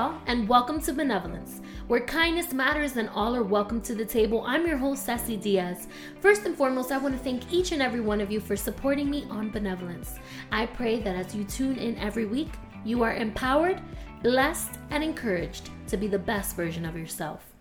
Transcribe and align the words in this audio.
y'all, 0.00 0.18
and 0.28 0.48
welcome 0.48 0.80
to 0.80 0.94
Benevolence, 0.94 1.60
where 1.86 2.00
kindness 2.00 2.54
matters 2.54 2.96
and 2.96 3.10
all 3.10 3.36
are 3.36 3.42
welcome 3.42 3.82
to 3.82 3.94
the 3.94 4.04
table. 4.04 4.42
I'm 4.46 4.66
your 4.66 4.78
host, 4.78 5.04
Sassy 5.04 5.36
Diaz. 5.36 5.88
First 6.20 6.46
and 6.46 6.56
foremost, 6.56 6.90
I 6.90 6.96
want 6.96 7.14
to 7.14 7.22
thank 7.22 7.52
each 7.52 7.72
and 7.72 7.82
every 7.82 8.00
one 8.00 8.22
of 8.22 8.30
you 8.30 8.40
for 8.40 8.56
supporting 8.56 9.10
me 9.10 9.26
on 9.28 9.50
Benevolence. 9.50 10.14
I 10.50 10.64
pray 10.64 11.00
that 11.00 11.16
as 11.16 11.34
you 11.34 11.44
tune 11.44 11.76
in 11.76 11.98
every 11.98 12.24
week, 12.24 12.48
you 12.82 13.02
are 13.02 13.14
empowered, 13.14 13.82
blessed, 14.22 14.70
and 14.88 15.04
encouraged 15.04 15.68
to 15.88 15.98
be 15.98 16.06
the 16.06 16.18
best 16.18 16.56
version 16.56 16.86
of 16.86 16.96
yourself. 16.96 17.52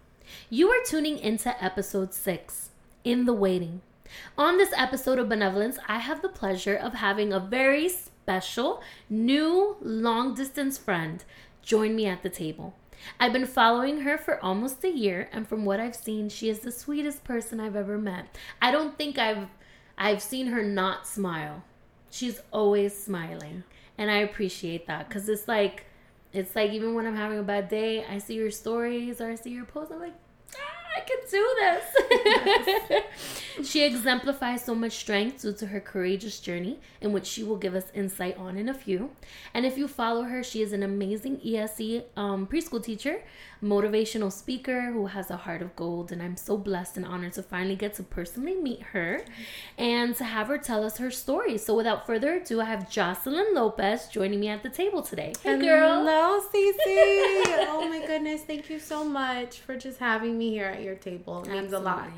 You 0.49 0.69
are 0.69 0.85
tuning 0.85 1.17
into 1.19 1.61
episode 1.61 2.13
six, 2.13 2.69
In 3.03 3.25
the 3.25 3.33
Waiting. 3.33 3.81
On 4.37 4.57
this 4.57 4.71
episode 4.77 5.19
of 5.19 5.27
Benevolence, 5.27 5.77
I 5.89 5.99
have 5.99 6.21
the 6.21 6.29
pleasure 6.29 6.75
of 6.75 6.93
having 6.93 7.33
a 7.33 7.39
very 7.41 7.89
special 7.89 8.81
new 9.09 9.75
long 9.81 10.35
distance 10.35 10.77
friend 10.77 11.25
join 11.61 11.95
me 11.95 12.05
at 12.05 12.23
the 12.23 12.29
table. 12.29 12.75
I've 13.19 13.33
been 13.33 13.47
following 13.47 14.01
her 14.01 14.17
for 14.17 14.43
almost 14.43 14.83
a 14.83 14.89
year, 14.89 15.29
and 15.31 15.47
from 15.47 15.65
what 15.65 15.79
I've 15.79 15.95
seen, 15.95 16.29
she 16.29 16.49
is 16.49 16.59
the 16.59 16.71
sweetest 16.71 17.23
person 17.23 17.59
I've 17.59 17.75
ever 17.75 17.97
met. 17.97 18.37
I 18.61 18.71
don't 18.71 18.97
think 18.97 19.17
I've 19.17 19.47
I've 19.97 20.21
seen 20.21 20.47
her 20.47 20.63
not 20.63 21.07
smile. 21.07 21.63
She's 22.09 22.41
always 22.51 22.97
smiling, 22.97 23.63
and 23.97 24.09
I 24.09 24.17
appreciate 24.17 24.87
that 24.87 25.07
because 25.07 25.29
it's 25.29 25.47
like 25.47 25.85
it's 26.33 26.55
like 26.55 26.71
even 26.71 26.93
when 26.93 27.05
I'm 27.05 27.15
having 27.15 27.39
a 27.39 27.43
bad 27.43 27.69
day, 27.69 28.05
I 28.05 28.17
see 28.17 28.35
your 28.35 28.51
stories 28.51 29.21
or 29.21 29.31
I 29.31 29.35
see 29.35 29.51
your 29.51 29.65
posts, 29.65 29.91
I'm 29.91 29.99
like, 29.99 30.15
ah, 30.55 30.78
I 30.95 31.01
can 31.01 31.17
do 31.29 31.55
this. 33.61 33.69
she 33.69 33.83
exemplifies 33.83 34.63
so 34.63 34.75
much 34.75 34.93
strength 34.93 35.41
due 35.41 35.53
to 35.53 35.67
her 35.67 35.79
courageous 35.79 36.39
journey, 36.39 36.79
in 37.01 37.11
which 37.11 37.25
she 37.25 37.43
will 37.43 37.57
give 37.57 37.75
us 37.75 37.85
insight 37.93 38.37
on 38.37 38.57
in 38.57 38.69
a 38.69 38.73
few. 38.73 39.11
And 39.53 39.65
if 39.65 39.77
you 39.77 39.87
follow 39.87 40.23
her, 40.23 40.43
she 40.43 40.61
is 40.61 40.73
an 40.73 40.83
amazing 40.83 41.39
ESE 41.45 42.03
um, 42.15 42.47
preschool 42.47 42.83
teacher, 42.83 43.21
motivational 43.63 44.31
speaker 44.31 44.91
who 44.91 45.07
has 45.07 45.29
a 45.29 45.37
heart 45.37 45.61
of 45.61 45.75
gold. 45.75 46.11
And 46.11 46.21
I'm 46.21 46.37
so 46.37 46.57
blessed 46.57 46.97
and 46.97 47.05
honored 47.05 47.33
to 47.33 47.43
finally 47.43 47.75
get 47.75 47.93
to 47.95 48.03
personally 48.03 48.55
meet 48.55 48.81
her 48.93 49.21
and 49.77 50.15
to 50.15 50.23
have 50.23 50.47
her 50.47 50.57
tell 50.57 50.83
us 50.83 50.97
her 50.97 51.11
story. 51.11 51.57
So 51.57 51.75
without 51.75 52.05
further 52.05 52.35
ado, 52.35 52.61
I 52.61 52.65
have 52.65 52.89
Jocelyn 52.89 53.53
Lopez 53.53 54.07
joining 54.07 54.39
me 54.39 54.47
at 54.49 54.63
the 54.63 54.69
table 54.69 55.01
today. 55.01 55.33
Hey, 55.43 55.59
girl. 55.59 56.05
Hello, 56.05 56.39
Cece. 56.39 56.77
oh 57.67 57.87
my 57.89 58.05
goodness. 58.05 58.41
Thank 58.43 58.69
you 58.69 58.79
so 58.79 59.03
much 59.03 59.59
for 59.59 59.75
just 59.75 59.99
having 59.99 60.37
me 60.37 60.51
here 60.51 60.65
at 60.65 60.81
your 60.81 60.95
table. 60.95 61.43
It 61.43 61.49
means 61.49 61.73
Absolutely. 61.73 61.91
a 61.91 61.95
lot. 61.95 62.09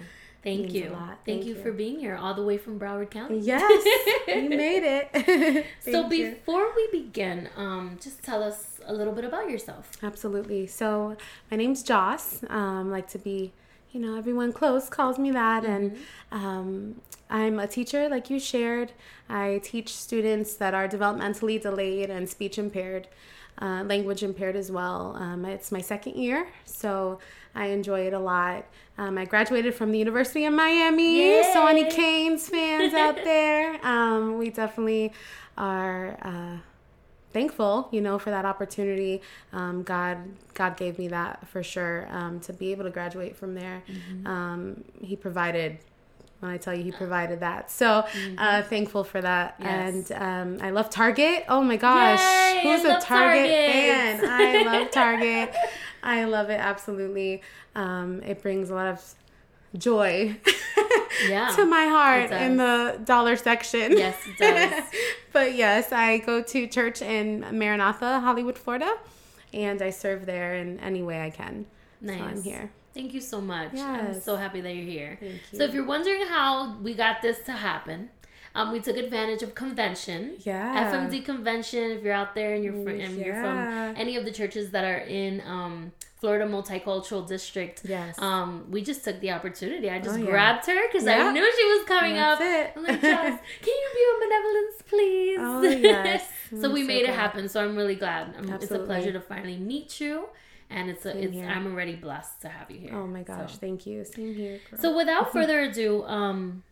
Thank 0.44 0.74
you. 0.74 0.90
Thank, 0.90 1.24
Thank 1.26 1.46
you, 1.46 1.56
you, 1.56 1.62
for 1.62 1.72
being 1.72 2.00
here 2.00 2.16
all 2.16 2.34
the 2.34 2.44
way 2.44 2.58
from 2.58 2.80
Broward 2.80 3.12
County. 3.12 3.38
Yes, 3.40 3.62
you 4.28 4.50
made 4.50 4.84
it. 4.84 5.66
so 5.82 6.10
before 6.10 6.62
you. 6.62 6.74
we 6.76 7.00
begin, 7.04 7.48
um, 7.56 8.00
just 8.02 8.24
tell 8.24 8.42
us 8.42 8.71
a 8.86 8.94
little 8.94 9.14
bit 9.14 9.24
about 9.24 9.50
yourself. 9.50 9.92
Absolutely. 10.04 10.68
So 10.68 11.16
my 11.50 11.58
name's 11.58 11.84
Joss. 11.84 12.44
Um, 12.50 12.92
like 12.92 13.08
to 13.10 13.20
be, 13.20 13.54
you 13.92 14.00
know, 14.00 14.18
everyone 14.18 14.54
close 14.54 14.90
calls 14.90 15.20
me 15.20 15.32
that, 15.32 15.64
mm-hmm. 15.64 15.72
and 15.72 15.98
um, 16.32 17.02
I'm 17.30 17.60
a 17.60 17.68
teacher, 17.68 18.10
like 18.10 18.30
you 18.30 18.40
shared. 18.40 18.92
I 19.30 19.62
teach 19.64 19.96
students 19.96 20.56
that 20.56 20.74
are 20.74 20.88
developmentally 20.88 21.62
delayed 21.62 22.10
and 22.10 22.30
speech 22.30 22.58
impaired. 22.58 23.08
Uh, 23.62 23.84
language 23.84 24.24
impaired 24.24 24.56
as 24.56 24.72
well. 24.72 25.16
Um, 25.20 25.46
it's 25.46 25.72
my 25.72 25.82
second 25.82 26.16
year, 26.16 26.48
so 26.66 27.20
I 27.54 27.68
enjoy 27.68 28.08
it 28.08 28.14
a 28.14 28.20
lot. 28.20 28.66
Um, 28.98 29.18
I 29.18 29.26
graduated 29.26 29.76
from 29.76 29.92
the 29.92 30.00
University 30.00 30.46
of 30.46 30.54
Miami, 30.54 31.18
Yay! 31.18 31.52
so 31.54 31.68
any 31.68 31.90
Canes 31.90 32.50
fans 32.50 32.94
out 32.94 33.16
there, 33.18 33.80
um, 33.86 34.38
we 34.38 34.50
definitely 34.50 35.14
are. 35.58 36.18
Uh, 36.22 36.71
thankful 37.34 37.88
you 37.92 38.02
know 38.02 38.20
for 38.20 38.30
that 38.30 38.46
opportunity 38.46 39.22
um, 39.54 39.84
god 39.84 40.18
god 40.54 40.78
gave 40.78 40.98
me 41.00 41.08
that 41.08 41.48
for 41.48 41.64
sure 41.64 42.08
um, 42.12 42.40
to 42.40 42.54
be 42.54 42.72
able 42.72 42.84
to 42.84 42.90
graduate 42.90 43.36
from 43.36 43.54
there 43.56 43.84
mm-hmm. 43.88 44.28
um, 44.28 44.84
he 45.02 45.16
provided 45.16 45.78
when 46.42 46.52
I 46.52 46.58
tell 46.58 46.74
you 46.74 46.84
he 46.84 46.92
provided 46.92 47.40
that. 47.42 47.70
So 47.70 47.88
uh, 47.88 48.04
mm-hmm. 48.08 48.36
uh, 48.38 48.64
thankful 48.64 49.04
for 49.04 49.22
that. 49.22 49.56
Yes. 49.60 50.10
And 50.10 50.60
um, 50.60 50.66
I 50.66 50.72
love 50.72 50.90
Target. 50.90 51.46
Oh 51.48 51.62
my 51.62 51.78
gosh. 51.78 52.20
Yay, 52.20 52.62
Who's 52.64 52.84
a 52.84 53.00
Target, 53.00 53.04
Target, 53.04 54.22
fan? 54.22 54.26
I 54.26 54.64
love 54.64 54.92
Target. 54.92 55.56
I 56.04 56.24
love 56.24 56.50
it 56.50 56.60
absolutely. 56.60 57.44
Um, 57.76 58.22
it 58.24 58.42
brings 58.42 58.72
a 58.72 58.74
lot 58.74 58.88
of 58.88 59.14
joy 59.78 60.38
yeah, 61.28 61.52
to 61.56 61.66
my 61.66 61.86
heart 61.86 62.32
in 62.32 62.58
the 62.58 63.00
dollar 63.04 63.36
section. 63.36 63.98
Yes, 63.98 64.18
it 64.28 64.38
does. 64.38 64.84
but 65.34 65.56
yes, 65.56 65.92
I 65.92 66.20
go 66.20 66.42
to 66.42 66.68
church 66.68 67.02
in 67.02 67.42
Maranatha, 67.58 68.20
Hollywood, 68.20 68.58
Florida, 68.58 68.94
and 69.54 69.82
I 69.82 69.90
serve 69.90 70.26
there 70.26 70.56
in 70.56 70.80
any 70.80 71.04
way 71.04 71.22
I 71.22 71.30
can. 71.30 71.66
Nice. 72.02 72.20
So 72.20 72.26
I'm 72.26 72.42
here. 72.44 72.72
Thank 72.94 73.14
you 73.14 73.22
so 73.22 73.40
much. 73.40 73.72
Yes. 73.74 74.16
I'm 74.16 74.22
so 74.22 74.36
happy 74.36 74.60
that 74.62 74.76
you're 74.76 74.86
here. 74.86 75.18
You. 75.22 75.40
So 75.58 75.64
if 75.64 75.74
you're 75.74 75.86
wondering 75.86 76.26
how 76.26 76.78
we 76.82 76.94
got 76.94 77.22
this 77.22 77.40
to 77.46 77.54
happen, 77.54 78.10
um, 78.56 78.72
we 78.72 78.80
took 78.80 78.98
advantage 78.98 79.44
of 79.44 79.56
convention. 79.56 80.36
Yeah. 80.40 80.92
FMD 80.92 81.24
convention. 81.24 81.92
If 81.92 82.04
you're 82.04 82.14
out 82.14 82.36
there 82.36 82.56
and 82.56 82.64
you're 82.64 82.74
from, 82.74 83.00
and 83.00 83.18
yeah. 83.18 83.26
you're 83.26 83.36
from 83.36 83.58
any 83.98 84.18
of 84.18 84.26
the 84.26 84.32
churches 84.32 84.72
that 84.72 84.84
are 84.84 85.00
in 85.00 85.42
um, 85.46 85.92
Florida 86.20 86.46
Multicultural 86.46 87.28
District. 87.28 87.82
Yes. 87.84 88.20
Um, 88.20 88.66
we 88.70 88.82
just 88.82 89.04
took 89.04 89.20
the 89.22 89.32
opportunity. 89.32 89.90
I 89.90 90.00
just 90.00 90.18
oh, 90.18 90.22
yeah. 90.22 90.30
grabbed 90.30 90.66
her 90.68 90.88
because 90.88 91.06
yeah. 91.06 91.28
I 91.28 91.32
knew 91.32 91.52
she 91.58 91.66
was 91.66 91.88
coming 91.88 92.16
That's 92.16 92.42
up. 92.42 92.48
It. 92.48 92.74
I'm 92.76 92.84
like, 92.84 93.02
can 93.02 93.40
you 93.66 93.90
be 93.96 94.06
a 94.10 94.28
benevolence, 94.28 94.82
please? 94.86 95.38
Oh 95.40 95.62
yes. 95.64 96.30
so 96.62 96.72
we 96.72 96.82
so 96.82 96.88
made 96.88 97.06
glad. 97.06 97.14
it 97.14 97.16
happen. 97.16 97.50
So 97.50 97.64
I'm 97.64 97.76
really 97.76 97.96
glad. 97.96 98.36
it's 98.62 98.72
a 98.72 98.80
pleasure 98.80 99.14
to 99.14 99.22
finally 99.22 99.58
meet 99.58 100.00
you 100.00 100.28
and 100.72 100.90
it's 100.90 101.06
a, 101.06 101.18
it's 101.18 101.38
I'm 101.38 101.68
already 101.68 101.96
blessed 101.96 102.42
to 102.42 102.50
have 102.50 102.72
you 102.72 102.80
here. 102.80 102.96
Oh 102.96 103.06
my 103.06 103.24
gosh, 103.24 103.54
so. 103.54 103.60
thank 103.60 103.86
you. 103.86 104.04
Same 104.06 104.34
here. 104.34 104.60
Girl. 104.70 104.80
So 104.80 104.98
without 104.98 105.32
further 105.34 105.60
ado, 105.62 106.04
um, 106.06 106.64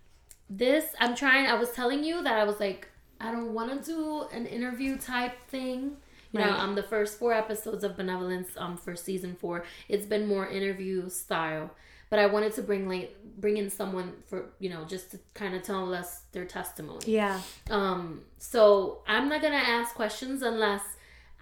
this 0.50 0.86
I'm 1.00 1.16
trying. 1.16 1.48
I 1.48 1.56
was 1.56 1.72
telling 1.72 2.04
you 2.04 2.24
that 2.24 2.34
I 2.34 2.44
was 2.44 2.60
like, 2.60 2.88
I 3.22 3.32
don't 3.32 3.54
want 3.54 3.84
to 3.84 3.92
do 3.92 4.22
an 4.32 4.46
interview 4.46 4.98
type 4.98 5.34
thing. 5.48 5.98
You 6.32 6.40
right. 6.40 6.50
know, 6.50 6.58
um, 6.58 6.76
the 6.76 6.84
first 6.84 7.18
four 7.18 7.34
episodes 7.34 7.84
of 7.84 7.98
Benevolence, 7.98 8.50
um, 8.58 8.78
for 8.78 8.96
season 8.96 9.36
four, 9.40 9.66
it's 9.88 10.06
been 10.06 10.28
more 10.28 10.48
interview 10.48 11.10
style. 11.10 11.72
But 12.10 12.20
I 12.20 12.28
wanted 12.28 12.54
to 12.54 12.64
bring 12.64 12.88
like 12.88 13.16
bring 13.38 13.58
in 13.58 13.70
someone 13.70 14.14
for 14.28 14.50
you 14.60 14.70
know 14.70 14.84
just 14.86 15.12
to 15.12 15.20
kind 15.34 15.56
of 15.56 15.64
tell 15.64 15.94
us 15.94 16.22
their 16.32 16.46
testimony. 16.46 17.00
Yeah. 17.06 17.40
Um. 17.70 18.22
So 18.38 19.00
I'm 19.08 19.30
not 19.30 19.42
gonna 19.42 19.56
ask 19.56 19.94
questions 19.94 20.42
unless 20.42 20.81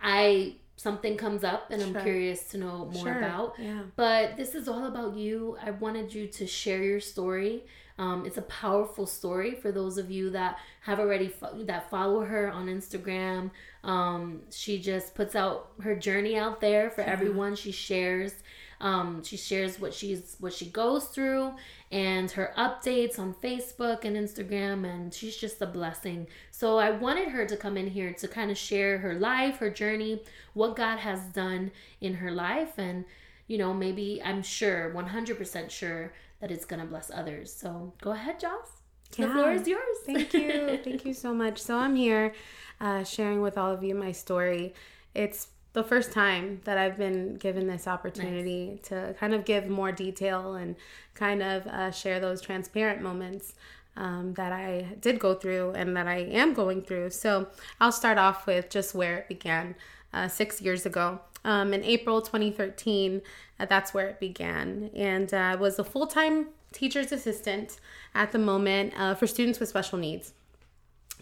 I 0.02 0.56
something 0.76 1.18
comes 1.18 1.44
up 1.44 1.72
and 1.72 1.82
sure. 1.82 1.98
I'm 1.98 2.04
curious 2.04 2.44
to 2.50 2.58
know 2.58 2.90
more 2.94 3.06
sure. 3.06 3.18
about. 3.18 3.56
Yeah. 3.58 3.82
But 3.96 4.38
this 4.38 4.56
is 4.56 4.68
all 4.68 4.86
about 4.86 5.16
you. 5.16 5.58
I 5.62 5.72
wanted 5.72 6.14
you 6.14 6.28
to 6.28 6.46
share 6.46 6.84
your 6.84 7.00
story. 7.00 7.66
Um, 7.98 8.26
it's 8.26 8.38
a 8.38 8.44
powerful 8.44 9.08
story 9.08 9.56
for 9.56 9.72
those 9.72 9.98
of 9.98 10.12
you 10.12 10.30
that 10.32 10.60
have 10.82 11.00
already 11.00 11.28
fo- 11.28 11.64
that 11.64 11.90
follow 11.90 12.22
her 12.22 12.50
on 12.52 12.68
Instagram. 12.68 13.52
Um, 13.84 14.42
she 14.52 14.80
just 14.80 15.16
puts 15.16 15.36
out 15.36 15.72
her 15.82 15.96
journey 15.96 16.38
out 16.38 16.62
there 16.62 16.90
for 16.90 17.02
everyone. 17.02 17.56
She 17.56 17.72
shares 17.72 18.34
um, 18.80 19.24
she 19.24 19.38
shares 19.38 19.80
what 19.80 19.94
she's 19.94 20.36
what 20.40 20.54
she 20.54 20.68
goes 20.68 21.06
through 21.06 21.54
and 21.92 22.30
her 22.32 22.54
updates 22.58 23.18
on 23.18 23.34
Facebook 23.34 24.06
and 24.06 24.16
Instagram, 24.16 24.86
and 24.86 25.14
she's 25.14 25.36
just 25.36 25.62
a 25.62 25.66
blessing. 25.66 26.28
So 26.52 26.78
I 26.78 26.92
wanted 26.92 27.30
her 27.30 27.46
to 27.46 27.58
come 27.58 27.78
in 27.78 27.88
here 27.88 28.14
to 28.14 28.28
kind 28.28 28.52
of 28.52 28.58
share 28.58 29.00
her 29.00 29.16
life, 29.16 29.58
her 29.58 29.72
journey, 29.72 30.22
what 30.54 30.76
God 30.76 31.00
has 31.00 31.22
done 31.22 31.72
in 32.02 32.16
her 32.16 32.32
life, 32.32 32.78
and 32.78 33.06
you 33.48 33.58
know 33.58 33.74
maybe 33.74 34.22
I'm 34.24 34.44
sure, 34.44 34.94
100% 34.94 35.70
sure 35.70 36.14
that 36.40 36.52
it's 36.52 36.66
gonna 36.66 36.86
bless 36.86 37.10
others. 37.12 37.52
So 37.52 37.94
go 38.02 38.12
ahead, 38.12 38.40
Joss. 38.40 38.84
Yeah. 39.16 39.28
The 39.28 39.32
floor 39.34 39.52
is 39.52 39.68
yours. 39.68 39.98
Thank 40.06 40.34
you. 40.34 40.80
Thank 40.84 41.06
you 41.06 41.14
so 41.14 41.34
much. 41.34 41.60
So 41.60 41.78
I'm 41.78 41.96
here 41.96 42.34
uh, 42.82 43.04
sharing 43.04 43.42
with 43.42 43.58
all 43.58 43.72
of 43.72 43.84
you 43.84 43.96
my 43.96 44.12
story. 44.12 44.74
It's 45.16 45.48
the 45.74 45.84
first 45.84 46.12
time 46.12 46.62
that 46.64 46.78
I've 46.78 46.98
been 46.98 47.36
given 47.36 47.68
this 47.68 47.88
opportunity 47.88 48.72
nice. 48.72 48.88
to 48.90 49.16
kind 49.20 49.34
of 49.34 49.46
give 49.46 49.68
more 49.68 49.92
detail 49.92 50.56
and 50.56 50.76
kind 51.14 51.42
of 51.44 51.68
uh, 51.68 51.92
share 51.92 52.20
those 52.20 52.42
transparent 52.42 53.02
moments 53.02 53.54
um, 53.96 54.34
that 54.36 54.52
I 54.52 54.96
did 55.02 55.20
go 55.20 55.34
through 55.34 55.72
and 55.72 55.96
that 55.98 56.08
I 56.08 56.18
am 56.18 56.54
going 56.54 56.82
through. 56.82 57.12
So 57.12 57.48
I'll 57.80 57.92
start 57.92 58.18
off 58.18 58.46
with 58.46 58.70
just 58.70 58.96
where 58.96 59.18
it 59.18 59.28
began 59.28 59.76
uh, 60.14 60.28
six 60.28 60.62
years 60.62 60.86
ago. 60.86 61.20
Um, 61.44 61.74
in 61.74 61.84
April 61.84 62.22
2013, 62.22 63.22
uh, 63.60 63.66
that's 63.66 63.94
where 63.94 64.08
it 64.08 64.20
began. 64.20 64.90
And 64.96 65.34
uh, 65.34 65.58
was 65.60 65.80
a 65.80 65.84
full 65.84 66.08
time 66.08 66.48
teacher's 66.74 67.12
assistant 67.12 67.80
at 68.14 68.32
the 68.32 68.40
moment 68.40 68.94
uh, 68.98 69.16
for 69.16 69.28
students 69.28 69.60
with 69.60 69.70
special 69.70 69.98
needs. 69.98 70.34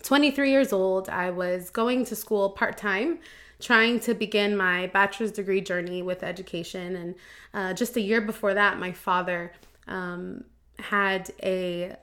23 0.04 0.52
years 0.52 0.74
old, 0.74 1.10
I 1.10 1.32
was 1.32 1.70
going 1.70 2.06
to 2.06 2.16
school 2.16 2.50
part 2.50 2.78
time 2.78 3.20
trying 3.60 4.00
to 4.02 4.14
begin 4.14 4.56
my 4.56 4.88
bachelor's 4.88 5.32
degree 5.32 5.62
journey 5.62 6.02
with 6.02 6.24
education. 6.24 6.96
And 6.96 7.16
uh, 7.54 7.74
just 7.74 7.96
a 7.96 8.02
year 8.02 8.22
before 8.22 8.54
that, 8.54 8.78
my 8.80 8.92
father 8.92 9.54
um, 9.88 10.44
had 10.78 11.32
a 11.42 11.96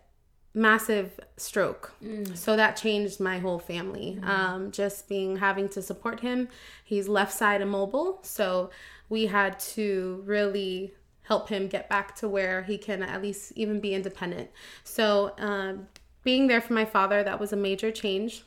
massive 0.54 1.18
stroke. 1.36 1.92
Mm. 2.04 2.36
So 2.36 2.56
that 2.56 2.76
changed 2.76 3.20
my 3.20 3.38
whole 3.38 3.58
family. 3.58 4.18
Mm. 4.20 4.28
Um, 4.28 4.70
just 4.70 5.08
being 5.08 5.36
having 5.36 5.68
to 5.70 5.82
support 5.82 6.20
him. 6.20 6.48
He's 6.84 7.08
left 7.08 7.32
side 7.32 7.60
immobile. 7.60 8.18
So 8.22 8.70
we 9.08 9.26
had 9.26 9.58
to 9.60 10.22
really 10.26 10.94
help 11.22 11.48
him 11.48 11.68
get 11.68 11.88
back 11.88 12.14
to 12.16 12.28
where 12.28 12.62
he 12.62 12.76
can 12.76 13.02
at 13.02 13.22
least 13.22 13.52
even 13.56 13.80
be 13.80 13.94
independent. 13.94 14.50
So 14.84 15.34
um, 15.38 15.88
being 16.24 16.46
there 16.46 16.60
for 16.60 16.72
my 16.72 16.84
father, 16.84 17.22
that 17.22 17.40
was 17.40 17.52
a 17.52 17.56
major 17.56 17.90
change 17.90 18.44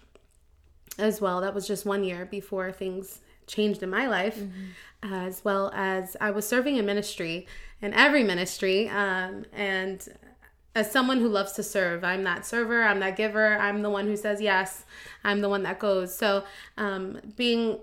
as 0.97 1.21
well. 1.21 1.41
That 1.41 1.53
was 1.53 1.67
just 1.67 1.85
one 1.85 2.03
year 2.03 2.25
before 2.25 2.71
things 2.71 3.21
changed 3.47 3.83
in 3.83 3.89
my 3.89 4.07
life, 4.07 4.37
mm-hmm. 4.37 5.13
as 5.13 5.43
well 5.43 5.71
as 5.73 6.17
I 6.19 6.31
was 6.31 6.47
serving 6.47 6.77
in 6.77 6.85
ministry 6.85 7.47
in 7.81 7.93
every 7.93 8.23
ministry. 8.23 8.89
Um, 8.89 9.45
and 9.53 10.07
as 10.75 10.91
someone 10.91 11.19
who 11.19 11.29
loves 11.29 11.53
to 11.53 11.63
serve, 11.63 12.03
I'm 12.03 12.23
that 12.25 12.45
server, 12.45 12.83
I'm 12.83 12.99
that 12.99 13.15
giver, 13.15 13.57
I'm 13.57 13.81
the 13.81 13.89
one 13.89 14.05
who 14.07 14.17
says 14.17 14.41
yes, 14.41 14.85
I'm 15.23 15.39
the 15.39 15.49
one 15.49 15.63
that 15.63 15.79
goes. 15.79 16.15
So, 16.15 16.43
um, 16.77 17.21
being 17.37 17.79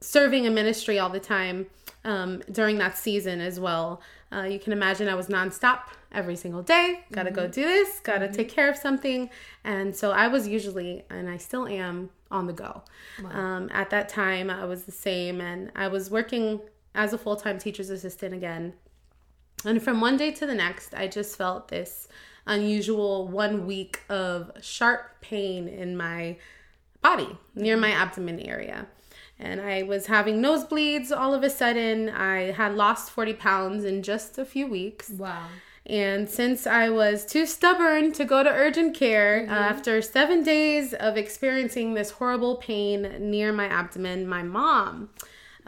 serving 0.00 0.46
a 0.46 0.50
ministry 0.50 0.98
all 0.98 1.10
the 1.10 1.20
time 1.20 1.66
um, 2.04 2.42
during 2.50 2.78
that 2.78 2.96
season 2.96 3.40
as 3.40 3.60
well, 3.60 4.00
uh, 4.32 4.42
you 4.42 4.58
can 4.58 4.72
imagine 4.72 5.08
I 5.08 5.14
was 5.14 5.28
nonstop 5.28 5.80
every 6.12 6.36
single 6.36 6.62
day. 6.62 7.04
Gotta 7.12 7.30
mm-hmm. 7.30 7.36
go 7.36 7.46
do 7.48 7.62
this, 7.62 8.00
gotta 8.00 8.26
mm-hmm. 8.26 8.34
take 8.34 8.48
care 8.48 8.70
of 8.70 8.76
something. 8.76 9.28
And 9.62 9.94
so 9.94 10.10
I 10.10 10.28
was 10.28 10.48
usually, 10.48 11.04
and 11.10 11.28
I 11.28 11.36
still 11.36 11.68
am, 11.68 12.10
on 12.30 12.46
the 12.48 12.52
go. 12.52 12.82
Wow. 13.22 13.30
Um, 13.30 13.70
at 13.72 13.90
that 13.90 14.08
time, 14.08 14.50
I 14.50 14.64
was 14.64 14.84
the 14.84 14.92
same, 14.92 15.40
and 15.40 15.70
I 15.76 15.86
was 15.86 16.10
working 16.10 16.60
as 16.94 17.12
a 17.12 17.18
full 17.18 17.36
time 17.36 17.58
teacher's 17.58 17.90
assistant 17.90 18.34
again 18.34 18.72
and 19.64 19.82
from 19.82 20.00
one 20.00 20.16
day 20.16 20.30
to 20.32 20.46
the 20.46 20.54
next, 20.54 20.94
I 20.94 21.08
just 21.08 21.36
felt 21.36 21.68
this 21.68 22.08
unusual 22.46 23.26
one 23.28 23.66
week 23.66 24.00
of 24.08 24.50
sharp 24.60 25.20
pain 25.20 25.66
in 25.68 25.96
my 25.96 26.36
body 27.00 27.38
near 27.54 27.76
my 27.76 27.90
abdomen 27.90 28.40
area. 28.40 28.86
And 29.38 29.60
I 29.60 29.82
was 29.82 30.06
having 30.06 30.40
nosebleeds 30.40 31.10
all 31.16 31.34
of 31.34 31.42
a 31.42 31.50
sudden. 31.50 32.08
I 32.08 32.52
had 32.52 32.74
lost 32.74 33.10
40 33.10 33.34
pounds 33.34 33.84
in 33.84 34.02
just 34.02 34.38
a 34.38 34.44
few 34.44 34.66
weeks. 34.66 35.10
Wow. 35.10 35.46
And 35.86 36.30
since 36.30 36.66
I 36.66 36.88
was 36.88 37.26
too 37.26 37.44
stubborn 37.44 38.12
to 38.12 38.24
go 38.24 38.42
to 38.42 38.48
urgent 38.48 38.96
care, 38.96 39.42
mm-hmm. 39.42 39.52
after 39.52 40.00
seven 40.00 40.42
days 40.42 40.94
of 40.94 41.16
experiencing 41.16 41.92
this 41.92 42.12
horrible 42.12 42.56
pain 42.56 43.16
near 43.18 43.52
my 43.52 43.66
abdomen, 43.66 44.26
my 44.26 44.42
mom 44.42 45.10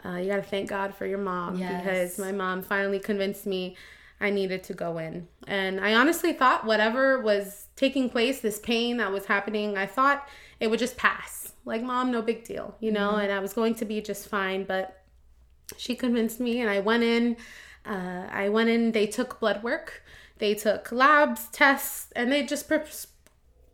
uh, 0.07 0.17
you 0.17 0.27
got 0.27 0.37
to 0.37 0.41
thank 0.43 0.69
God 0.69 0.95
for 0.95 1.05
your 1.05 1.17
mom 1.17 1.57
yes. 1.57 1.83
because 1.83 2.19
my 2.19 2.31
mom 2.31 2.61
finally 2.61 2.99
convinced 2.99 3.45
me 3.45 3.75
I 4.19 4.29
needed 4.29 4.63
to 4.63 4.73
go 4.73 4.97
in. 4.97 5.27
And 5.47 5.79
I 5.79 5.93
honestly 5.93 6.33
thought 6.33 6.65
whatever 6.65 7.19
was 7.21 7.67
taking 7.75 8.09
place, 8.09 8.39
this 8.39 8.59
pain 8.59 8.97
that 8.97 9.11
was 9.11 9.25
happening, 9.25 9.77
I 9.77 9.85
thought 9.85 10.27
it 10.59 10.69
would 10.69 10.79
just 10.79 10.97
pass. 10.97 11.53
Like, 11.65 11.83
mom, 11.83 12.11
no 12.11 12.21
big 12.21 12.43
deal, 12.43 12.75
you 12.79 12.91
know, 12.91 13.11
mm-hmm. 13.11 13.21
and 13.21 13.31
I 13.31 13.39
was 13.39 13.53
going 13.53 13.75
to 13.75 13.85
be 13.85 14.01
just 14.01 14.27
fine. 14.27 14.63
But 14.63 15.03
she 15.77 15.95
convinced 15.95 16.39
me, 16.39 16.61
and 16.61 16.69
I 16.69 16.79
went 16.79 17.03
in. 17.03 17.37
Uh, 17.85 18.27
I 18.29 18.49
went 18.49 18.69
in, 18.69 18.91
they 18.91 19.07
took 19.07 19.39
blood 19.39 19.63
work, 19.63 20.03
they 20.39 20.53
took 20.53 20.91
labs, 20.91 21.47
tests, 21.49 22.11
and 22.15 22.31
they 22.31 22.43
just 22.43 22.67
pre- 22.67 22.79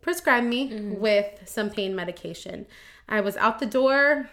prescribed 0.02 0.46
me 0.46 0.70
mm-hmm. 0.70 1.00
with 1.00 1.42
some 1.46 1.70
pain 1.70 1.96
medication. 1.96 2.66
I 3.08 3.20
was 3.20 3.36
out 3.36 3.58
the 3.58 3.66
door 3.66 4.30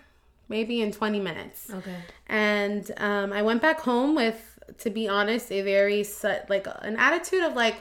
maybe 0.51 0.81
in 0.81 0.92
20 0.92 1.19
minutes. 1.19 1.71
Okay. 1.74 1.95
And 2.27 2.92
um, 2.98 3.33
I 3.33 3.42
went 3.42 3.62
back 3.63 3.80
home 3.80 4.13
with, 4.13 4.59
to 4.80 4.92
be 4.92 5.07
honest, 5.07 5.51
a 5.51 5.62
very 5.63 6.06
like 6.50 6.68
an 6.81 6.98
attitude 6.98 7.42
of 7.42 7.56
like, 7.56 7.77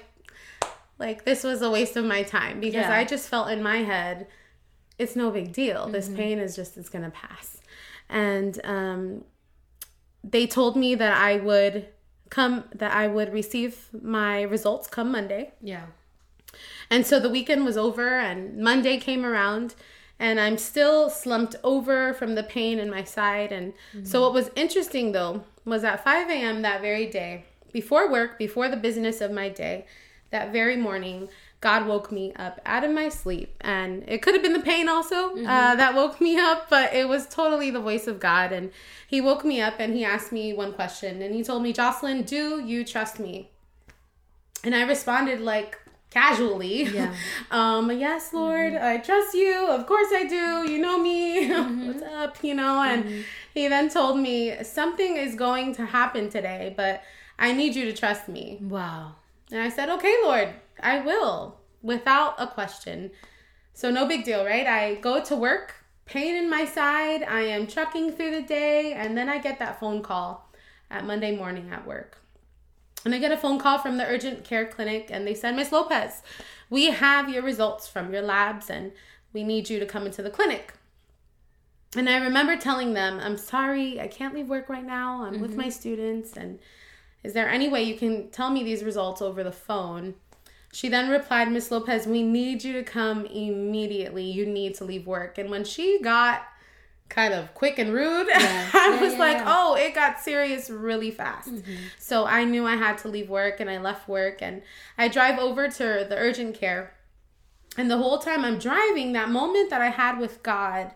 like 0.99 1.25
this 1.25 1.45
was 1.45 1.61
a 1.61 1.71
waste 1.71 1.97
of 1.97 2.07
my 2.07 2.23
time 2.23 2.61
because 2.61 2.87
yeah. 2.87 2.97
I 2.97 3.05
just 3.05 3.29
felt 3.29 3.51
in 3.51 3.63
my 3.63 3.79
head, 3.79 4.27
it's 4.99 5.17
no 5.17 5.31
big 5.31 5.53
deal. 5.53 5.83
Mm-hmm. 5.83 5.93
This 5.93 6.09
pain 6.09 6.39
is 6.39 6.57
just 6.57 6.79
it's 6.79 6.89
gonna 6.89 7.11
pass. 7.11 7.59
And 8.09 8.59
um, 8.65 9.25
they 10.23 10.47
told 10.47 10.77
me 10.77 10.95
that 10.95 11.17
I 11.17 11.37
would 11.37 11.89
come 12.29 12.65
that 12.75 12.93
I 12.93 13.09
would 13.09 13.33
receive 13.33 13.89
my 14.01 14.43
results 14.43 14.87
come 14.87 15.11
Monday. 15.11 15.53
Yeah. 15.61 15.87
And 16.91 17.07
so 17.07 17.19
the 17.21 17.29
weekend 17.29 17.65
was 17.65 17.77
over 17.77 18.19
and 18.19 18.59
Monday 18.59 18.99
came 18.99 19.25
around 19.25 19.75
and 20.21 20.39
I'm 20.39 20.59
still 20.59 21.09
slumped 21.09 21.57
over 21.65 22.13
from 22.13 22.35
the 22.35 22.43
pain 22.43 22.79
in 22.79 22.91
my 22.91 23.03
side. 23.03 23.51
And 23.51 23.73
mm-hmm. 23.73 24.05
so, 24.05 24.21
what 24.21 24.35
was 24.35 24.51
interesting 24.55 25.13
though 25.13 25.43
was 25.65 25.83
at 25.83 26.05
5 26.05 26.29
a.m. 26.29 26.63
that 26.63 26.83
very 26.83 27.07
day, 27.07 27.47
before 27.73 28.11
work, 28.11 28.39
before 28.39 28.69
the 28.69 28.77
business 28.77 29.21
of 29.21 29.33
my 29.33 29.49
day, 29.49 29.87
that 30.31 30.53
very 30.53 30.77
morning, 30.77 31.29
God 31.63 31.87
woke 31.87 32.13
me 32.13 32.33
up 32.35 32.61
out 32.65 32.85
of 32.85 32.91
my 32.91 33.09
sleep. 33.09 33.55
And 33.63 34.05
it 34.07 34.23
could 34.23 34.35
have 34.35 34.43
been 34.43 34.53
the 34.53 34.61
pain 34.61 34.89
also 34.89 35.31
mm-hmm. 35.31 35.47
uh, 35.47 35.75
that 35.77 35.95
woke 35.95 36.21
me 36.21 36.39
up, 36.39 36.69
but 36.69 36.93
it 36.93 37.09
was 37.09 37.27
totally 37.27 37.71
the 37.71 37.81
voice 37.81 38.07
of 38.07 38.21
God. 38.21 38.53
And 38.53 38.71
He 39.07 39.23
woke 39.23 39.45
me 39.45 39.61
up 39.61 39.75
and 39.79 39.95
He 39.95 40.05
asked 40.05 40.33
me 40.33 40.53
one 40.53 40.75
question. 40.75 41.23
And 41.23 41.35
He 41.35 41.43
told 41.43 41.63
me, 41.63 41.73
Jocelyn, 41.73 42.23
do 42.23 42.63
you 42.63 42.85
trust 42.85 43.19
me? 43.19 43.51
And 44.63 44.75
I 44.75 44.83
responded 44.83 45.41
like, 45.41 45.79
casually. 46.11 46.85
Yeah. 46.85 47.15
um, 47.51 47.91
yes, 47.91 48.33
Lord, 48.33 48.73
mm-hmm. 48.73 48.85
I 48.85 48.99
trust 48.99 49.35
you. 49.35 49.67
Of 49.69 49.87
course 49.87 50.09
I 50.13 50.25
do. 50.25 50.71
You 50.71 50.79
know 50.79 50.99
me. 50.99 51.51
Mm-hmm. 51.61 51.87
What's 51.89 52.03
up? 52.03 52.43
You 52.43 52.55
know, 52.55 52.83
and 52.83 53.05
mm-hmm. 53.05 53.21
he 53.55 53.69
then 53.69 53.91
told 53.91 54.19
me 54.19 54.63
something 54.63 55.17
is 55.17 55.35
going 55.35 55.75
to 55.75 55.85
happen 55.85 56.31
today, 56.31 56.73
but 56.77 57.03
I 57.39 57.53
need 57.53 57.75
you 57.75 57.85
to 57.85 57.93
trust 57.93 58.29
me. 58.29 58.59
Wow. 58.63 59.17
And 59.51 59.61
I 59.61 59.69
said, 59.69 59.89
okay, 59.91 60.15
Lord, 60.23 60.49
I 60.81 61.01
will, 61.01 61.59
without 61.83 62.35
a 62.39 62.47
question. 62.47 63.11
So 63.75 63.91
no 63.91 64.07
big 64.07 64.25
deal, 64.25 64.45
right? 64.45 64.67
I 64.67 64.95
go 64.97 65.23
to 65.25 65.37
work, 65.37 65.75
pain 66.07 66.37
in 66.37 66.49
my 66.49 66.65
side. 66.65 67.23
I 67.23 67.43
am 67.43 67.67
trucking 67.67 68.13
through 68.13 68.31
the 68.33 68.43
day, 68.43 68.93
and 68.93 69.17
then 69.17 69.29
I 69.29 69.39
get 69.39 69.59
that 69.59 69.81
phone 69.81 70.03
call 70.03 70.51
at 70.91 71.05
Monday 71.05 71.37
morning 71.37 71.71
at 71.71 71.87
work. 71.87 72.20
And 73.05 73.15
I 73.15 73.19
get 73.19 73.33
a 73.33 73.37
phone 73.37 73.59
call 73.59 73.79
from 73.79 73.97
the 73.97 74.07
urgent 74.07 74.45
care 74.45 74.67
clinic 74.67 75.09
and 75.11 75.27
they 75.27 75.35
said, 75.35 75.57
Miss 75.57 75.73
Lopez, 75.73 76.23
we 76.69 76.91
have 76.91 77.29
your 77.29 77.43
results 77.43 77.89
from 77.89 78.13
your 78.13 78.23
labs 78.23 78.69
and 78.69 78.93
we 79.33 79.43
need 79.43 79.71
you 79.71 79.79
to 79.79 79.87
come 79.87 80.07
into 80.07 80.23
the 80.23 80.31
clinic. 80.31 80.75
And 81.97 82.09
I 82.09 82.19
remember 82.19 82.57
telling 82.57 82.95
them, 82.95 83.19
I'm 83.21 83.37
sorry, 83.37 84.01
I 84.01 84.07
can't 84.07 84.35
leave 84.35 84.49
work 84.49 84.69
right 84.69 84.85
now. 84.85 85.25
I'm 85.25 85.35
mm-hmm. 85.35 85.43
with 85.43 85.57
my 85.57 85.69
students. 85.69 86.37
And 86.37 86.61
is 87.25 87.33
there 87.33 87.49
any 87.49 87.69
way 87.69 87.83
you 87.83 87.97
can 87.97 88.31
tell 88.31 88.51
me 88.51 88.63
these 88.63 88.85
results 88.85 89.21
over 89.21 89.43
the 89.43 89.51
phone? 89.51 90.15
She 90.73 90.89
then 90.89 91.11
replied, 91.11 91.51
Miss 91.51 91.71
Lopez, 91.71 92.07
we 92.07 92.23
need 92.23 92.63
you 92.63 92.73
to 92.75 92.85
come 92.85 93.27
immediately. 93.27 94.25
You 94.25 94.47
need 94.47 94.77
to 94.77 94.85
leave 94.85 95.07
work. 95.07 95.37
And 95.37 95.51
when 95.51 95.65
she 95.65 96.01
got 96.01 96.45
kind 97.11 97.35
of 97.35 97.53
quick 97.55 97.79
and 97.79 97.93
rude. 97.93 98.29
Yeah. 98.29 98.71
I 98.73 98.95
yeah, 98.95 99.01
was 99.01 99.13
yeah, 99.13 99.19
like, 99.19 99.43
oh, 99.45 99.75
it 99.75 99.95
got 99.95 100.21
serious 100.21 100.71
really 100.71 101.11
fast. 101.11 101.53
Mm-hmm. 101.53 101.75
So 101.99 102.25
I 102.25 102.45
knew 102.45 102.67
I 102.67 102.77
had 102.77 102.97
to 102.99 103.09
leave 103.09 103.29
work 103.29 103.61
and 103.61 103.69
I 103.69 103.79
left 103.79 104.09
work 104.09 104.41
and 104.41 104.63
I 104.97 105.09
drive 105.09 105.39
over 105.39 105.69
to 105.69 106.07
the 106.09 106.17
urgent 106.17 106.55
care. 106.55 106.95
And 107.77 107.91
the 107.91 107.99
whole 107.99 108.19
time 108.19 108.45
I'm 108.45 108.59
driving, 108.59 109.13
that 109.13 109.29
moment 109.29 109.71
that 109.71 109.81
I 109.81 109.91
had 109.91 110.19
with 110.19 110.43
God 110.43 110.93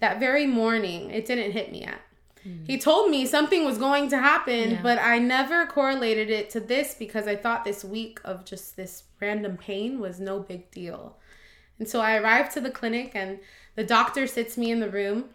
that 0.00 0.20
very 0.20 0.46
morning, 0.46 1.10
it 1.10 1.26
didn't 1.26 1.52
hit 1.52 1.72
me 1.72 1.80
yet. 1.80 2.00
Mm-hmm. 2.46 2.64
He 2.66 2.78
told 2.78 3.10
me 3.10 3.26
something 3.26 3.64
was 3.64 3.78
going 3.78 4.08
to 4.10 4.18
happen, 4.18 4.78
but 4.82 4.98
I 4.98 5.18
never 5.18 5.66
correlated 5.66 6.30
it 6.30 6.50
to 6.50 6.60
this 6.60 6.94
because 6.94 7.26
I 7.26 7.36
thought 7.36 7.64
this 7.64 7.84
week 7.84 8.20
of 8.24 8.44
just 8.44 8.76
this 8.76 9.04
random 9.20 9.56
pain 9.56 9.98
was 9.98 10.20
no 10.20 10.40
big 10.40 10.70
deal. 10.70 11.16
And 11.78 11.88
so 11.88 12.00
I 12.00 12.16
arrived 12.16 12.52
to 12.52 12.60
the 12.60 12.70
clinic 12.70 13.12
and 13.14 13.38
the 13.76 13.84
doctor 13.84 14.26
sits 14.26 14.56
me 14.56 14.70
in 14.70 14.80
the 14.80 14.90
room 14.90 15.30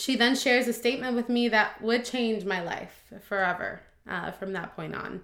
she 0.00 0.16
then 0.16 0.34
shares 0.34 0.66
a 0.66 0.72
statement 0.72 1.14
with 1.14 1.28
me 1.28 1.48
that 1.48 1.80
would 1.82 2.06
change 2.06 2.46
my 2.46 2.62
life 2.62 3.04
forever 3.20 3.80
uh, 4.08 4.30
from 4.30 4.54
that 4.54 4.74
point 4.74 4.94
on. 4.94 5.20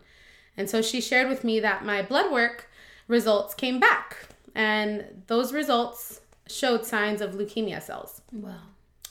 And 0.56 0.68
so 0.68 0.82
she 0.82 1.00
shared 1.00 1.28
with 1.30 1.44
me 1.44 1.60
that 1.60 1.84
my 1.84 2.02
blood 2.02 2.30
work 2.30 2.68
results 3.08 3.54
came 3.54 3.80
back, 3.80 4.28
and 4.54 5.22
those 5.28 5.52
results 5.52 6.20
showed 6.46 6.84
signs 6.84 7.22
of 7.22 7.34
leukemia 7.34 7.82
cells. 7.82 8.20
Wow. 8.30 8.58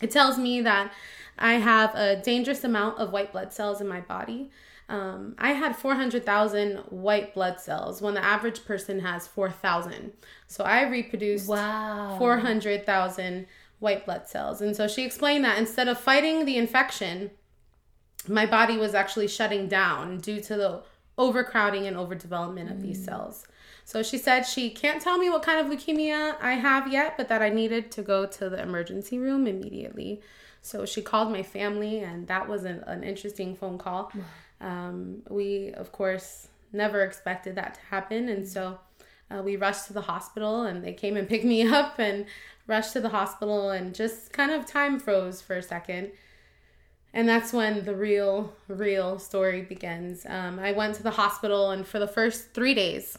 It 0.01 0.11
tells 0.11 0.37
me 0.37 0.61
that 0.61 0.93
I 1.39 1.53
have 1.53 1.95
a 1.95 2.21
dangerous 2.21 2.63
amount 2.63 2.99
of 2.99 3.11
white 3.11 3.31
blood 3.31 3.51
cells 3.51 3.81
in 3.81 3.87
my 3.87 4.01
body. 4.01 4.51
Um, 4.87 5.33
I 5.39 5.53
had 5.53 5.75
400,000 5.75 6.77
white 6.89 7.33
blood 7.33 7.59
cells 7.59 8.03
when 8.03 8.13
the 8.13 8.23
average 8.23 8.65
person 8.65 8.99
has 8.99 9.25
4,000. 9.25 10.13
So 10.47 10.63
I 10.63 10.83
reproduced 10.83 11.47
wow. 11.47 12.17
400,000 12.19 13.47
white 13.79 14.05
blood 14.05 14.27
cells. 14.27 14.61
And 14.61 14.75
so 14.75 14.87
she 14.87 15.03
explained 15.03 15.43
that 15.45 15.57
instead 15.57 15.87
of 15.87 15.99
fighting 15.99 16.45
the 16.45 16.57
infection, 16.57 17.31
my 18.27 18.45
body 18.45 18.77
was 18.77 18.93
actually 18.93 19.27
shutting 19.27 19.67
down 19.67 20.19
due 20.19 20.41
to 20.41 20.55
the 20.55 20.83
overcrowding 21.17 21.85
and 21.87 21.95
overdevelopment 21.95 22.71
of 22.71 22.77
mm. 22.77 22.81
these 22.81 23.03
cells. 23.03 23.45
So 23.83 24.01
she 24.01 24.17
said 24.17 24.43
she 24.43 24.71
can't 24.71 25.01
tell 25.01 25.17
me 25.17 25.29
what 25.29 25.43
kind 25.43 25.59
of 25.59 25.71
leukemia 25.71 26.35
I 26.41 26.53
have 26.53 26.91
yet, 26.91 27.17
but 27.17 27.27
that 27.29 27.41
I 27.41 27.49
needed 27.49 27.91
to 27.91 28.01
go 28.01 28.25
to 28.25 28.49
the 28.49 28.61
emergency 28.61 29.19
room 29.19 29.45
immediately. 29.45 30.21
So 30.61 30.85
she 30.85 31.03
called 31.03 31.31
my 31.31 31.43
family, 31.43 31.99
and 31.99 32.27
that 32.27 32.49
was 32.49 32.63
an, 32.63 32.83
an 32.87 33.03
interesting 33.03 33.55
phone 33.55 33.77
call. 33.77 34.11
Um, 34.59 35.21
we, 35.29 35.71
of 35.73 35.91
course, 35.91 36.47
never 36.73 37.03
expected 37.03 37.53
that 37.55 37.75
to 37.75 37.79
happen. 37.91 38.29
And 38.29 38.47
so 38.47 38.79
uh, 39.29 39.41
we 39.41 39.55
rushed 39.55 39.87
to 39.87 39.93
the 39.93 40.01
hospital 40.01 40.63
and 40.63 40.83
they 40.83 40.93
came 40.93 41.17
and 41.17 41.27
picked 41.29 41.45
me 41.45 41.67
up 41.67 41.99
and 41.99 42.25
rushed 42.67 42.93
to 42.93 43.01
the 43.01 43.09
hospital 43.09 43.69
and 43.69 43.93
just 43.93 44.33
kind 44.33 44.51
of 44.51 44.65
time 44.65 44.99
froze 44.99 45.41
for 45.41 45.55
a 45.55 45.63
second. 45.63 46.11
And 47.13 47.29
that's 47.29 47.53
when 47.53 47.85
the 47.85 47.95
real, 47.95 48.53
real 48.67 49.19
story 49.19 49.61
begins. 49.61 50.25
Um, 50.25 50.59
I 50.59 50.73
went 50.73 50.95
to 50.95 51.03
the 51.03 51.11
hospital, 51.11 51.71
and 51.71 51.87
for 51.87 51.97
the 51.97 52.09
first 52.09 52.53
three 52.53 52.73
days, 52.73 53.17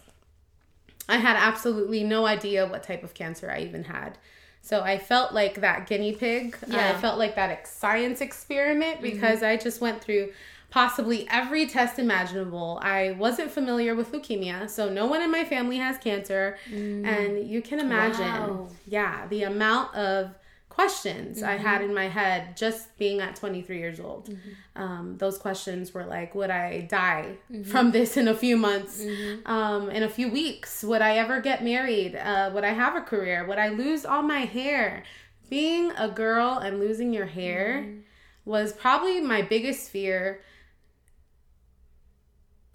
I 1.09 1.17
had 1.17 1.35
absolutely 1.37 2.05
no 2.05 2.27
idea 2.27 2.67
what 2.67 2.83
type 2.83 3.03
of 3.03 3.15
cancer 3.15 3.51
I 3.51 3.61
even 3.61 3.85
had. 3.85 4.19
So 4.61 4.83
I 4.83 4.99
felt 4.99 5.33
like 5.33 5.63
that 5.63 5.87
guinea 5.87 6.13
pig. 6.13 6.59
Yeah. 6.67 6.91
I 6.91 7.01
felt 7.01 7.19
like 7.19 7.37
that 7.37 7.67
science 7.67 8.21
experiment 8.21 8.97
mm-hmm. 8.97 9.15
because 9.15 9.39
mm-hmm. 9.39 9.53
I 9.53 9.57
just 9.57 9.81
went 9.81 10.03
through 10.03 10.31
possibly 10.71 11.27
every 11.31 11.67
test 11.67 11.99
imaginable. 11.99 12.79
I 12.83 13.13
wasn't 13.13 13.51
familiar 13.51 13.95
with 13.95 14.13
leukemia, 14.13 14.69
so 14.69 14.89
no 14.89 15.07
one 15.07 15.23
in 15.23 15.31
my 15.31 15.45
family 15.45 15.79
has 15.79 15.99
cancer. 15.99 16.59
Mm. 16.71 17.07
And 17.07 17.49
you 17.49 17.63
can 17.63 17.81
imagine, 17.81 18.25
wow. 18.27 18.69
yeah, 18.87 19.27
the 19.29 19.45
amount 19.45 19.95
of 19.95 20.35
questions 20.77 21.39
mm-hmm. 21.39 21.49
I 21.49 21.57
had 21.57 21.81
mm-hmm. 21.81 21.89
in 21.89 21.95
my 21.95 22.09
head 22.09 22.55
just 22.55 22.97
being 22.99 23.21
at 23.23 23.35
23 23.35 23.79
years 23.79 23.99
old. 23.99 24.29
Mm-hmm. 24.29 24.83
Um, 24.83 25.17
those 25.17 25.39
questions 25.39 25.95
were 25.95 26.05
like, 26.05 26.35
would 26.35 26.51
I 26.51 26.83
die 26.83 27.39
mm-hmm. 27.51 27.63
from 27.63 27.93
this 27.93 28.19
in 28.19 28.29
a 28.29 28.35
few 28.35 28.59
months? 28.59 29.03
Mm-hmm. 29.03 29.51
Um, 29.51 29.91
in 29.91 30.03
a 30.03 30.09
few 30.09 30.29
weeks? 30.29 30.85
Would 30.85 31.01
I 31.01 31.17
ever 31.17 31.41
get 31.41 31.65
married? 31.65 32.15
Uh, 32.15 32.51
would 32.53 32.63
I 32.63 32.75
have 32.75 32.95
a 32.95 33.01
career? 33.01 33.47
Would 33.47 33.59
I 33.59 33.69
lose 33.69 34.05
all 34.05 34.23
my 34.23 34.41
hair? 34.41 35.03
Being 35.49 35.93
a 35.93 36.11
girl 36.11 36.59
and 36.59 36.79
losing 36.79 37.11
your 37.11 37.27
hair 37.27 37.83
mm-hmm. 37.83 38.01
was 38.45 38.75
probably 38.75 39.23
my 39.23 39.41
biggest 39.41 39.89
fear. 39.89 40.43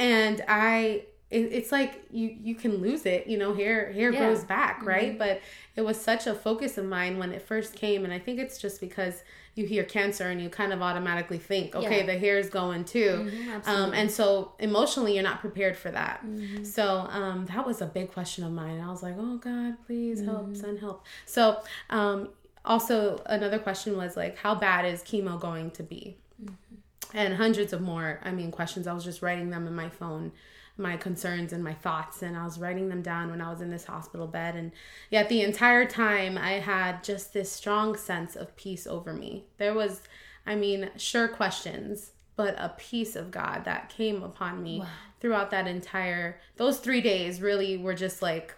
And 0.01 0.43
I 0.47 1.03
it's 1.31 1.71
like 1.71 2.03
you 2.11 2.35
you 2.43 2.53
can 2.53 2.77
lose 2.77 3.05
it 3.05 3.25
you 3.25 3.37
know 3.37 3.53
hair 3.53 3.91
hair 3.93 4.11
yeah. 4.11 4.19
grows 4.19 4.43
back 4.43 4.79
mm-hmm. 4.79 4.87
right 4.87 5.09
mm-hmm. 5.09 5.17
but 5.17 5.41
it 5.75 5.81
was 5.81 5.99
such 5.99 6.27
a 6.27 6.33
focus 6.33 6.77
of 6.77 6.85
mine 6.85 7.17
when 7.17 7.31
it 7.31 7.41
first 7.41 7.73
came 7.73 8.03
and 8.03 8.13
i 8.13 8.19
think 8.19 8.37
it's 8.37 8.57
just 8.57 8.81
because 8.81 9.23
you 9.55 9.65
hear 9.65 9.83
cancer 9.83 10.29
and 10.29 10.41
you 10.41 10.49
kind 10.49 10.73
of 10.73 10.81
automatically 10.81 11.37
think 11.37 11.75
okay 11.75 11.99
yeah. 11.99 12.05
the 12.05 12.17
hair 12.17 12.37
is 12.37 12.49
going 12.49 12.83
too 12.83 13.31
mm-hmm, 13.31 13.69
um, 13.69 13.93
and 13.93 14.11
so 14.11 14.53
emotionally 14.59 15.13
you're 15.13 15.23
not 15.23 15.39
prepared 15.39 15.77
for 15.77 15.89
that 15.89 16.25
mm-hmm. 16.25 16.63
so 16.63 17.07
um, 17.09 17.45
that 17.45 17.65
was 17.65 17.81
a 17.81 17.85
big 17.85 18.11
question 18.11 18.43
of 18.43 18.51
mine 18.51 18.79
i 18.81 18.89
was 18.89 19.01
like 19.01 19.15
oh 19.17 19.37
god 19.37 19.75
please 19.85 20.21
help 20.21 20.43
mm-hmm. 20.43 20.55
send 20.55 20.79
help 20.79 21.05
so 21.25 21.61
um, 21.89 22.29
also 22.65 23.21
another 23.25 23.57
question 23.57 23.95
was 23.95 24.17
like 24.17 24.37
how 24.37 24.53
bad 24.53 24.85
is 24.85 25.01
chemo 25.01 25.39
going 25.39 25.71
to 25.71 25.83
be 25.83 26.17
mm-hmm. 26.43 26.75
And 27.13 27.35
hundreds 27.35 27.73
of 27.73 27.81
more 27.81 28.19
i 28.23 28.31
mean 28.31 28.51
questions 28.51 28.87
i 28.87 28.93
was 28.93 29.03
just 29.03 29.21
writing 29.21 29.49
them 29.49 29.67
in 29.67 29.75
my 29.75 29.89
phone 29.89 30.31
my 30.77 30.97
concerns 30.97 31.53
and 31.53 31.63
my 31.63 31.73
thoughts 31.73 32.21
and 32.21 32.35
I 32.35 32.43
was 32.43 32.59
writing 32.59 32.89
them 32.89 33.01
down 33.01 33.29
when 33.29 33.41
I 33.41 33.49
was 33.49 33.61
in 33.61 33.69
this 33.69 33.85
hospital 33.85 34.27
bed 34.27 34.55
and 34.55 34.71
yet 35.09 35.29
the 35.29 35.41
entire 35.41 35.85
time 35.85 36.37
I 36.37 36.53
had 36.53 37.03
just 37.03 37.33
this 37.33 37.51
strong 37.51 37.95
sense 37.97 38.35
of 38.35 38.55
peace 38.55 38.87
over 38.87 39.13
me. 39.13 39.45
There 39.57 39.73
was 39.73 40.01
I 40.45 40.55
mean 40.55 40.89
sure 40.97 41.27
questions 41.27 42.11
but 42.35 42.55
a 42.57 42.73
peace 42.77 43.15
of 43.15 43.31
God 43.31 43.65
that 43.65 43.89
came 43.89 44.23
upon 44.23 44.63
me 44.63 44.79
wow. 44.79 44.87
throughout 45.19 45.51
that 45.51 45.67
entire 45.67 46.39
those 46.57 46.79
3 46.79 47.01
days 47.01 47.41
really 47.41 47.77
were 47.77 47.93
just 47.93 48.21
like 48.21 48.55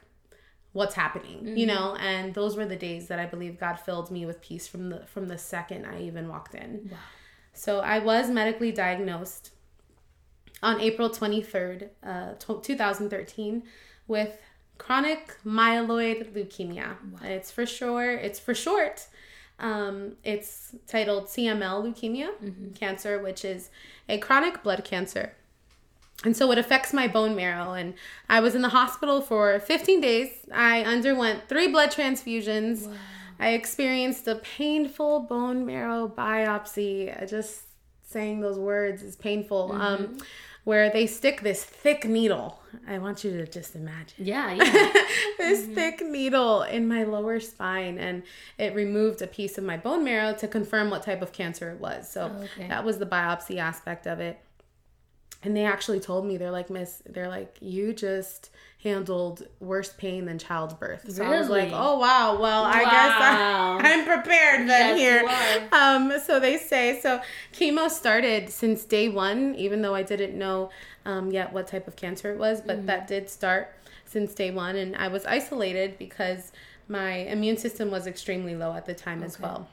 what's 0.72 0.96
happening 0.96 1.38
mm-hmm. 1.40 1.58
you 1.58 1.66
know 1.66 1.96
and 2.00 2.34
those 2.34 2.56
were 2.56 2.66
the 2.66 2.76
days 2.76 3.08
that 3.08 3.20
I 3.20 3.26
believe 3.26 3.60
God 3.60 3.76
filled 3.76 4.10
me 4.10 4.26
with 4.26 4.42
peace 4.42 4.68
from 4.68 4.90
the 4.90 5.06
from 5.06 5.28
the 5.28 5.38
second 5.38 5.86
I 5.86 6.02
even 6.02 6.30
walked 6.30 6.56
in. 6.56 6.90
Wow. 6.92 6.98
So 7.54 7.80
I 7.80 8.00
was 8.00 8.30
medically 8.30 8.72
diagnosed 8.72 9.52
on 10.62 10.82
April 10.82 11.10
23rd, 11.10 11.90
uh, 12.04 12.34
2013, 12.40 13.64
with 14.08 14.42
chronic 14.78 15.38
myeloid 15.46 16.34
leukemia. 16.34 16.98
Wow. 17.12 17.20
It's 17.24 17.52
for 17.52 17.66
sure, 17.66 18.12
it's 18.12 18.40
for 18.40 18.56
short. 18.56 19.08
Um, 19.60 20.14
it's 20.24 20.76
titled 20.88 21.26
CML 21.26 21.84
leukemia 21.84 22.32
mm-hmm. 22.44 22.72
cancer, 22.74 23.22
which 23.22 23.46
is 23.46 23.70
a 24.10 24.18
chronic 24.18 24.64
blood 24.64 24.84
cancer. 24.84 25.34
And 26.24 26.36
so 26.36 26.52
it 26.52 26.58
affects 26.58 26.94
my 26.94 27.08
bone 27.08 27.36
marrow. 27.36 27.74
And 27.74 27.94
I 28.30 28.40
was 28.40 28.56
in 28.56 28.62
the 28.62 28.70
hospital 28.70 29.22
for 29.22 29.60
15 29.60 30.02
days. 30.02 30.30
I 30.54 30.82
underwent 30.82 31.50
three 31.50 31.68
blood 31.68 31.92
transfusions. 31.92 32.88
Wow. 32.88 32.94
I 33.44 33.50
experienced 33.50 34.26
a 34.30 34.36
painful 34.36 35.22
bone 35.22 35.66
marrow 35.66 36.08
biopsy. 36.08 37.30
Just 37.30 37.64
saying 38.02 38.40
those 38.40 38.58
words 38.58 39.04
is 39.04 39.18
painful. 39.18 39.70
Mm-hmm. 39.70 39.82
Um, 39.82 40.18
where 40.64 40.90
they 40.90 41.06
stick 41.06 41.42
this 41.42 41.62
thick 41.62 42.06
needle. 42.06 42.62
I 42.88 42.98
want 42.98 43.26
you 43.26 43.32
to 43.32 43.46
just 43.46 43.76
imagine. 43.76 44.26
Yeah, 44.26 44.54
yeah. 44.54 44.64
this 45.38 45.64
mm-hmm. 45.64 45.74
thick 45.74 46.02
needle 46.02 46.62
in 46.62 46.88
my 46.88 47.04
lower 47.04 47.42
spine, 47.42 47.98
and 47.98 48.24
it 48.58 48.74
removed 48.74 49.22
a 49.22 49.28
piece 49.28 49.58
of 49.58 49.66
my 49.66 49.76
bone 49.76 50.06
marrow 50.06 50.34
to 50.36 50.48
confirm 50.48 50.90
what 50.90 51.04
type 51.04 51.22
of 51.22 51.34
cancer 51.34 51.70
it 51.72 51.82
was. 51.82 52.10
So 52.10 52.32
oh, 52.34 52.44
okay. 52.44 52.70
that 52.70 52.86
was 52.86 52.98
the 52.98 53.06
biopsy 53.06 53.58
aspect 53.58 54.08
of 54.08 54.22
it. 54.22 54.40
And 55.44 55.54
they 55.54 55.66
actually 55.66 56.00
told 56.00 56.26
me, 56.26 56.38
they're 56.38 56.50
like, 56.50 56.70
Miss, 56.70 57.04
they're 57.06 57.28
like, 57.28 57.58
you 57.60 57.92
just 57.92 58.50
handled 58.84 59.48
worse 59.62 59.94
pain 59.94 60.26
than 60.26 60.38
childbirth. 60.38 61.10
So 61.10 61.24
really? 61.24 61.36
I 61.36 61.40
was 61.40 61.50
like, 61.50 61.70
oh 61.72 61.98
wow, 61.98 62.38
well 62.40 62.64
wow. 62.64 62.70
I 62.70 62.84
guess 62.84 63.86
I, 63.86 63.92
am 63.92 64.06
prepared 64.06 64.68
then 64.68 64.98
yes, 64.98 65.22
here. 65.22 65.70
Um, 65.72 66.14
so 66.24 66.40
they 66.40 66.58
say 66.58 67.00
so. 67.02 67.22
Chemo 67.54 67.90
started 67.90 68.50
since 68.50 68.84
day 68.84 69.08
one, 69.08 69.56
even 69.56 69.82
though 69.82 69.96
I 69.96 70.04
didn't 70.04 70.38
know 70.38 70.70
um, 71.06 71.32
yet 71.32 71.54
what 71.54 71.68
type 71.68 71.88
of 71.88 71.96
cancer 71.96 72.32
it 72.32 72.38
was, 72.38 72.62
but 72.62 72.82
mm. 72.82 72.86
that 72.88 73.08
did 73.08 73.30
start 73.30 73.74
since 74.06 74.34
day 74.34 74.52
one, 74.52 74.76
and 74.76 74.96
I 74.96 75.08
was 75.08 75.26
isolated 75.26 75.98
because 75.98 76.52
my 76.88 77.14
immune 77.14 77.58
system 77.58 77.90
was 77.90 78.06
extremely 78.06 78.56
low 78.56 78.74
at 78.74 78.86
the 78.86 78.94
time 78.94 79.20
okay. 79.20 79.28
as 79.28 79.40
well. 79.40 79.68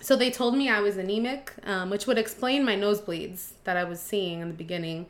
So 0.00 0.16
they 0.16 0.30
told 0.30 0.56
me 0.56 0.68
I 0.68 0.80
was 0.80 0.96
anemic, 0.96 1.52
um, 1.64 1.90
which 1.90 2.06
would 2.06 2.18
explain 2.18 2.64
my 2.64 2.74
nosebleeds 2.74 3.52
that 3.64 3.76
I 3.76 3.84
was 3.84 4.00
seeing 4.00 4.40
in 4.40 4.48
the 4.48 4.54
beginning 4.54 5.06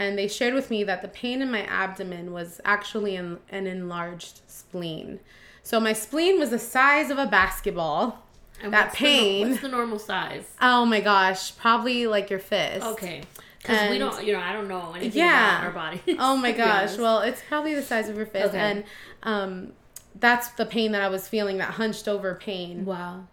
and 0.00 0.16
they 0.16 0.26
shared 0.26 0.54
with 0.54 0.70
me 0.70 0.82
that 0.82 1.02
the 1.02 1.08
pain 1.08 1.42
in 1.42 1.50
my 1.50 1.62
abdomen 1.64 2.32
was 2.32 2.58
actually 2.64 3.16
an, 3.16 3.38
an 3.50 3.66
enlarged 3.66 4.40
spleen. 4.46 5.20
So 5.62 5.78
my 5.78 5.92
spleen 5.92 6.38
was 6.38 6.48
the 6.48 6.58
size 6.58 7.10
of 7.10 7.18
a 7.18 7.26
basketball. 7.26 8.24
And 8.62 8.72
that 8.72 8.94
pain. 8.94 9.44
The, 9.44 9.50
what's 9.50 9.62
the 9.62 9.68
normal 9.68 9.98
size? 9.98 10.46
Oh 10.58 10.86
my 10.86 11.00
gosh, 11.00 11.54
probably 11.54 12.06
like 12.06 12.30
your 12.30 12.38
fist. 12.38 12.84
Okay. 12.86 13.24
Because 13.58 13.90
we 13.90 13.98
don't, 13.98 14.24
you 14.24 14.32
know, 14.32 14.40
I 14.40 14.54
don't 14.54 14.68
know 14.68 14.94
anything 14.96 15.18
yeah. 15.18 15.58
about 15.58 15.66
our 15.66 15.72
body. 15.72 16.02
oh 16.18 16.34
my 16.34 16.52
gosh. 16.52 16.96
Well, 16.96 17.20
it's 17.20 17.42
probably 17.46 17.74
the 17.74 17.82
size 17.82 18.08
of 18.08 18.16
your 18.16 18.24
fist. 18.24 18.48
Okay. 18.48 18.58
And 18.58 18.84
um, 19.22 19.72
that's 20.18 20.48
the 20.52 20.64
pain 20.64 20.92
that 20.92 21.02
I 21.02 21.08
was 21.08 21.28
feeling, 21.28 21.58
that 21.58 21.72
hunched 21.72 22.08
over 22.08 22.34
pain. 22.34 22.86
Wow 22.86 23.26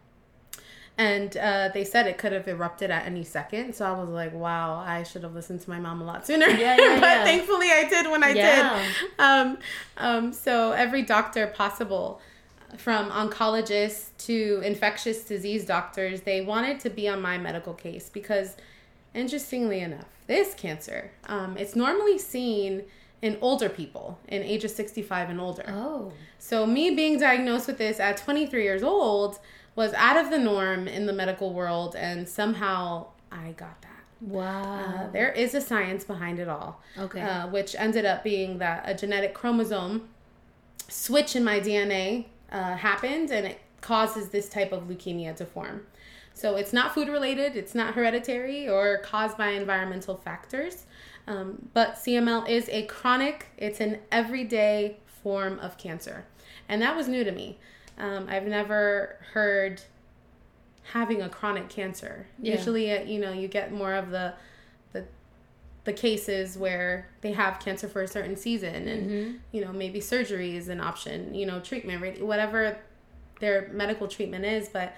and 0.97 1.37
uh, 1.37 1.69
they 1.73 1.83
said 1.83 2.07
it 2.07 2.17
could 2.17 2.31
have 2.31 2.47
erupted 2.47 2.89
at 2.89 3.05
any 3.05 3.23
second. 3.23 3.75
So 3.75 3.85
I 3.85 3.91
was 3.91 4.09
like, 4.09 4.33
wow, 4.33 4.77
I 4.77 5.03
should 5.03 5.23
have 5.23 5.35
listened 5.35 5.61
to 5.61 5.69
my 5.69 5.79
mom 5.79 6.01
a 6.01 6.05
lot 6.05 6.25
sooner. 6.25 6.47
Yeah, 6.47 6.75
yeah, 6.79 6.95
but 6.99 7.07
yeah. 7.07 7.23
thankfully 7.23 7.71
I 7.71 7.87
did 7.87 8.09
when 8.09 8.23
I 8.23 8.31
yeah. 8.31 8.79
did. 8.79 9.19
Um, 9.19 9.57
um, 9.97 10.33
so 10.33 10.71
every 10.71 11.03
doctor 11.03 11.47
possible, 11.47 12.19
from 12.77 13.11
oncologists 13.11 14.09
to 14.25 14.61
infectious 14.65 15.23
disease 15.23 15.65
doctors, 15.65 16.21
they 16.21 16.41
wanted 16.41 16.79
to 16.81 16.89
be 16.89 17.07
on 17.07 17.21
my 17.21 17.37
medical 17.37 17.73
case 17.73 18.09
because, 18.09 18.57
interestingly 19.13 19.79
enough, 19.79 20.07
this 20.25 20.53
cancer, 20.53 21.11
um, 21.27 21.57
it's 21.57 21.75
normally 21.75 22.17
seen 22.17 22.83
in 23.21 23.37
older 23.41 23.69
people 23.69 24.19
in 24.27 24.43
ages 24.43 24.75
65 24.75 25.29
and 25.29 25.39
older. 25.39 25.65
Oh. 25.67 26.11
So 26.39 26.65
me 26.65 26.91
being 26.91 27.19
diagnosed 27.19 27.67
with 27.67 27.77
this 27.77 27.99
at 27.99 28.17
23 28.17 28.63
years 28.63 28.83
old 28.83 29.39
was 29.77 29.93
out 29.93 30.17
of 30.17 30.31
the 30.31 30.39
norm 30.39 30.87
in 30.87 31.05
the 31.05 31.13
medical 31.13 31.53
world, 31.53 31.95
and 31.95 32.27
somehow 32.27 33.05
I 33.31 33.51
got 33.51 33.79
that. 33.83 34.03
Wow. 34.19 34.63
Uh, 34.63 35.11
there 35.11 35.31
is 35.31 35.53
a 35.53 35.61
science 35.61 36.03
behind 36.03 36.39
it 36.39 36.49
all. 36.49 36.81
Okay. 36.97 37.21
Uh, 37.21 37.47
which 37.47 37.75
ended 37.75 38.03
up 38.03 38.23
being 38.23 38.57
that 38.57 38.83
a 38.85 38.95
genetic 38.95 39.35
chromosome 39.35 40.09
switch 40.89 41.35
in 41.35 41.43
my 41.43 41.59
DNA 41.59 42.25
uh, 42.51 42.75
happened 42.75 43.29
and 43.29 43.45
it 43.45 43.59
causes 43.81 44.29
this 44.29 44.49
type 44.49 44.71
of 44.71 44.87
leukemia 44.87 45.35
to 45.35 45.45
form. 45.45 45.85
So 46.33 46.55
it's 46.55 46.73
not 46.73 46.95
food 46.95 47.07
related, 47.07 47.55
it's 47.55 47.75
not 47.75 47.93
hereditary 47.93 48.67
or 48.67 48.97
caused 48.99 49.37
by 49.37 49.49
environmental 49.49 50.17
factors. 50.17 50.85
Um, 51.27 51.69
but 51.75 51.95
CML 51.95 52.49
is 52.49 52.67
a 52.69 52.83
chronic, 52.87 53.47
it's 53.57 53.79
an 53.79 53.99
everyday 54.11 54.97
form 55.05 55.59
of 55.59 55.77
cancer. 55.77 56.25
And 56.67 56.81
that 56.81 56.95
was 56.95 57.07
new 57.07 57.23
to 57.23 57.31
me. 57.31 57.59
Um, 57.97 58.27
I've 58.29 58.45
never 58.45 59.17
heard 59.33 59.81
having 60.93 61.21
a 61.21 61.29
chronic 61.29 61.69
cancer. 61.69 62.27
Yeah. 62.39 62.55
Usually, 62.55 62.91
uh, 62.91 63.03
you 63.03 63.19
know, 63.19 63.31
you 63.31 63.47
get 63.47 63.71
more 63.71 63.93
of 63.93 64.09
the 64.09 64.33
the 64.93 65.05
the 65.83 65.93
cases 65.93 66.57
where 66.57 67.07
they 67.21 67.33
have 67.33 67.59
cancer 67.59 67.87
for 67.87 68.01
a 68.01 68.07
certain 68.07 68.35
season, 68.35 68.87
and 68.87 69.09
mm-hmm. 69.09 69.37
you 69.51 69.63
know, 69.63 69.73
maybe 69.73 69.99
surgery 69.99 70.55
is 70.55 70.69
an 70.69 70.79
option. 70.79 71.33
You 71.33 71.45
know, 71.45 71.59
treatment, 71.59 72.21
whatever 72.23 72.77
their 73.39 73.69
medical 73.71 74.07
treatment 74.07 74.45
is, 74.45 74.69
but 74.69 74.93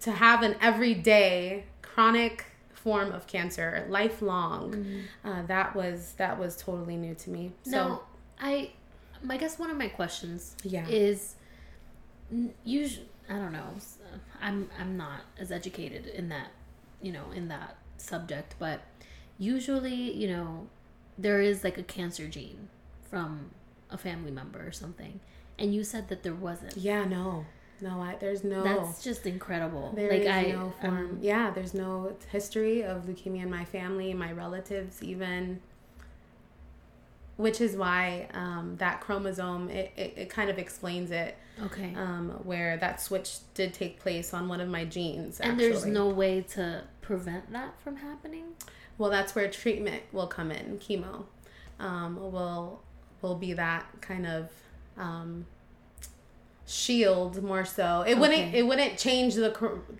to 0.00 0.10
have 0.10 0.42
an 0.42 0.56
everyday 0.60 1.64
chronic 1.82 2.44
form 2.72 3.12
of 3.12 3.26
cancer, 3.26 3.86
lifelong, 3.88 4.72
mm-hmm. 4.72 5.28
uh, 5.28 5.42
that 5.46 5.74
was 5.74 6.14
that 6.18 6.38
was 6.38 6.56
totally 6.56 6.96
new 6.96 7.14
to 7.14 7.30
me. 7.30 7.52
So. 7.62 8.02
I 8.38 8.72
I 9.30 9.36
guess 9.36 9.58
one 9.58 9.70
of 9.70 9.76
my 9.76 9.88
questions 9.88 10.56
Yeah. 10.62 10.86
is 10.88 11.35
usually 12.64 13.08
I 13.28 13.34
don't 13.34 13.52
know. 13.52 13.74
I'm 14.40 14.68
I'm 14.78 14.96
not 14.96 15.22
as 15.38 15.50
educated 15.50 16.06
in 16.06 16.28
that, 16.28 16.48
you 17.02 17.12
know, 17.12 17.30
in 17.34 17.48
that 17.48 17.76
subject, 17.96 18.54
but 18.58 18.80
usually, 19.38 20.12
you 20.12 20.28
know, 20.28 20.66
there 21.18 21.40
is 21.40 21.64
like 21.64 21.78
a 21.78 21.82
cancer 21.82 22.28
gene 22.28 22.68
from 23.10 23.50
a 23.90 23.98
family 23.98 24.30
member 24.30 24.64
or 24.66 24.72
something. 24.72 25.20
And 25.58 25.74
you 25.74 25.84
said 25.84 26.08
that 26.08 26.22
there 26.22 26.34
wasn't. 26.34 26.76
Yeah, 26.76 27.04
no. 27.04 27.46
No, 27.80 28.00
I, 28.00 28.16
there's 28.18 28.42
no. 28.44 28.62
That's 28.62 29.02
just 29.02 29.26
incredible. 29.26 29.92
There 29.94 30.10
like 30.10 30.22
is 30.22 30.28
I 30.28 30.42
no 30.52 30.72
form. 30.80 30.96
um, 30.96 31.18
yeah, 31.20 31.50
there's 31.50 31.74
no 31.74 32.16
history 32.30 32.82
of 32.82 33.04
leukemia 33.06 33.42
in 33.42 33.50
my 33.50 33.64
family, 33.64 34.14
my 34.14 34.32
relatives, 34.32 35.02
even. 35.02 35.60
Which 37.36 37.60
is 37.60 37.76
why 37.76 38.28
um, 38.32 38.76
that 38.78 39.00
chromosome 39.02 39.68
it, 39.68 39.92
it, 39.96 40.14
it 40.16 40.30
kind 40.30 40.48
of 40.48 40.58
explains 40.58 41.10
it, 41.10 41.36
okay. 41.64 41.94
um, 41.94 42.30
where 42.44 42.78
that 42.78 43.00
switch 43.00 43.36
did 43.52 43.74
take 43.74 44.00
place 44.00 44.32
on 44.32 44.48
one 44.48 44.60
of 44.60 44.68
my 44.68 44.86
genes. 44.86 45.38
and 45.40 45.60
there's 45.60 45.84
no 45.84 46.08
way 46.08 46.40
to 46.54 46.84
prevent 47.02 47.52
that 47.52 47.78
from 47.82 47.96
happening. 47.96 48.54
Well, 48.98 49.10
that's 49.10 49.34
where 49.34 49.50
treatment 49.50 50.02
will 50.12 50.26
come 50.28 50.50
in. 50.50 50.78
Chemo 50.78 51.26
um, 51.78 52.16
will 52.16 52.82
will 53.20 53.34
be 53.34 53.52
that 53.52 53.84
kind 54.00 54.26
of 54.26 54.50
um, 54.96 55.46
shield 56.66 57.42
more 57.42 57.64
so. 57.64 58.02
It 58.06 58.18
wouldn't 58.18 58.54
it 58.54 58.66
wouldn't 58.66 58.98
change 58.98 59.34
the 59.34 59.50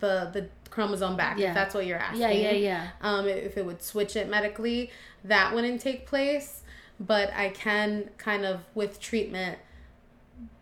the 0.00 0.30
the 0.32 0.48
chromosome 0.70 1.16
back 1.16 1.38
Yeah. 1.38 1.48
if 1.48 1.54
that's 1.54 1.74
what 1.74 1.86
you're 1.86 1.98
asking. 1.98 2.20
Yeah, 2.20 2.30
yeah, 2.30 2.50
yeah. 2.52 2.88
Um, 3.00 3.26
if 3.26 3.56
it 3.56 3.64
would 3.64 3.82
switch 3.82 4.16
it 4.16 4.28
medically, 4.28 4.90
that 5.24 5.54
wouldn't 5.54 5.80
take 5.80 6.06
place. 6.06 6.62
But 6.98 7.32
I 7.34 7.50
can 7.50 8.10
kind 8.18 8.44
of 8.44 8.60
with 8.74 9.00
treatment 9.00 9.58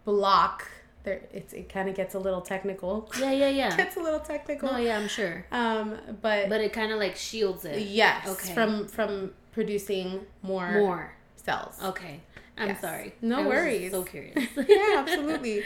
block. 0.04 0.68
There, 1.04 1.20
it's 1.32 1.52
it 1.52 1.68
kind 1.68 1.88
of 1.88 1.94
gets 1.94 2.14
a 2.14 2.18
little 2.18 2.40
technical. 2.40 3.10
Yeah, 3.20 3.30
yeah, 3.32 3.48
yeah. 3.48 3.76
gets 3.84 3.96
a 3.96 4.00
little 4.00 4.20
technical. 4.20 4.70
No, 4.72 4.78
yeah, 4.78 4.96
I'm 4.96 5.08
sure. 5.08 5.44
Um, 5.52 5.98
but 6.22 6.48
But 6.48 6.60
it 6.60 6.72
kind 6.72 6.92
of 6.92 6.98
like 6.98 7.16
shields 7.16 7.64
it. 7.64 7.82
Yes. 7.82 8.26
Okay. 8.26 8.54
From 8.54 8.88
from 8.88 9.32
producing 9.52 10.26
more, 10.42 10.72
More. 10.72 11.14
cells. 11.36 11.78
Okay. 11.82 12.20
I'm 12.56 12.68
Yes. 12.68 12.80
sorry. 12.80 13.14
No 13.20 13.40
I 13.40 13.46
worries. 13.46 13.90
So 13.90 14.02
curious. 14.02 14.36
yeah, 14.68 14.94
absolutely. 14.98 15.62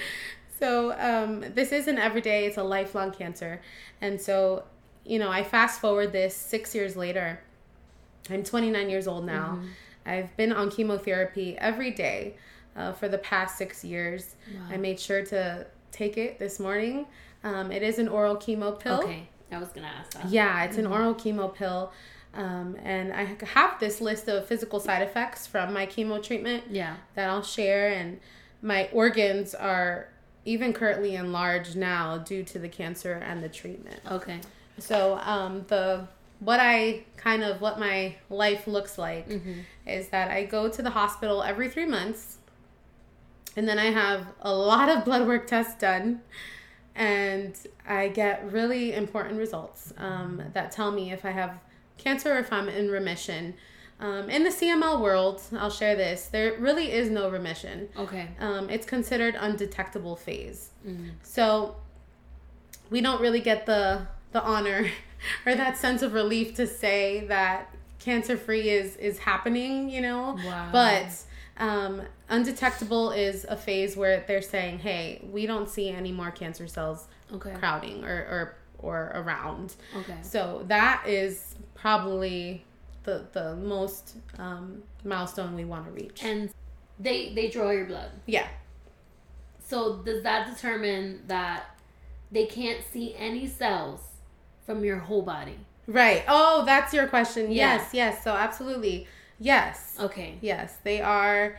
So 0.59 0.93
um, 0.99 1.45
this 1.55 1.71
isn't 1.73 1.99
everyday; 1.99 2.47
it's 2.47 2.57
a 2.57 2.65
lifelong 2.65 3.13
cancer, 3.13 3.61
and 4.01 4.21
so 4.21 4.65
you 5.05 5.19
know, 5.19 5.31
I 5.31 5.45
fast 5.45 5.81
forward 5.81 6.13
this 6.13 6.35
six 6.37 6.75
years 6.75 6.97
later. 6.97 7.41
I'm 8.29 8.43
29 8.43 8.91
years 8.91 9.07
old 9.07 9.25
now. 9.25 9.55
Mm-hmm. 9.57 9.67
I've 10.09 10.35
been 10.37 10.53
on 10.53 10.71
chemotherapy 10.71 11.57
every 11.59 11.91
day 11.91 12.35
uh, 12.77 12.93
for 12.93 13.09
the 13.09 13.19
past 13.19 13.59
six 13.59 13.85
years. 13.85 14.35
I 14.71 14.77
made 14.77 14.99
sure 14.99 15.23
to 15.27 15.67
take 15.93 16.17
it 16.17 16.38
this 16.38 16.59
morning. 16.59 17.07
Um, 17.45 17.71
it 17.71 17.83
is 17.83 17.99
an 17.99 18.09
oral 18.09 18.37
chemo 18.37 18.79
pill. 18.79 19.00
Okay. 19.03 19.29
I 19.53 19.59
was 19.59 19.69
gonna 19.69 19.87
ask 19.87 20.12
that. 20.12 20.29
Yeah, 20.29 20.65
it's 20.65 20.77
an 20.79 20.87
oral 20.87 21.15
chemo 21.15 21.55
pill. 21.55 21.93
Um, 22.35 22.77
and 22.85 23.12
I 23.12 23.37
have 23.55 23.81
this 23.81 24.00
list 24.00 24.29
of 24.29 24.47
physical 24.47 24.81
side 24.81 25.03
effects 25.03 25.47
from 25.47 25.73
my 25.73 25.87
chemo 25.87 26.23
treatment 26.23 26.65
Yeah. 26.71 26.97
that 27.15 27.29
I'll 27.29 27.43
share. 27.43 27.88
And 27.91 28.21
my 28.62 28.88
organs 28.93 29.55
are 29.55 30.09
even 30.45 30.73
currently 30.73 31.15
enlarged 31.15 31.77
now 31.77 32.19
due 32.19 32.43
to 32.45 32.59
the 32.59 32.69
cancer 32.69 33.15
and 33.15 33.43
the 33.43 33.49
treatment. 33.49 34.00
Okay. 34.11 34.41
So 34.79 35.19
um, 35.23 35.65
the 35.69 36.07
what 36.40 36.61
I 36.61 37.04
kind 37.16 37.42
of 37.42 37.61
what 37.61 37.78
my 37.80 38.14
life 38.30 38.66
looks 38.66 38.97
like 38.99 39.28
Mm-hmm. 39.28 39.61
is 39.87 40.09
that 40.09 40.30
I 40.30 40.45
go 40.45 40.68
to 40.68 40.83
the 40.83 40.90
hospital 40.90 41.42
every 41.42 41.68
three 41.68 41.87
months, 41.87 42.38
and 43.57 43.66
then 43.68 43.78
I 43.78 43.87
have 43.87 44.26
a 44.40 44.52
lot 44.54 44.88
of 44.88 45.04
blood 45.04 45.26
work 45.26 45.47
tests 45.47 45.75
done, 45.80 46.21
and 46.95 47.56
I 47.86 48.08
get 48.08 48.50
really 48.52 48.93
important 48.95 49.39
results 49.39 49.93
um, 49.99 50.43
that 50.52 50.71
tell 50.73 50.91
me 50.93 51.13
if 51.13 51.25
I 51.25 51.30
have 51.30 51.58
cancer 51.97 52.34
or 52.34 52.39
if 52.39 52.52
I'm 52.52 52.69
in 52.69 52.91
remission. 52.91 53.54
Um, 54.00 54.30
in 54.30 54.45
the 54.45 54.50
CML 54.50 55.00
world, 55.00 55.43
I'll 55.58 55.71
share 55.71 55.97
this. 55.97 56.26
There 56.26 56.56
really 56.60 56.93
is 56.93 57.10
no 57.10 57.28
remission. 57.30 57.89
Okay. 57.99 58.28
Um, 58.39 58.71
it's 58.71 58.86
considered 58.86 59.34
undetectable 59.36 60.15
phase. 60.15 60.71
Mm. 60.86 61.10
So 61.25 61.75
we 62.91 63.00
don't 63.00 63.21
really 63.21 63.41
get 63.41 63.67
the 63.67 64.06
the 64.30 64.41
honor 64.43 64.86
or 65.47 65.54
that 65.54 65.76
sense 65.76 66.02
of 66.02 66.13
relief 66.13 66.54
to 66.57 66.67
say 66.67 67.25
that 67.28 67.75
cancer 67.99 68.37
free 68.37 68.69
is 68.71 68.97
is 68.97 69.19
happening, 69.19 69.89
you 69.91 70.00
know. 70.00 70.37
Wow. 70.45 70.69
But 70.73 71.07
um, 71.59 72.02
undetectable 72.28 73.11
is 73.11 73.45
a 73.49 73.57
phase 73.57 73.97
where 73.97 74.25
they're 74.26 74.43
saying, 74.43 74.78
"Hey, 74.81 75.26
we 75.31 75.47
don't 75.47 75.69
see 75.69 75.89
any 75.91 76.13
more 76.13 76.31
cancer 76.31 76.67
cells 76.67 77.09
Okay. 77.35 77.52
crowding 77.54 78.04
or 78.04 78.17
or 78.31 78.54
or 78.78 79.13
around." 79.15 79.75
Okay. 79.97 80.17
So 80.23 80.65
that 80.69 81.02
is 81.07 81.54
probably 81.75 82.65
the 83.04 83.26
the 83.33 83.57
most 83.57 84.17
um, 84.39 84.83
milestone 85.04 85.54
we 85.57 85.65
want 85.65 85.85
to 85.87 85.91
reach. 85.91 86.23
And 86.23 86.50
they 87.00 87.33
they 87.35 87.49
draw 87.49 87.71
your 87.71 87.87
blood. 87.87 88.11
yeah. 88.26 88.47
So 89.61 89.97
does 89.97 90.23
that 90.23 90.49
determine 90.54 91.23
that 91.26 91.78
they 92.33 92.47
can't 92.47 92.83
see 92.93 93.15
any 93.17 93.47
cells 93.47 94.00
from 94.69 94.85
your 94.85 94.99
whole 94.99 95.23
body? 95.23 95.59
Right. 95.87 96.23
Oh, 96.28 96.63
that's 96.67 96.93
your 96.93 97.07
question. 97.07 97.50
Yeah. 97.50 97.76
Yes, 97.76 97.89
yes. 97.95 98.23
So 98.23 98.33
absolutely. 98.33 99.09
Yes. 99.41 99.97
Okay. 99.99 100.37
Yes, 100.43 100.76
they 100.85 101.00
are. 101.00 101.59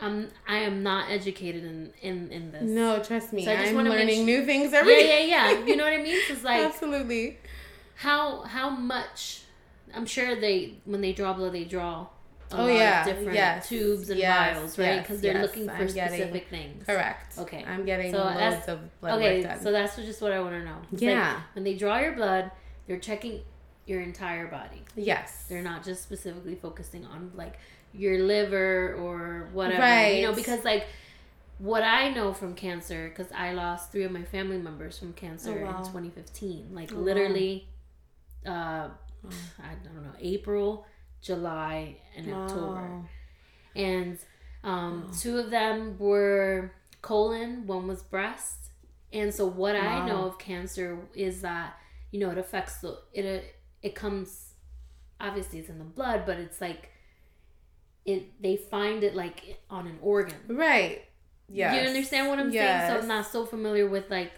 I'm 0.00 0.28
I 0.48 0.56
am 0.56 0.82
not 0.82 1.08
educated 1.12 1.62
in 1.62 1.92
in 2.02 2.32
in 2.32 2.50
this. 2.50 2.68
No, 2.68 3.00
trust 3.00 3.32
me. 3.32 3.44
So 3.44 3.52
I 3.52 3.56
just 3.58 3.72
I'm 3.72 3.84
learning 3.84 4.16
su- 4.16 4.24
new 4.24 4.44
things 4.44 4.72
every 4.72 4.96
day. 4.96 5.28
Yeah, 5.28 5.50
yeah, 5.50 5.50
yeah. 5.52 5.64
You 5.64 5.76
know 5.76 5.84
what 5.84 5.92
I 5.92 6.02
mean? 6.02 6.20
So 6.26 6.32
it's 6.32 6.42
like 6.42 6.64
absolutely. 6.64 7.38
how 7.94 8.42
how 8.42 8.68
much 8.68 9.42
I'm 9.94 10.04
sure 10.04 10.34
they 10.34 10.74
when 10.84 11.00
they 11.02 11.12
draw 11.12 11.32
blood 11.34 11.52
they 11.52 11.64
draw 11.64 12.08
a 12.52 12.56
Oh, 12.56 12.64
lot 12.66 12.72
yeah. 12.72 13.00
of 13.00 13.06
different 13.06 13.34
Yes. 13.34 13.68
tubes 13.68 14.10
and 14.10 14.18
Yes. 14.20 14.56
vials, 14.56 14.78
right? 14.78 14.84
Yes. 14.86 15.02
Because 15.02 15.20
they're 15.20 15.32
Yes. 15.34 15.42
looking 15.42 15.66
for 15.66 15.72
I'm 15.72 15.86
getting- 15.86 16.18
specific 16.18 16.48
things. 16.48 16.86
Correct. 16.86 17.38
Okay. 17.38 17.64
I'm 17.66 17.84
getting 17.84 18.12
So 18.12 18.18
loads 18.18 18.68
of 18.68 19.00
blood 19.00 19.14
Okay, 19.18 19.40
work 19.42 19.50
done. 19.54 19.60
so 19.62 19.72
that's 19.72 19.96
just 19.96 20.22
what 20.22 20.32
I 20.32 20.40
want 20.40 20.52
to 20.52 20.64
know. 20.64 20.76
It's 20.92 21.02
like 21.02 21.10
Yeah. 21.10 21.40
when 21.54 21.64
they 21.64 21.74
draw 21.74 21.98
your 21.98 22.12
blood, 22.12 22.50
they're 22.86 22.98
checking 22.98 23.42
your 23.86 24.00
entire 24.00 24.46
body. 24.48 24.82
yes. 24.96 25.46
They're 25.48 25.62
not 25.62 25.84
just 25.84 26.02
specifically 26.02 26.54
focusing 26.56 27.04
on 27.04 27.32
like 27.34 27.58
your 27.92 28.18
liver 28.24 28.94
or 28.94 29.48
whatever. 29.52 29.80
Right. 29.80 30.16
You 30.20 30.26
know, 30.26 30.32
because 30.34 30.64
like 30.64 30.86
what 31.58 31.82
I 31.82 32.10
know 32.10 32.32
from 32.34 32.54
cancer, 32.54 33.08
because 33.08 33.32
I 33.32 33.52
lost 33.52 33.90
three 33.90 34.02
of 34.04 34.12
my 34.12 34.22
family 34.24 34.58
members 34.58 34.98
from 34.98 35.12
cancer 35.14 35.52
Oh, 35.60 35.64
wow. 35.70 35.78
in 35.78 35.84
2015. 35.86 36.74
Like 36.74 36.92
Oh, 36.92 36.96
wow. 36.96 37.02
literally, 37.02 37.68
uh, 38.44 38.88
I 39.58 39.74
don't 39.82 40.02
know, 40.04 40.12
April, 40.20 40.86
July, 41.26 41.96
and 42.16 42.32
October. 42.32 43.02
And 43.74 44.18
um, 44.64 45.08
Oh. 45.08 45.12
two 45.20 45.38
of 45.38 45.50
them 45.50 45.96
were 45.98 46.72
colon, 47.02 47.66
one 47.66 47.86
was 47.86 48.02
breast. 48.02 48.70
And 49.12 49.32
so 49.34 49.46
what 49.46 49.76
I 49.76 50.06
know 50.06 50.24
of 50.26 50.38
cancer 50.38 50.98
is 51.14 51.40
that 51.42 51.76
you 52.10 52.20
know 52.20 52.30
it 52.30 52.38
affects 52.38 52.78
the 52.78 52.98
it 53.12 53.54
it 53.82 53.94
comes 53.94 54.54
obviously 55.20 55.58
it's 55.60 55.68
in 55.68 55.78
the 55.78 55.84
blood, 55.84 56.24
but 56.26 56.38
it's 56.38 56.60
like 56.60 56.90
it 58.04 58.40
they 58.42 58.56
find 58.56 59.02
it 59.04 59.14
like 59.14 59.60
on 59.70 59.86
an 59.86 59.98
organ. 60.02 60.36
Right. 60.48 61.04
Yeah. 61.48 61.74
You 61.80 61.88
understand 61.88 62.28
what 62.28 62.38
I'm 62.38 62.50
saying? 62.52 62.88
So 62.90 62.98
I'm 62.98 63.08
not 63.08 63.26
so 63.26 63.46
familiar 63.46 63.86
with 63.88 64.10
like 64.10 64.32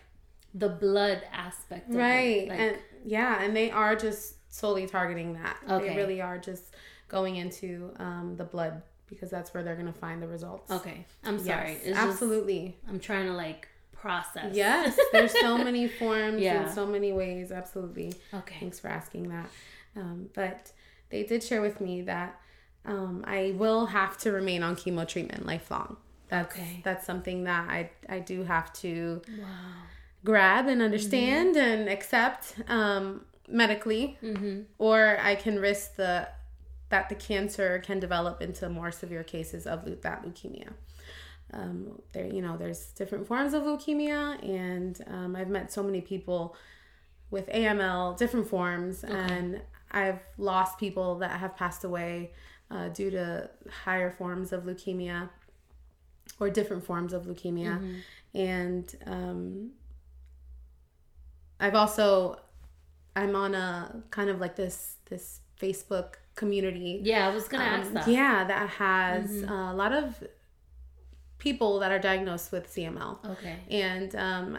the 0.54 0.68
blood 0.68 1.22
aspect 1.32 1.88
of 1.90 1.96
Right. 1.96 2.42
it. 2.44 2.48
Like, 2.48 2.60
and 2.60 2.76
yeah, 3.04 3.42
and 3.42 3.54
they 3.56 3.70
are 3.70 3.96
just 3.96 4.34
solely 4.48 4.86
targeting 4.86 5.34
that. 5.34 5.56
Okay. 5.68 5.88
They 5.90 5.96
really 5.96 6.20
are 6.20 6.38
just 6.38 6.74
going 7.08 7.36
into 7.36 7.92
um, 7.98 8.34
the 8.36 8.44
blood 8.44 8.82
because 9.06 9.30
that's 9.30 9.54
where 9.54 9.62
they're 9.62 9.74
going 9.76 9.86
to 9.92 9.98
find 9.98 10.22
the 10.22 10.28
results. 10.28 10.70
okay. 10.70 11.06
I'm 11.24 11.38
sorry. 11.38 11.70
Yes, 11.72 11.78
It's 11.78 11.86
just 11.88 12.00
absolutely. 12.00 12.76
I'm 12.88 13.00
trying 13.00 13.26
to 13.26 13.32
like 13.32 13.68
process. 13.92 14.54
Yes, 14.54 14.98
there's 15.12 15.32
so 15.40 15.56
many 15.68 15.88
forms 15.88 16.40
Yeah. 16.42 16.62
and 16.64 16.74
so 16.74 16.86
many 16.86 17.12
ways. 17.12 17.50
Absolutely. 17.50 18.14
Okay. 18.34 18.56
Thanks 18.60 18.78
for 18.78 18.88
asking 18.88 19.28
that. 19.30 19.48
Um, 19.96 20.28
but 20.34 20.72
they 21.10 21.22
did 21.24 21.42
share 21.42 21.62
with 21.62 21.80
me 21.80 22.02
that 22.02 22.38
um, 22.84 23.24
I 23.26 23.54
will 23.56 23.86
have 23.86 24.18
to 24.18 24.30
remain 24.32 24.62
on 24.62 24.76
chemo 24.76 25.06
treatment 25.08 25.46
lifelong. 25.46 25.96
That's 26.28 26.54
Okay. 26.54 26.80
that's 26.84 27.06
something 27.06 27.44
that 27.44 27.68
I 27.70 27.90
I 28.08 28.18
do 28.20 28.42
have 28.44 28.72
to 28.74 29.22
Wow. 29.38 29.46
grab 30.24 30.66
and 30.68 30.82
understand 30.82 31.56
and 31.56 31.88
accept 31.88 32.54
um, 32.68 33.24
medically, 33.48 34.18
Mm-hmm. 34.22 34.62
or 34.78 35.18
I 35.20 35.34
can 35.34 35.58
risk 35.58 35.96
the 35.96 36.28
that 36.90 37.08
the 37.10 37.14
cancer 37.14 37.82
can 37.84 38.00
develop 38.00 38.40
into 38.40 38.68
more 38.68 38.90
severe 38.90 39.22
cases 39.22 39.66
of 39.66 39.84
that 40.02 40.22
leukemia. 40.24 40.68
Um, 41.52 42.00
there, 42.12 42.26
you 42.26 42.40
know, 42.40 42.56
there's 42.56 42.86
different 42.92 43.26
forms 43.26 43.52
of 43.54 43.62
leukemia, 43.64 44.42
and 44.42 44.98
um, 45.06 45.36
I've 45.36 45.48
met 45.50 45.70
so 45.72 45.82
many 45.82 46.00
people 46.00 46.56
with 47.30 47.46
AML, 47.48 48.16
different 48.16 48.48
forms, 48.48 49.04
and 49.04 49.60
I've 49.90 50.20
lost 50.38 50.78
people 50.78 51.16
that 51.18 51.40
have 51.40 51.56
passed 51.56 51.84
away 51.84 52.32
uh, 52.70 52.88
due 52.88 53.10
to 53.10 53.50
higher 53.84 54.10
forms 54.10 54.52
of 54.52 54.64
leukemia. 54.64 55.28
or 56.40 56.48
different 56.50 56.84
forms 56.84 57.12
of 57.12 57.24
leukemia. 57.26 57.78
Mm-hmm. 57.78 58.38
And 58.38 58.96
um, 59.06 59.70
I've 61.60 61.74
also, 61.74 62.38
I'm 63.22 63.34
on 63.36 63.54
a 63.54 64.02
kind 64.10 64.30
of 64.30 64.40
like 64.40 64.54
this, 64.56 64.96
this 65.10 65.40
Facebook 65.60 66.14
community. 66.34 67.00
Yeah, 67.02 67.28
I 67.28 67.34
was 67.34 67.48
gonna 67.48 67.64
ask 67.64 67.88
Um, 67.88 67.94
that. 67.94 68.08
Yeah, 68.08 68.44
that 68.44 68.68
has 68.70 69.30
Mhm. 69.42 69.50
a 69.72 69.74
lot 69.74 69.92
of 69.92 70.22
people 71.38 71.78
that 71.80 71.92
are 71.92 71.98
diagnosed 71.98 72.50
with 72.52 72.68
CML 72.68 73.18
Okay. 73.32 73.56
and 73.70 74.14
um, 74.16 74.58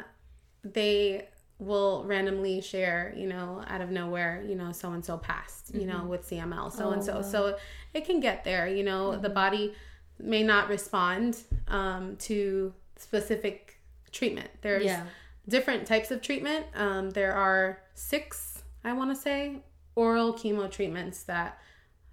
they 0.64 1.28
will 1.60 2.06
randomly 2.06 2.62
share, 2.62 3.14
you 3.18 3.28
know, 3.28 3.62
out 3.68 3.82
of 3.82 3.90
nowhere, 3.90 4.42
you 4.48 4.56
know, 4.56 4.72
so 4.72 4.92
and 4.94 5.04
so 5.04 5.18
passed, 5.18 5.74
you 5.76 5.86
know, 5.86 6.06
with 6.06 6.26
CML, 6.26 6.70
so 6.72 6.92
and 6.92 7.04
so. 7.04 7.22
So 7.22 7.58
it 7.94 8.06
can 8.06 8.22
get 8.22 8.46
there, 8.46 8.66
you 8.68 8.84
know, 8.84 9.18
the 9.18 9.30
body 9.30 9.74
may 10.18 10.42
not 10.42 10.70
respond 10.70 11.38
um, 11.68 12.16
to 12.18 12.74
specific 12.96 13.82
treatment. 14.12 14.50
There's 14.62 14.86
Yeah. 14.86 15.06
different 15.50 15.86
types 15.86 16.12
of 16.12 16.22
treatment. 16.22 16.66
Um, 16.76 17.10
there 17.12 17.34
are 17.34 17.82
six, 17.94 18.49
I 18.84 18.94
want 18.94 19.10
to 19.12 19.16
say, 19.16 19.58
oral 19.96 20.34
chemo 20.34 20.70
treatments 20.72 21.24
that 21.24 21.60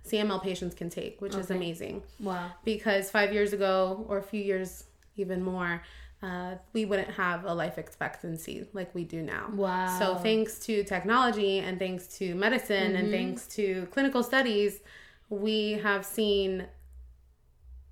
CML 0.04 0.42
patients 0.42 0.74
can 0.74 0.88
take, 0.90 1.20
which 1.20 1.34
is 1.34 1.50
amazing 1.50 2.02
Wow. 2.20 2.50
because 2.64 3.10
five 3.10 3.32
years 3.32 3.52
ago 3.52 4.04
or 4.08 4.18
a 4.18 4.22
few 4.22 4.42
years 4.42 4.84
even 5.16 5.42
more 5.42 5.82
uh, 6.22 6.54
we 6.72 6.84
wouldn't 6.86 7.10
have 7.10 7.44
a 7.44 7.52
life 7.52 7.76
expectancy 7.76 8.66
like 8.72 8.94
we 8.94 9.04
do 9.04 9.20
now 9.22 9.50
Wow. 9.52 9.98
so 9.98 10.14
thanks 10.16 10.58
to 10.60 10.82
technology 10.84 11.58
and 11.58 11.78
thanks 11.78 12.06
to 12.18 12.34
medicine 12.34 12.96
and 12.96 13.10
thanks 13.10 13.46
to 13.48 13.86
clinical 13.90 14.22
studies 14.22 14.80
we 15.28 15.72
have 15.72 16.06
seen 16.06 16.66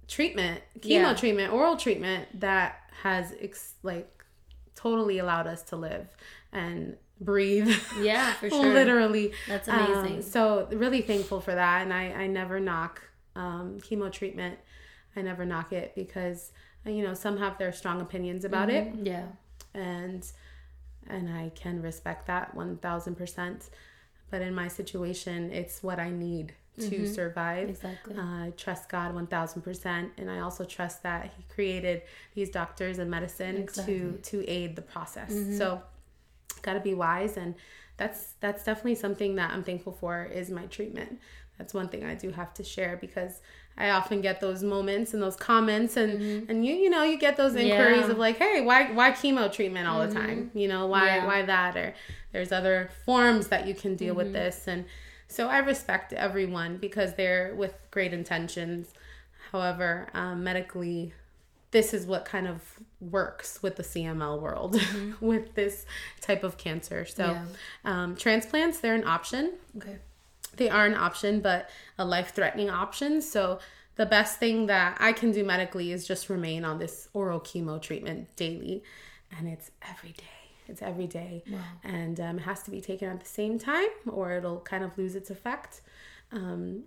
treatment 0.08 0.60
chemo 0.80 0.88
Yeah. 0.90 1.14
treatment 1.14 1.52
oral 1.52 1.76
treatment 1.76 2.40
that 2.40 2.90
has 3.02 3.34
ex- 3.40 3.74
like 3.82 4.24
totally 4.74 5.18
allowed 5.18 5.46
us 5.46 5.62
to 5.64 5.76
live 5.76 6.08
and 6.52 6.96
breathe 7.24 7.70
Yeah, 8.00 8.32
for 8.40 8.48
sure. 8.50 8.72
literally 8.72 9.32
That's 9.48 9.68
um, 9.68 9.78
amazing. 9.80 10.22
so 10.22 10.68
really 10.72 11.02
thankful 11.02 11.40
for 11.40 11.54
that, 11.54 11.82
and 11.82 11.92
I 11.92 12.04
I 12.12 12.26
never 12.26 12.60
knock 12.60 13.02
um, 13.36 13.78
chemo 13.80 14.10
treatment. 14.10 14.58
I 15.16 15.22
never 15.22 15.44
knock 15.44 15.72
it 15.72 15.94
because 15.94 16.52
you 16.86 17.02
know 17.02 17.14
some 17.14 17.36
have 17.38 17.56
their 17.58 17.72
strong 17.72 18.00
opinions 18.00 18.44
about 18.44 18.68
it, 18.70 18.92
Yeah. 19.02 19.26
and 19.74 20.24
and 21.08 21.28
I 21.28 21.50
can 21.54 21.82
respect 21.82 22.26
that 22.26 22.54
one 22.54 22.76
thousand 22.78 23.14
percent. 23.16 23.70
But 24.30 24.42
in 24.42 24.54
my 24.54 24.68
situation, 24.68 25.52
it's 25.52 25.82
what 25.82 25.98
I 26.00 26.10
need 26.10 26.54
to 26.80 27.06
survive. 27.06 27.68
Exactly. 27.68 28.16
Uh, 28.16 28.46
I 28.46 28.52
trust 28.56 28.88
God 28.88 29.14
1000% 29.14 30.10
and 30.18 30.28
I 30.28 30.40
also 30.40 30.64
trust 30.64 31.04
that 31.04 31.30
he 31.36 31.44
created 31.54 32.02
these 32.34 32.50
doctors 32.50 32.98
and 32.98 33.08
medicine 33.08 33.56
Exactly. 33.58 33.94
Mm-hmm. 33.94 34.16
to 34.22 34.40
to 34.42 34.50
aid 34.50 34.74
the 34.74 34.82
process. 34.82 35.32
So 35.56 35.80
got 36.62 36.74
to 36.74 36.80
be 36.80 36.94
wise 36.94 37.36
and 37.36 37.54
that's 37.96 38.34
that's 38.40 38.64
definitely 38.64 38.96
something 38.96 39.36
that 39.36 39.52
I'm 39.52 39.62
thankful 39.62 39.92
for 39.92 40.24
is 40.24 40.50
my 40.50 40.66
treatment. 40.66 41.20
That's 41.58 41.72
one 41.72 41.88
thing 41.88 42.04
I 42.04 42.14
do 42.16 42.30
have 42.32 42.52
to 42.54 42.64
share 42.64 42.96
because 43.00 43.40
I 43.78 43.90
often 43.90 44.20
get 44.20 44.40
those 44.40 44.62
moments 44.64 45.14
and 45.14 45.22
those 45.22 45.36
comments 45.36 45.96
and 45.96 46.48
and 46.50 46.66
you 46.66 46.74
you 46.74 46.90
know 46.90 47.04
you 47.04 47.16
get 47.18 47.36
those 47.36 47.54
inquiries 47.54 47.78
Mm-hmm. 47.78 47.90
Yeah. 47.96 48.02
Mm-hmm. 48.02 48.10
of 48.12 48.18
like 48.18 48.38
hey 48.38 48.60
why 48.62 48.90
why 48.92 49.12
chemo 49.12 49.52
treatment 49.52 49.86
all 49.86 50.04
the 50.06 50.12
time 50.12 50.50
you 50.54 50.66
know 50.68 50.86
why 50.86 51.06
Yeah. 51.16 51.26
why 51.26 51.42
that 51.42 51.76
or 51.76 51.94
there's 52.32 52.50
other 52.50 52.90
forms 53.04 53.48
that 53.48 53.66
you 53.68 53.74
can 53.74 53.94
deal 53.94 54.14
with 54.14 54.26
Mm-hmm. 54.28 54.34
this 54.34 54.66
and 54.66 54.84
so 55.28 55.48
I 55.48 55.58
respect 55.58 56.12
everyone 56.12 56.76
because 56.78 57.14
they're 57.14 57.54
with 57.56 57.74
great 57.90 58.12
intentions. 58.12 58.92
However, 59.50 60.08
um, 60.14 60.44
medically, 60.44 61.12
this 61.70 61.92
is 61.94 62.06
what 62.06 62.24
kind 62.24 62.46
of 62.46 62.60
works 63.10 63.62
with 63.62 63.76
the 63.76 63.82
CML 63.82 64.40
world 64.40 64.80
with 65.20 65.54
this 65.54 65.86
type 66.20 66.44
of 66.44 66.56
cancer. 66.58 67.04
So, 67.04 67.24
Mm-hmm. 67.24 67.44
Yeah. 67.84 68.02
um, 68.02 68.16
transplants, 68.16 68.80
they're 68.80 68.94
an 68.94 69.04
option. 69.04 69.52
Okay. 69.76 69.96
They 70.56 70.68
are 70.70 70.86
an 70.86 70.94
option, 70.94 71.40
but 71.40 71.68
a 71.98 72.04
life 72.04 72.32
threatening 72.34 72.70
option. 72.70 73.20
So, 73.22 73.58
the 73.96 74.06
best 74.06 74.38
thing 74.40 74.66
that 74.66 74.96
I 75.00 75.12
can 75.12 75.30
do 75.30 75.44
medically 75.44 75.92
is 75.92 76.06
just 76.06 76.28
remain 76.28 76.64
on 76.64 76.78
this 76.78 77.08
oral 77.12 77.38
chemo 77.40 77.80
treatment 77.80 78.34
daily. 78.36 78.82
And 79.38 79.46
it's 79.48 79.70
every 79.88 80.10
day. 80.12 80.24
It's 80.66 80.82
every 80.82 81.06
day. 81.06 81.44
Wow. 81.48 81.58
And 81.84 82.18
um, 82.18 82.38
it 82.38 82.42
has 82.42 82.62
to 82.64 82.70
be 82.72 82.80
taken 82.80 83.08
at 83.08 83.20
the 83.20 83.26
same 83.28 83.56
time 83.58 83.86
or 84.10 84.32
it'll 84.32 84.60
kind 84.60 84.82
of 84.82 84.96
lose 84.98 85.14
its 85.14 85.30
effect. 85.30 85.80
Um, 86.32 86.84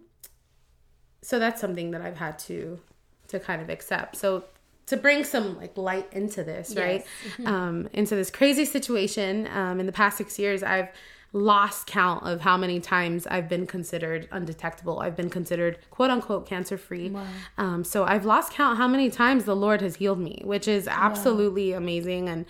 so 1.21 1.39
that's 1.39 1.61
something 1.61 1.91
that 1.91 2.01
I've 2.01 2.17
had 2.17 2.39
to 2.39 2.79
to 3.29 3.39
kind 3.39 3.61
of 3.61 3.69
accept. 3.69 4.15
So 4.17 4.43
to 4.87 4.97
bring 4.97 5.23
some 5.23 5.57
like 5.57 5.77
light 5.77 6.07
into 6.11 6.43
this, 6.43 6.75
right? 6.75 7.05
Um, 7.45 7.87
into 7.93 8.15
this 8.15 8.31
crazy 8.31 8.65
situation. 8.65 9.47
Um, 9.47 9.79
in 9.79 9.85
the 9.85 9.91
past 9.91 10.17
six 10.17 10.39
years, 10.39 10.63
I've 10.63 10.89
lost 11.33 11.87
count 11.87 12.25
of 12.25 12.41
how 12.41 12.57
many 12.57 12.79
times 12.79 13.27
I've 13.27 13.49
been 13.49 13.67
considered 13.67 14.27
undetectable. 14.31 14.99
I've 14.99 15.15
been 15.15 15.29
considered 15.29 15.77
quote 15.91 16.09
unquote 16.09 16.47
cancer 16.47 16.77
free. 16.77 17.09
Wow. 17.09 17.25
Um, 17.57 17.83
so 17.83 18.05
I've 18.05 18.25
lost 18.25 18.53
count 18.53 18.77
how 18.77 18.87
many 18.87 19.09
times 19.09 19.43
the 19.43 19.55
Lord 19.55 19.81
has 19.81 19.97
healed 19.97 20.19
me, 20.19 20.41
which 20.45 20.67
is 20.67 20.87
absolutely 20.87 21.73
amazing. 21.73 22.29
And 22.29 22.45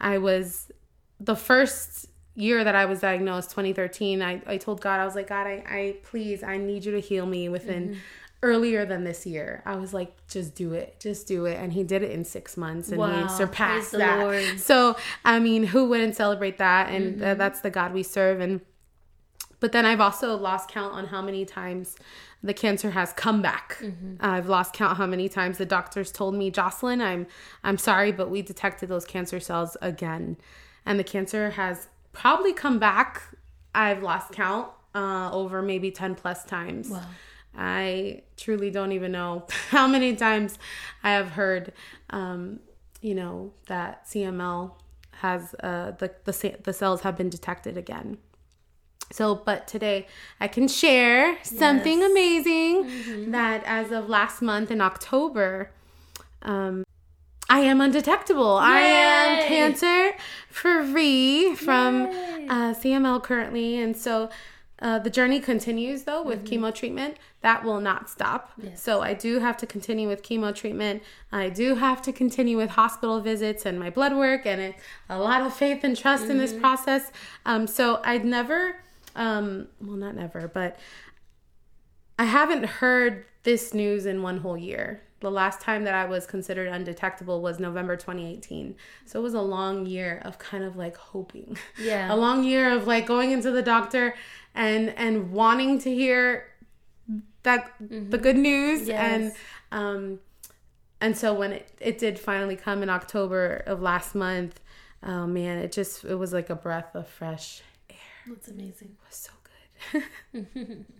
I 0.00 0.18
was 0.18 0.70
the 1.18 1.36
first 1.36 2.06
year 2.34 2.62
that 2.62 2.74
I 2.74 2.86
was 2.86 3.00
diagnosed, 3.00 3.50
2013, 3.50 4.22
I, 4.22 4.40
I 4.46 4.56
told 4.56 4.80
God, 4.80 5.00
I 5.00 5.04
was 5.04 5.14
like, 5.14 5.28
God, 5.28 5.46
I, 5.46 5.62
I 5.66 5.96
please, 6.04 6.42
I 6.42 6.56
need 6.56 6.84
you 6.84 6.92
to 6.92 7.00
heal 7.00 7.26
me 7.26 7.48
within 7.48 7.98
earlier 8.42 8.86
than 8.86 9.04
this 9.04 9.26
year. 9.26 9.62
I 9.66 9.76
was 9.76 9.92
like, 9.92 10.14
just 10.26 10.54
do 10.54 10.72
it, 10.72 10.98
just 10.98 11.26
do 11.26 11.44
it. 11.44 11.58
And 11.58 11.72
he 11.72 11.82
did 11.84 12.02
it 12.02 12.10
in 12.10 12.24
six 12.24 12.56
months 12.56 12.88
and 12.88 12.98
Wow. 12.98 13.26
he 13.26 13.28
surpassed 13.34 13.92
that. 13.92 14.18
Lord. 14.20 14.58
So, 14.58 14.96
I 15.24 15.38
mean, 15.40 15.64
who 15.64 15.88
wouldn't 15.88 16.16
celebrate 16.16 16.58
that? 16.58 16.88
And 16.90 17.22
uh, 17.22 17.34
that's 17.34 17.60
the 17.60 17.70
God 17.70 17.92
we 17.92 18.02
serve. 18.02 18.40
And, 18.40 18.62
but 19.60 19.72
then 19.72 19.84
I've 19.84 20.00
also 20.00 20.36
lost 20.36 20.70
count 20.70 20.94
on 20.94 21.08
how 21.08 21.20
many 21.20 21.44
times 21.44 21.96
the 22.42 22.54
cancer 22.54 22.92
has 22.92 23.12
come 23.12 23.42
back. 23.42 23.82
I've 24.20 24.48
lost 24.48 24.72
count 24.72 24.96
how 24.96 25.04
many 25.04 25.28
times 25.28 25.58
the 25.58 25.66
doctors 25.66 26.10
told 26.10 26.34
me, 26.34 26.50
Jocelyn, 26.50 27.02
I'm 27.02 27.26
I'm 27.62 27.76
sorry, 27.76 28.12
but 28.12 28.30
we 28.30 28.40
detected 28.40 28.88
those 28.88 29.04
cancer 29.04 29.38
cells 29.40 29.76
again, 29.82 30.38
and 30.86 30.98
the 30.98 31.04
cancer 31.04 31.50
has 31.50 31.88
probably 32.14 32.54
come 32.54 32.78
back. 32.78 33.20
I've 33.74 34.02
lost 34.02 34.32
count 34.32 34.68
uh, 34.94 35.28
over 35.30 35.60
maybe 35.60 35.90
ten 35.90 36.14
plus 36.14 36.42
times. 36.46 36.88
Wow. 36.88 37.02
I 37.56 38.22
truly 38.36 38.70
don't 38.70 38.92
even 38.92 39.12
know 39.12 39.46
how 39.70 39.86
many 39.86 40.14
times 40.16 40.58
I 41.02 41.10
have 41.12 41.30
heard, 41.30 41.72
um, 42.10 42.60
you 43.00 43.14
know, 43.14 43.52
that 43.66 44.06
CML 44.06 44.72
has 45.12 45.54
uh, 45.62 45.92
the 45.92 46.12
the 46.24 46.56
the 46.62 46.72
cells 46.72 47.02
have 47.02 47.16
been 47.16 47.28
detected 47.30 47.76
again. 47.76 48.18
So, 49.12 49.34
but 49.34 49.66
today 49.66 50.06
I 50.38 50.46
can 50.48 50.68
share 50.68 51.36
something 51.42 51.98
Yes. 52.00 52.10
amazing 52.10 53.30
that 53.32 53.64
as 53.64 53.90
of 53.90 54.08
last 54.08 54.40
month 54.40 54.70
in 54.70 54.80
October, 54.80 55.72
um, 56.42 56.84
I 57.48 57.60
am 57.60 57.80
undetectable. 57.80 58.56
I 58.56 58.78
am 58.80 59.48
cancer 59.48 60.12
free 60.50 61.56
from 61.56 62.06
uh, 62.48 62.72
CML 62.74 63.20
currently, 63.24 63.76
and 63.78 63.96
so 63.96 64.30
uh, 64.80 64.98
the 64.98 65.10
journey 65.10 65.40
continues 65.40 66.04
though 66.04 66.22
with 66.22 66.44
chemo 66.44 66.74
treatment. 66.74 67.16
That 67.42 67.64
will 67.64 67.80
not 67.80 68.08
stop. 68.08 68.52
Yes. 68.56 68.82
So 68.82 69.02
I 69.02 69.14
do 69.14 69.38
have 69.38 69.56
to 69.58 69.66
continue 69.66 70.08
with 70.08 70.22
chemo 70.22 70.54
treatment. 70.54 71.02
I 71.32 71.48
do 71.48 71.74
have 71.74 72.02
to 72.02 72.12
continue 72.12 72.56
with 72.56 72.70
hospital 72.70 73.20
visits 73.20 73.66
and 73.66 73.78
my 73.78 73.90
blood 73.90 74.16
work, 74.16 74.46
and 74.46 74.60
it, 74.60 74.74
a 75.08 75.18
lot 75.18 75.42
of 75.42 75.54
faith 75.54 75.84
and 75.84 75.96
trust 75.96 76.28
in 76.28 76.38
this 76.38 76.52
process. 76.52 77.12
Um, 77.44 77.66
so 77.66 78.00
I'd 78.04 78.24
never, 78.24 78.76
um, 79.16 79.68
well, 79.80 79.96
not 79.96 80.14
never, 80.14 80.48
but 80.48 80.78
I 82.18 82.24
haven't 82.24 82.64
heard 82.64 83.24
this 83.42 83.72
news 83.72 84.06
in 84.06 84.22
one 84.22 84.38
whole 84.38 84.58
year. 84.58 85.02
The 85.20 85.30
last 85.30 85.60
time 85.60 85.84
that 85.84 85.94
I 85.94 86.06
was 86.06 86.26
considered 86.26 86.68
undetectable 86.68 87.42
was 87.42 87.60
November 87.60 87.96
2018. 87.96 88.74
So 89.04 89.20
it 89.20 89.22
was 89.22 89.34
a 89.34 89.42
long 89.42 89.86
year 89.86 90.20
of 90.24 90.38
kind 90.38 90.64
of 90.64 90.76
like 90.76 90.96
hoping. 90.96 91.58
Yeah. 91.80 92.12
a 92.14 92.16
long 92.16 92.42
year 92.44 92.70
of 92.70 92.86
like 92.86 93.06
going 93.06 93.30
into 93.30 93.50
the 93.50 93.62
doctor 93.62 94.14
and 94.54 94.90
and 94.96 95.30
wanting 95.32 95.78
to 95.80 95.94
hear 95.94 96.46
that 97.42 97.72
the 97.80 98.18
good 98.18 98.36
news 98.36 98.88
and 98.88 99.32
um 99.72 100.20
and 101.00 101.16
so 101.16 101.32
when 101.32 101.52
it, 101.52 101.68
it 101.80 101.98
did 101.98 102.18
finally 102.18 102.56
come 102.56 102.82
in 102.82 102.90
October 102.90 103.62
of 103.66 103.80
last 103.80 104.14
month, 104.14 104.60
oh 105.02 105.26
man, 105.26 105.58
it 105.58 105.72
just 105.72 106.04
it 106.04 106.16
was 106.16 106.32
like 106.32 106.50
a 106.50 106.54
breath 106.54 106.94
of 106.94 107.08
fresh 107.08 107.62
air 107.88 107.96
That's 108.28 108.48
amazing. 108.48 108.96
was 109.06 109.16
so 109.16 109.32
good. 109.92 110.86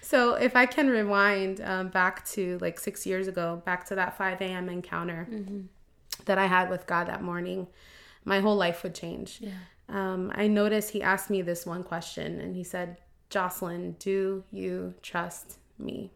so 0.00 0.34
if 0.34 0.56
I 0.56 0.66
can 0.66 0.88
rewind 0.88 1.60
um, 1.60 1.88
back 1.88 2.26
to 2.30 2.58
like 2.60 2.78
six 2.78 3.06
years 3.06 3.28
ago, 3.28 3.62
back 3.64 3.84
to 3.86 3.94
that 3.94 4.16
5 4.16 4.40
a.m. 4.40 4.68
encounter 4.68 5.28
that 6.24 6.38
I 6.38 6.46
had 6.46 6.70
with 6.70 6.86
God 6.86 7.08
that 7.08 7.22
morning, 7.22 7.66
my 8.24 8.40
whole 8.40 8.56
life 8.56 8.82
would 8.82 8.94
change. 8.94 9.38
Yeah. 9.40 9.52
Um, 9.88 10.32
I 10.34 10.48
noticed 10.48 10.90
he 10.90 11.02
asked 11.02 11.30
me 11.30 11.42
this 11.42 11.64
one 11.64 11.84
question 11.84 12.40
and 12.40 12.56
he 12.56 12.64
said, 12.64 12.98
Jocelyn, 13.30 13.96
do 13.98 14.44
you 14.50 14.94
trust 15.02 15.58
me? 15.78 16.10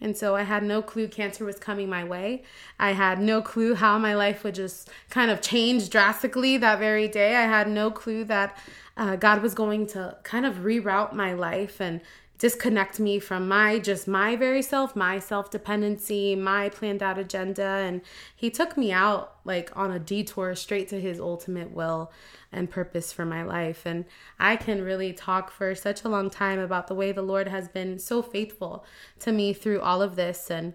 And 0.00 0.16
so 0.16 0.36
I 0.36 0.42
had 0.42 0.62
no 0.62 0.82
clue 0.82 1.08
cancer 1.08 1.44
was 1.44 1.58
coming 1.58 1.88
my 1.88 2.04
way. 2.04 2.42
I 2.78 2.92
had 2.92 3.18
no 3.18 3.40
clue 3.40 3.74
how 3.74 3.98
my 3.98 4.14
life 4.14 4.44
would 4.44 4.54
just 4.54 4.90
kind 5.08 5.30
of 5.30 5.40
change 5.40 5.88
drastically 5.88 6.58
that 6.58 6.78
very 6.78 7.08
day. 7.08 7.36
I 7.36 7.44
had 7.44 7.68
no 7.68 7.90
clue 7.90 8.24
that 8.24 8.58
uh, 8.96 9.16
God 9.16 9.42
was 9.42 9.54
going 9.54 9.86
to 9.88 10.16
kind 10.22 10.44
of 10.44 10.56
reroute 10.56 11.12
my 11.12 11.32
life 11.32 11.80
and 11.80 12.00
disconnect 12.38 13.00
me 13.00 13.18
from 13.18 13.48
my 13.48 13.78
just 13.78 14.06
my 14.06 14.36
very 14.36 14.62
self, 14.62 14.94
my 14.94 15.18
self 15.18 15.50
dependency, 15.50 16.34
my 16.34 16.68
planned 16.68 17.02
out 17.02 17.18
agenda. 17.18 17.62
And 17.62 18.02
he 18.34 18.50
took 18.50 18.76
me 18.76 18.92
out 18.92 19.36
like 19.44 19.74
on 19.76 19.90
a 19.90 19.98
detour 19.98 20.54
straight 20.54 20.88
to 20.88 21.00
his 21.00 21.20
ultimate 21.20 21.70
will 21.70 22.12
and 22.52 22.70
purpose 22.70 23.12
for 23.12 23.24
my 23.24 23.42
life. 23.42 23.82
And 23.86 24.04
I 24.38 24.56
can 24.56 24.82
really 24.82 25.12
talk 25.12 25.50
for 25.50 25.74
such 25.74 26.04
a 26.04 26.08
long 26.08 26.30
time 26.30 26.58
about 26.58 26.88
the 26.88 26.94
way 26.94 27.12
the 27.12 27.22
Lord 27.22 27.48
has 27.48 27.68
been 27.68 27.98
so 27.98 28.22
faithful 28.22 28.84
to 29.20 29.32
me 29.32 29.52
through 29.52 29.80
all 29.80 30.02
of 30.02 30.16
this. 30.16 30.50
And 30.50 30.74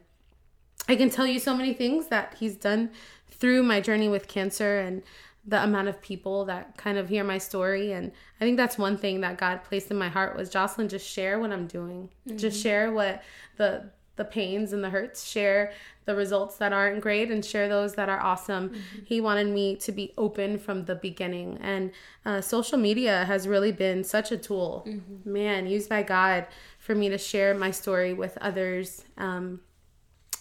I 0.88 0.96
can 0.96 1.10
tell 1.10 1.28
you 1.28 1.40
so 1.40 1.56
many 1.56 1.74
things 1.74 2.08
that 2.08 2.36
he's 2.40 2.56
done 2.56 2.92
through 3.30 3.64
my 3.64 3.82
journey 3.82 4.10
with 4.10 4.28
cancer 4.28 4.80
and 4.80 5.04
the 5.46 5.62
amount 5.64 5.88
of 5.88 6.02
people 6.02 6.46
that 6.46 6.78
kind 6.78 6.98
of 6.98 7.10
hear 7.10 7.24
my 7.24 7.38
story 7.38 7.92
and 7.92 8.12
i 8.40 8.44
think 8.44 8.58
that's 8.58 8.78
one 8.78 8.98
thing 8.98 9.22
that 9.22 9.38
god 9.38 9.64
placed 9.64 9.90
in 9.90 9.98
my 9.98 10.10
heart 10.10 10.36
was 10.36 10.50
jocelyn 10.50 10.88
just 10.88 11.08
share 11.08 11.40
what 11.40 11.52
i'm 11.52 11.68
doing 11.68 12.10
mm-hmm. 12.28 12.38
just 12.38 12.62
share 12.62 12.92
what 12.92 13.24
the 13.58 13.90
the 14.18 14.26
pains 14.26 14.72
and 14.72 14.84
the 14.84 14.90
hurts 14.90 15.28
share 15.28 15.72
the 16.06 16.16
results 16.16 16.58
that 16.58 16.74
aren't 16.74 17.02
great 17.02 17.32
and 17.32 17.44
share 17.44 17.68
those 17.68 17.96
that 17.96 18.10
are 18.10 18.20
awesome 18.20 18.70
mm-hmm. 18.70 19.00
he 19.06 19.20
wanted 19.20 19.48
me 19.48 19.76
to 19.76 19.92
be 19.92 20.14
open 20.18 20.60
from 20.60 20.86
the 20.86 20.96
beginning 20.96 21.58
and 21.62 21.92
uh, 22.26 22.40
social 22.40 22.78
media 22.78 23.26
has 23.26 23.48
really 23.48 23.72
been 23.72 24.04
such 24.04 24.32
a 24.32 24.38
tool 24.38 24.86
mm-hmm. 24.88 25.32
man 25.32 25.66
used 25.66 25.90
by 25.90 26.04
god 26.04 26.46
for 26.78 26.94
me 26.94 27.10
to 27.10 27.18
share 27.18 27.56
my 27.56 27.72
story 27.72 28.14
with 28.14 28.38
others 28.42 29.06
um, 29.18 29.60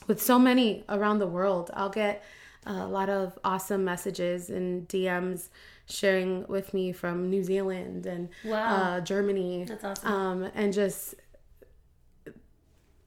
with 0.07 0.21
so 0.21 0.39
many 0.39 0.85
around 0.91 1.21
the 1.21 1.27
world 1.27 1.71
i'll 1.73 1.89
get 1.89 2.23
a 2.67 2.87
lot 2.87 3.09
of 3.09 3.39
awesome 3.45 3.85
messages 3.85 4.51
and 4.51 4.87
DMs 4.89 5.49
sharing 5.87 6.47
with 6.47 6.73
me 6.75 6.93
from 6.93 7.31
New 7.31 7.43
Zealand 7.43 8.07
and 8.07 8.29
wow. 8.45 8.77
uh, 8.77 9.01
Germany. 9.01 9.65
That's 9.65 9.85
awesome. 9.85 10.13
Um, 10.13 10.51
and 10.55 10.73
just, 10.73 11.15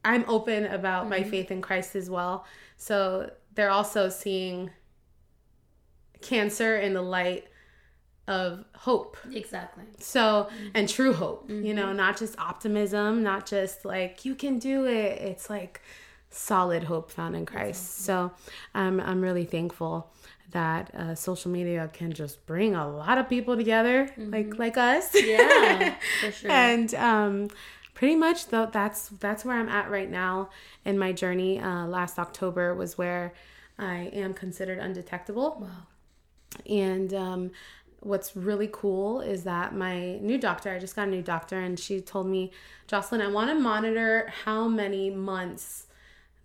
I'm 0.03 0.25
open 0.27 0.65
about 0.65 1.01
mm-hmm. 1.01 1.09
my 1.11 1.23
faith 1.23 1.51
in 1.51 1.61
Christ 1.61 1.95
as 1.95 2.09
well. 2.09 2.45
So 2.77 3.31
they're 3.55 3.69
also 3.69 4.09
seeing 4.09 4.71
cancer 6.21 6.77
in 6.77 6.93
the 6.93 7.01
light 7.01 7.47
of 8.27 8.65
hope. 8.75 9.17
Exactly. 9.31 9.83
So, 9.99 10.49
mm-hmm. 10.49 10.67
and 10.73 10.89
true 10.89 11.13
hope, 11.13 11.49
mm-hmm. 11.49 11.65
you 11.65 11.73
know, 11.73 11.87
mm-hmm. 11.87 11.97
not 11.97 12.17
just 12.17 12.37
optimism, 12.39 13.21
not 13.21 13.45
just 13.45 13.85
like, 13.85 14.25
you 14.25 14.35
can 14.35 14.59
do 14.59 14.85
it. 14.85 15.21
It's 15.21 15.49
like, 15.49 15.81
solid 16.33 16.83
hope 16.83 17.11
found 17.11 17.35
in 17.35 17.45
Christ. 17.45 17.99
So 17.99 18.31
um, 18.75 18.99
I'm 18.99 19.21
really 19.21 19.45
thankful 19.45 20.11
that 20.51 20.93
uh, 20.93 21.15
social 21.15 21.51
media 21.51 21.89
can 21.93 22.11
just 22.11 22.45
bring 22.45 22.75
a 22.75 22.87
lot 22.87 23.17
of 23.17 23.27
people 23.27 23.55
together, 23.55 24.05
mm-hmm. 24.05 24.31
like 24.31 24.59
like 24.59 24.77
us. 24.77 25.13
Yeah, 25.13 25.95
for 26.21 26.31
sure. 26.31 26.51
and 26.51 26.93
um, 26.95 27.49
pretty 27.93 28.15
much 28.15 28.47
though, 28.47 28.69
that's 28.71 29.09
that's 29.09 29.43
where 29.43 29.57
I'm 29.57 29.69
at 29.69 29.89
right 29.89 30.09
now 30.09 30.49
in 30.85 30.97
my 30.97 31.11
journey. 31.11 31.59
Uh, 31.59 31.87
last 31.87 32.19
October 32.19 32.73
was 32.73 32.97
where 32.97 33.33
I 33.77 34.11
am 34.13 34.33
considered 34.33 34.79
undetectable. 34.79 35.57
Wow. 35.59 35.87
And 36.69 37.13
um, 37.13 37.51
what's 37.99 38.35
really 38.35 38.69
cool 38.71 39.21
is 39.21 39.43
that 39.43 39.73
my 39.73 40.17
new 40.17 40.37
doctor, 40.37 40.71
I 40.71 40.79
just 40.79 40.95
got 40.95 41.07
a 41.07 41.11
new 41.11 41.21
doctor, 41.23 41.59
and 41.59 41.79
she 41.79 41.99
told 42.01 42.27
me, 42.27 42.51
Jocelyn, 42.87 43.21
I 43.21 43.27
want 43.27 43.49
to 43.49 43.55
monitor 43.55 44.31
how 44.43 44.67
many 44.67 45.09
months 45.09 45.87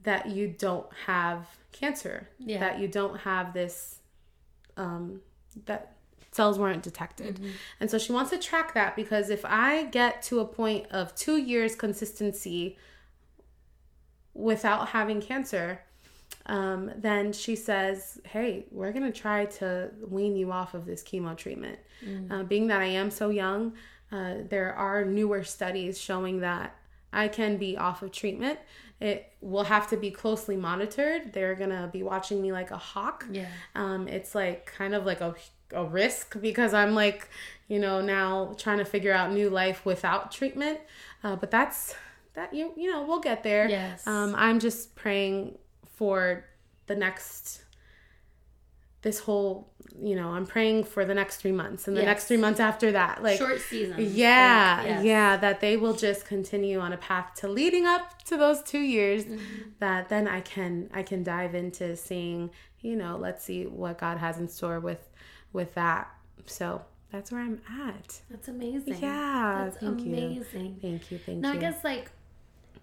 that 0.08 0.26
you 0.26 0.48
don't 0.48 0.86
have 1.04 1.46
cancer, 1.70 2.26
yeah. 2.38 2.60
that 2.60 2.80
you 2.80 2.88
don't 2.88 3.18
have 3.18 3.52
this, 3.52 3.98
um, 4.78 5.20
that 5.66 5.96
cells 6.30 6.58
weren't 6.58 6.82
detected. 6.82 7.34
Mm-hmm. 7.34 7.50
And 7.80 7.90
so 7.90 7.98
she 7.98 8.10
wants 8.10 8.30
to 8.30 8.38
track 8.38 8.72
that 8.72 8.96
because 8.96 9.28
if 9.28 9.44
I 9.44 9.84
get 9.84 10.22
to 10.22 10.40
a 10.40 10.46
point 10.46 10.86
of 10.90 11.14
two 11.14 11.36
years 11.36 11.74
consistency 11.74 12.78
without 14.32 14.88
having 14.88 15.20
cancer, 15.20 15.82
um, 16.46 16.90
then 16.96 17.34
she 17.34 17.54
says, 17.54 18.18
Hey, 18.24 18.64
we're 18.70 18.92
going 18.92 19.12
to 19.12 19.20
try 19.20 19.44
to 19.60 19.90
wean 20.08 20.36
you 20.36 20.50
off 20.50 20.72
of 20.72 20.86
this 20.86 21.02
chemo 21.02 21.36
treatment. 21.36 21.78
Mm-hmm. 22.02 22.32
Uh, 22.32 22.42
being 22.44 22.68
that 22.68 22.80
I 22.80 22.86
am 22.86 23.10
so 23.10 23.28
young, 23.28 23.74
uh, 24.10 24.36
there 24.48 24.72
are 24.72 25.04
newer 25.04 25.44
studies 25.44 26.00
showing 26.00 26.40
that 26.40 26.74
I 27.12 27.28
can 27.28 27.58
be 27.58 27.76
off 27.76 28.00
of 28.00 28.10
treatment 28.10 28.58
it 29.00 29.32
will 29.40 29.64
have 29.64 29.88
to 29.90 29.96
be 29.96 30.10
closely 30.10 30.56
monitored. 30.56 31.32
They're 31.32 31.54
gonna 31.54 31.88
be 31.92 32.02
watching 32.02 32.42
me 32.42 32.52
like 32.52 32.70
a 32.70 32.76
hawk. 32.76 33.24
Yeah. 33.30 33.48
Um, 33.74 34.08
it's 34.08 34.34
like 34.34 34.66
kind 34.66 34.94
of 34.94 35.06
like 35.06 35.20
a 35.20 35.34
a 35.72 35.84
risk 35.84 36.40
because 36.40 36.72
I'm 36.72 36.94
like, 36.94 37.28
you 37.68 37.78
know, 37.78 38.00
now 38.00 38.54
trying 38.58 38.78
to 38.78 38.84
figure 38.84 39.12
out 39.12 39.32
new 39.32 39.50
life 39.50 39.84
without 39.84 40.32
treatment. 40.32 40.80
Uh, 41.22 41.36
but 41.36 41.50
that's 41.50 41.94
that 42.34 42.54
you 42.54 42.72
you 42.76 42.90
know 42.90 43.02
we'll 43.02 43.20
get 43.20 43.42
there. 43.42 43.68
Yes. 43.68 44.06
Um, 44.06 44.34
I'm 44.36 44.58
just 44.58 44.94
praying 44.94 45.58
for 45.94 46.44
the 46.86 46.96
next 46.96 47.64
this 49.08 49.20
whole 49.20 49.66
you 50.02 50.14
know 50.14 50.28
i'm 50.28 50.44
praying 50.44 50.84
for 50.84 51.06
the 51.06 51.14
next 51.14 51.38
three 51.38 51.50
months 51.50 51.88
and 51.88 51.96
the 51.96 52.02
yes. 52.02 52.06
next 52.06 52.24
three 52.26 52.36
months 52.36 52.60
after 52.60 52.92
that 52.92 53.22
like 53.22 53.38
short 53.38 53.58
season 53.58 53.96
yeah 53.98 54.84
yes. 54.84 55.04
yeah 55.04 55.36
that 55.38 55.60
they 55.60 55.78
will 55.78 55.94
just 55.94 56.26
continue 56.26 56.78
on 56.78 56.92
a 56.92 56.96
path 56.98 57.32
to 57.34 57.48
leading 57.48 57.86
up 57.86 58.22
to 58.22 58.36
those 58.36 58.62
two 58.62 58.80
years 58.80 59.24
mm-hmm. 59.24 59.62
that 59.78 60.10
then 60.10 60.28
i 60.28 60.42
can 60.42 60.90
i 60.92 61.02
can 61.02 61.22
dive 61.22 61.54
into 61.54 61.96
seeing 61.96 62.50
you 62.80 62.94
know 62.94 63.16
let's 63.16 63.42
see 63.42 63.64
what 63.64 63.96
god 63.96 64.18
has 64.18 64.38
in 64.38 64.46
store 64.46 64.78
with 64.78 65.08
with 65.54 65.74
that 65.74 66.10
so 66.44 66.82
that's 67.10 67.32
where 67.32 67.40
i'm 67.40 67.58
at 67.80 68.20
that's 68.30 68.48
amazing 68.48 68.94
yeah 69.00 69.64
that's 69.64 69.78
thank 69.78 70.00
amazing 70.00 70.66
you. 70.66 70.76
thank 70.82 71.10
you 71.10 71.18
thank 71.18 71.40
now 71.40 71.52
you 71.52 71.58
i 71.58 71.60
guess 71.60 71.82
like 71.82 72.10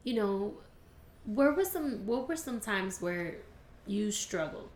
you 0.04 0.16
know 0.16 0.56
where 1.26 1.54
was 1.54 1.72
some 1.72 2.04
what 2.08 2.28
were 2.28 2.36
some 2.36 2.60
times 2.60 3.00
where 3.00 3.36
you 3.86 4.12
struggled 4.12 4.70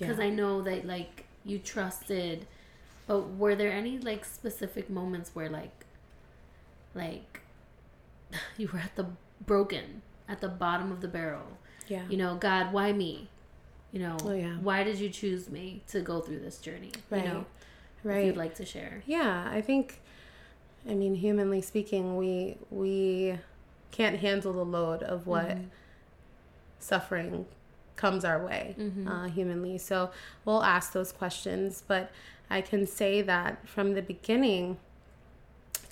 because 0.00 0.18
yeah. 0.18 0.24
I 0.24 0.30
know 0.30 0.62
that 0.62 0.86
like 0.86 1.26
you 1.44 1.58
trusted, 1.58 2.46
but 3.06 3.36
were 3.36 3.54
there 3.54 3.70
any 3.70 3.98
like 3.98 4.24
specific 4.24 4.88
moments 4.88 5.30
where 5.34 5.48
like, 5.48 5.84
like, 6.94 7.40
you 8.56 8.68
were 8.72 8.78
at 8.78 8.96
the 8.96 9.06
broken 9.46 10.02
at 10.28 10.40
the 10.40 10.48
bottom 10.48 10.90
of 10.90 11.00
the 11.00 11.08
barrel? 11.08 11.58
Yeah. 11.86 12.02
You 12.08 12.16
know, 12.16 12.36
God, 12.36 12.72
why 12.72 12.92
me? 12.92 13.28
You 13.92 14.00
know, 14.00 14.16
oh, 14.24 14.32
yeah. 14.32 14.56
why 14.60 14.84
did 14.84 14.98
you 14.98 15.10
choose 15.10 15.50
me 15.50 15.82
to 15.88 16.00
go 16.00 16.20
through 16.20 16.38
this 16.40 16.58
journey? 16.58 16.92
Right. 17.10 17.24
You 17.24 17.28
know, 17.28 17.44
right. 18.04 18.26
You'd 18.26 18.36
like 18.36 18.54
to 18.56 18.64
share. 18.64 19.02
Yeah, 19.06 19.48
I 19.50 19.60
think. 19.60 20.00
I 20.88 20.94
mean, 20.94 21.16
humanly 21.16 21.60
speaking, 21.60 22.16
we 22.16 22.56
we 22.70 23.38
can't 23.90 24.20
handle 24.20 24.52
the 24.52 24.64
load 24.64 25.02
of 25.02 25.26
what 25.26 25.48
mm-hmm. 25.48 25.64
suffering 26.78 27.46
comes 27.96 28.24
our 28.24 28.44
way 28.44 28.74
mm-hmm. 28.78 29.08
uh, 29.08 29.28
humanly. 29.28 29.78
So 29.78 30.10
we'll 30.44 30.62
ask 30.62 30.92
those 30.92 31.12
questions. 31.12 31.82
But 31.86 32.10
I 32.48 32.60
can 32.60 32.86
say 32.86 33.22
that 33.22 33.68
from 33.68 33.94
the 33.94 34.02
beginning, 34.02 34.78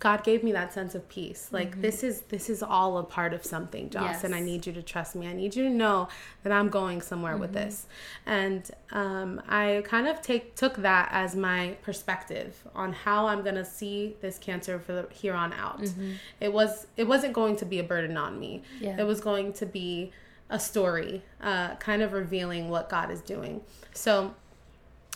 God 0.00 0.22
gave 0.22 0.44
me 0.44 0.52
that 0.52 0.72
sense 0.72 0.94
of 0.94 1.08
peace. 1.08 1.48
Like 1.50 1.72
mm-hmm. 1.72 1.80
this 1.80 2.04
is 2.04 2.20
this 2.22 2.48
is 2.48 2.62
all 2.62 2.98
a 2.98 3.02
part 3.02 3.34
of 3.34 3.44
something, 3.44 3.90
Joss, 3.90 4.02
yes. 4.02 4.24
and 4.24 4.34
I 4.34 4.40
need 4.40 4.66
you 4.66 4.72
to 4.74 4.82
trust 4.82 5.16
me. 5.16 5.26
I 5.26 5.32
need 5.32 5.56
you 5.56 5.64
to 5.64 5.70
know 5.70 6.08
that 6.44 6.52
I'm 6.52 6.68
going 6.68 7.00
somewhere 7.00 7.32
mm-hmm. 7.32 7.40
with 7.40 7.52
this. 7.52 7.86
And 8.24 8.70
um, 8.92 9.42
I 9.48 9.82
kind 9.84 10.06
of 10.06 10.22
take 10.22 10.54
took 10.54 10.76
that 10.76 11.08
as 11.10 11.34
my 11.34 11.76
perspective 11.82 12.62
on 12.74 12.92
how 12.92 13.26
I'm 13.26 13.42
gonna 13.42 13.64
see 13.64 14.16
this 14.20 14.38
cancer 14.38 14.78
for 14.78 14.92
the, 14.92 15.08
here 15.12 15.34
on 15.34 15.52
out. 15.52 15.80
Mm-hmm. 15.80 16.12
It 16.40 16.52
was 16.52 16.86
it 16.96 17.08
wasn't 17.08 17.32
going 17.32 17.56
to 17.56 17.64
be 17.64 17.80
a 17.80 17.84
burden 17.84 18.16
on 18.16 18.38
me. 18.38 18.62
Yeah. 18.80 19.00
It 19.00 19.04
was 19.04 19.20
going 19.20 19.52
to 19.54 19.66
be 19.66 20.12
a 20.50 20.58
story, 20.58 21.22
uh, 21.42 21.74
kind 21.76 22.02
of 22.02 22.12
revealing 22.12 22.68
what 22.68 22.88
God 22.88 23.10
is 23.10 23.20
doing. 23.20 23.60
So 23.92 24.34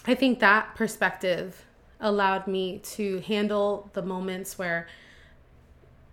I 0.07 0.15
think 0.15 0.41
that 0.41 0.75
perspective 0.75 1.65
allowed 2.01 2.47
me 2.47 2.79
to 2.79 3.21
handle 3.21 3.89
the 3.93 4.03
moments 4.03 4.59
where 4.59 4.89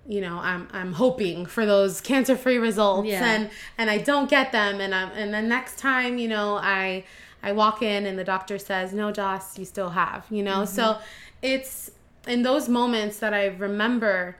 you 0.07 0.21
know 0.21 0.37
i'm 0.39 0.67
i'm 0.71 0.93
hoping 0.93 1.45
for 1.45 1.65
those 1.65 1.99
cancer 1.99 2.35
free 2.35 2.57
results 2.57 3.07
yeah. 3.07 3.25
and 3.25 3.49
and 3.77 3.89
i 3.89 3.97
don't 3.97 4.29
get 4.29 4.51
them 4.51 4.79
and 4.79 4.93
i'm 4.93 5.09
and 5.11 5.33
the 5.33 5.41
next 5.41 5.77
time 5.77 6.17
you 6.17 6.27
know 6.27 6.55
i 6.57 7.03
i 7.43 7.51
walk 7.51 7.81
in 7.81 8.05
and 8.05 8.17
the 8.17 8.23
doctor 8.23 8.57
says 8.57 8.93
no 8.93 9.11
joss 9.11 9.57
you 9.57 9.65
still 9.65 9.89
have 9.89 10.25
you 10.29 10.43
know 10.43 10.61
mm-hmm. 10.61 10.75
so 10.75 10.97
it's 11.41 11.91
in 12.27 12.43
those 12.43 12.69
moments 12.69 13.19
that 13.19 13.33
i 13.33 13.47
remember 13.47 14.37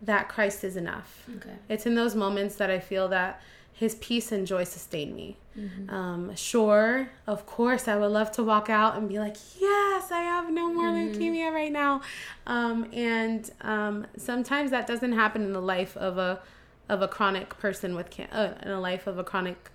that 0.00 0.28
christ 0.28 0.64
is 0.64 0.76
enough 0.76 1.24
okay 1.36 1.56
it's 1.68 1.86
in 1.86 1.94
those 1.94 2.14
moments 2.14 2.56
that 2.56 2.70
i 2.70 2.78
feel 2.78 3.08
that 3.08 3.40
his 3.72 3.94
peace 3.96 4.30
and 4.30 4.46
joy 4.46 4.64
sustain 4.64 5.14
me. 5.14 5.36
Mm-hmm. 5.58 5.94
Um, 5.94 6.36
sure, 6.36 7.10
of 7.26 7.46
course, 7.46 7.88
I 7.88 7.96
would 7.96 8.10
love 8.10 8.30
to 8.32 8.42
walk 8.42 8.68
out 8.68 8.96
and 8.96 9.08
be 9.08 9.18
like, 9.18 9.36
yes, 9.58 10.10
I 10.10 10.20
have 10.20 10.50
no 10.50 10.72
more 10.72 10.84
mm-hmm. 10.84 11.18
leukemia 11.18 11.52
right 11.52 11.72
now. 11.72 12.02
Um, 12.46 12.88
and 12.92 13.50
um, 13.62 14.06
sometimes 14.16 14.70
that 14.70 14.86
doesn't 14.86 15.12
happen 15.12 15.42
in 15.42 15.52
the 15.52 15.62
life 15.62 15.96
of 15.96 16.18
a 16.18 16.40
of 16.88 17.02
a 17.02 17.08
chronic 17.08 17.56
person 17.58 17.94
with 17.94 18.10
can- 18.10 18.30
uh, 18.30 18.58
in 18.62 18.70
a 18.70 18.80
life 18.80 19.06
of 19.06 19.16
a 19.16 19.24
chronic 19.24 19.70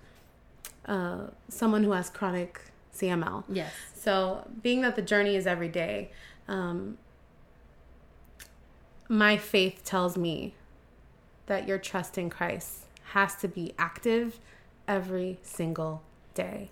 uh, 0.86 1.28
someone 1.48 1.82
who 1.82 1.92
has 1.92 2.10
chronic 2.10 2.60
CML. 2.94 3.44
Yes. 3.48 3.72
So, 3.94 4.48
being 4.62 4.82
that 4.82 4.96
the 4.96 5.02
journey 5.02 5.34
is 5.34 5.46
every 5.46 5.68
day, 5.68 6.10
um, 6.46 6.98
my 9.08 9.36
faith 9.36 9.82
tells 9.84 10.16
me 10.16 10.54
that 11.46 11.66
your 11.66 11.78
trust 11.78 12.18
in 12.18 12.30
Christ 12.30 12.85
has 13.12 13.34
to 13.36 13.48
be 13.48 13.74
active 13.78 14.38
every 14.86 15.38
single 15.42 16.02
day. 16.34 16.68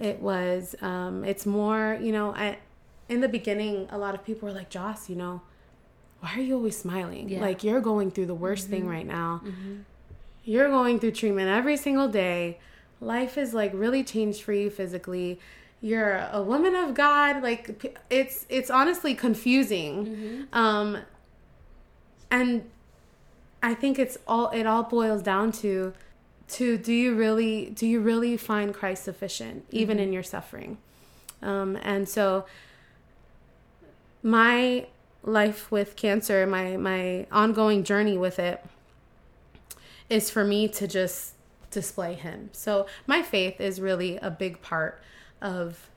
It 0.00 0.20
was, 0.20 0.74
um, 0.80 1.24
it's 1.24 1.46
more, 1.46 1.98
you 2.00 2.12
know, 2.12 2.34
I, 2.34 2.58
in 3.08 3.20
the 3.20 3.28
beginning, 3.28 3.88
a 3.90 3.98
lot 3.98 4.14
of 4.14 4.24
people 4.24 4.48
were 4.48 4.54
like, 4.54 4.70
Joss, 4.70 5.08
you 5.08 5.16
know, 5.16 5.42
why 6.20 6.34
are 6.36 6.40
you 6.40 6.54
always 6.54 6.76
smiling? 6.76 7.28
Yeah. 7.28 7.40
Like, 7.40 7.62
you're 7.62 7.80
going 7.80 8.10
through 8.10 8.26
the 8.26 8.34
worst 8.34 8.64
mm-hmm. 8.64 8.72
thing 8.72 8.88
right 8.88 9.06
now. 9.06 9.42
Mm-hmm. 9.44 9.76
You're 10.44 10.68
going 10.68 10.98
through 10.98 11.12
treatment 11.12 11.48
every 11.48 11.76
single 11.76 12.08
day. 12.08 12.58
Life 13.00 13.38
is 13.38 13.54
like 13.54 13.72
really 13.74 14.02
changed 14.02 14.42
for 14.42 14.52
you 14.52 14.70
physically 14.70 15.38
you're 15.80 16.28
a 16.32 16.42
woman 16.42 16.74
of 16.74 16.94
God. 16.94 17.42
Like 17.42 18.00
it's 18.10 18.46
it's 18.48 18.70
honestly 18.70 19.14
confusing. 19.14 20.06
Mm-hmm. 20.06 20.42
Um 20.52 20.98
and 22.30 22.64
I 23.62 23.74
think 23.74 23.98
it's 23.98 24.18
all 24.26 24.50
it 24.50 24.66
all 24.66 24.84
boils 24.84 25.22
down 25.22 25.52
to 25.52 25.92
to 26.48 26.78
do 26.78 26.92
you 26.92 27.14
really 27.14 27.70
do 27.70 27.86
you 27.86 28.00
really 28.00 28.36
find 28.36 28.72
Christ 28.72 29.04
sufficient 29.04 29.64
even 29.70 29.96
mm-hmm. 29.98 30.04
in 30.04 30.12
your 30.12 30.22
suffering? 30.22 30.78
Um 31.42 31.78
and 31.82 32.08
so 32.08 32.46
my 34.22 34.86
life 35.22 35.70
with 35.70 35.96
cancer, 35.96 36.46
my 36.46 36.76
my 36.76 37.26
ongoing 37.30 37.84
journey 37.84 38.16
with 38.16 38.38
it 38.38 38.64
is 40.08 40.30
for 40.30 40.44
me 40.44 40.68
to 40.68 40.86
just 40.86 41.34
display 41.70 42.14
him. 42.14 42.50
So 42.52 42.86
my 43.06 43.22
faith 43.22 43.60
is 43.60 43.80
really 43.80 44.16
a 44.18 44.30
big 44.30 44.62
part 44.62 45.02
of 45.42 45.90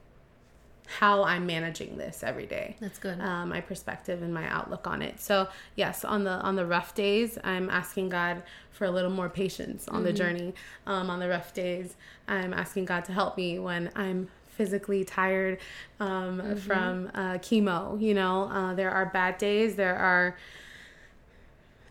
how 1.00 1.24
I'm 1.24 1.46
managing 1.46 1.98
this 1.98 2.24
every 2.24 2.46
day. 2.46 2.76
That's 2.80 3.00
good. 3.00 3.20
Uh, 3.20 3.46
my 3.46 3.62
perspective 3.62 4.22
and 4.22 4.34
my 4.34 4.48
outlook 4.50 4.88
on 4.88 5.02
it. 5.02 5.20
So 5.20 5.48
yes, 5.76 6.04
on 6.04 6.24
the 6.24 6.32
on 6.32 6.56
the 6.56 6.66
rough 6.66 6.94
days, 6.94 7.38
I'm 7.44 7.70
asking 7.70 8.10
God 8.10 8.44
for 8.72 8.86
a 8.86 8.92
little 8.92 9.12
more 9.12 9.30
patience 9.30 9.88
on 9.88 9.96
mm-hmm. 9.96 10.04
the 10.06 10.14
journey. 10.14 10.54
Um, 10.86 11.10
on 11.10 11.20
the 11.20 11.30
rough 11.30 11.54
days, 11.54 11.96
I'm 12.28 12.54
asking 12.54 12.86
God 12.86 13.06
to 13.06 13.14
help 13.14 13.38
me 13.38 13.60
when 13.60 13.92
I'm 13.96 14.30
physically 14.48 15.04
tired 15.04 15.60
um, 16.00 16.40
mm-hmm. 16.40 16.56
from 16.56 17.12
uh, 17.14 17.38
chemo. 17.38 18.02
You 18.02 18.14
know, 18.14 18.44
uh, 18.44 18.74
there 18.74 18.92
are 18.92 19.06
bad 19.06 19.38
days. 19.38 19.76
There 19.76 19.96
are 19.96 20.36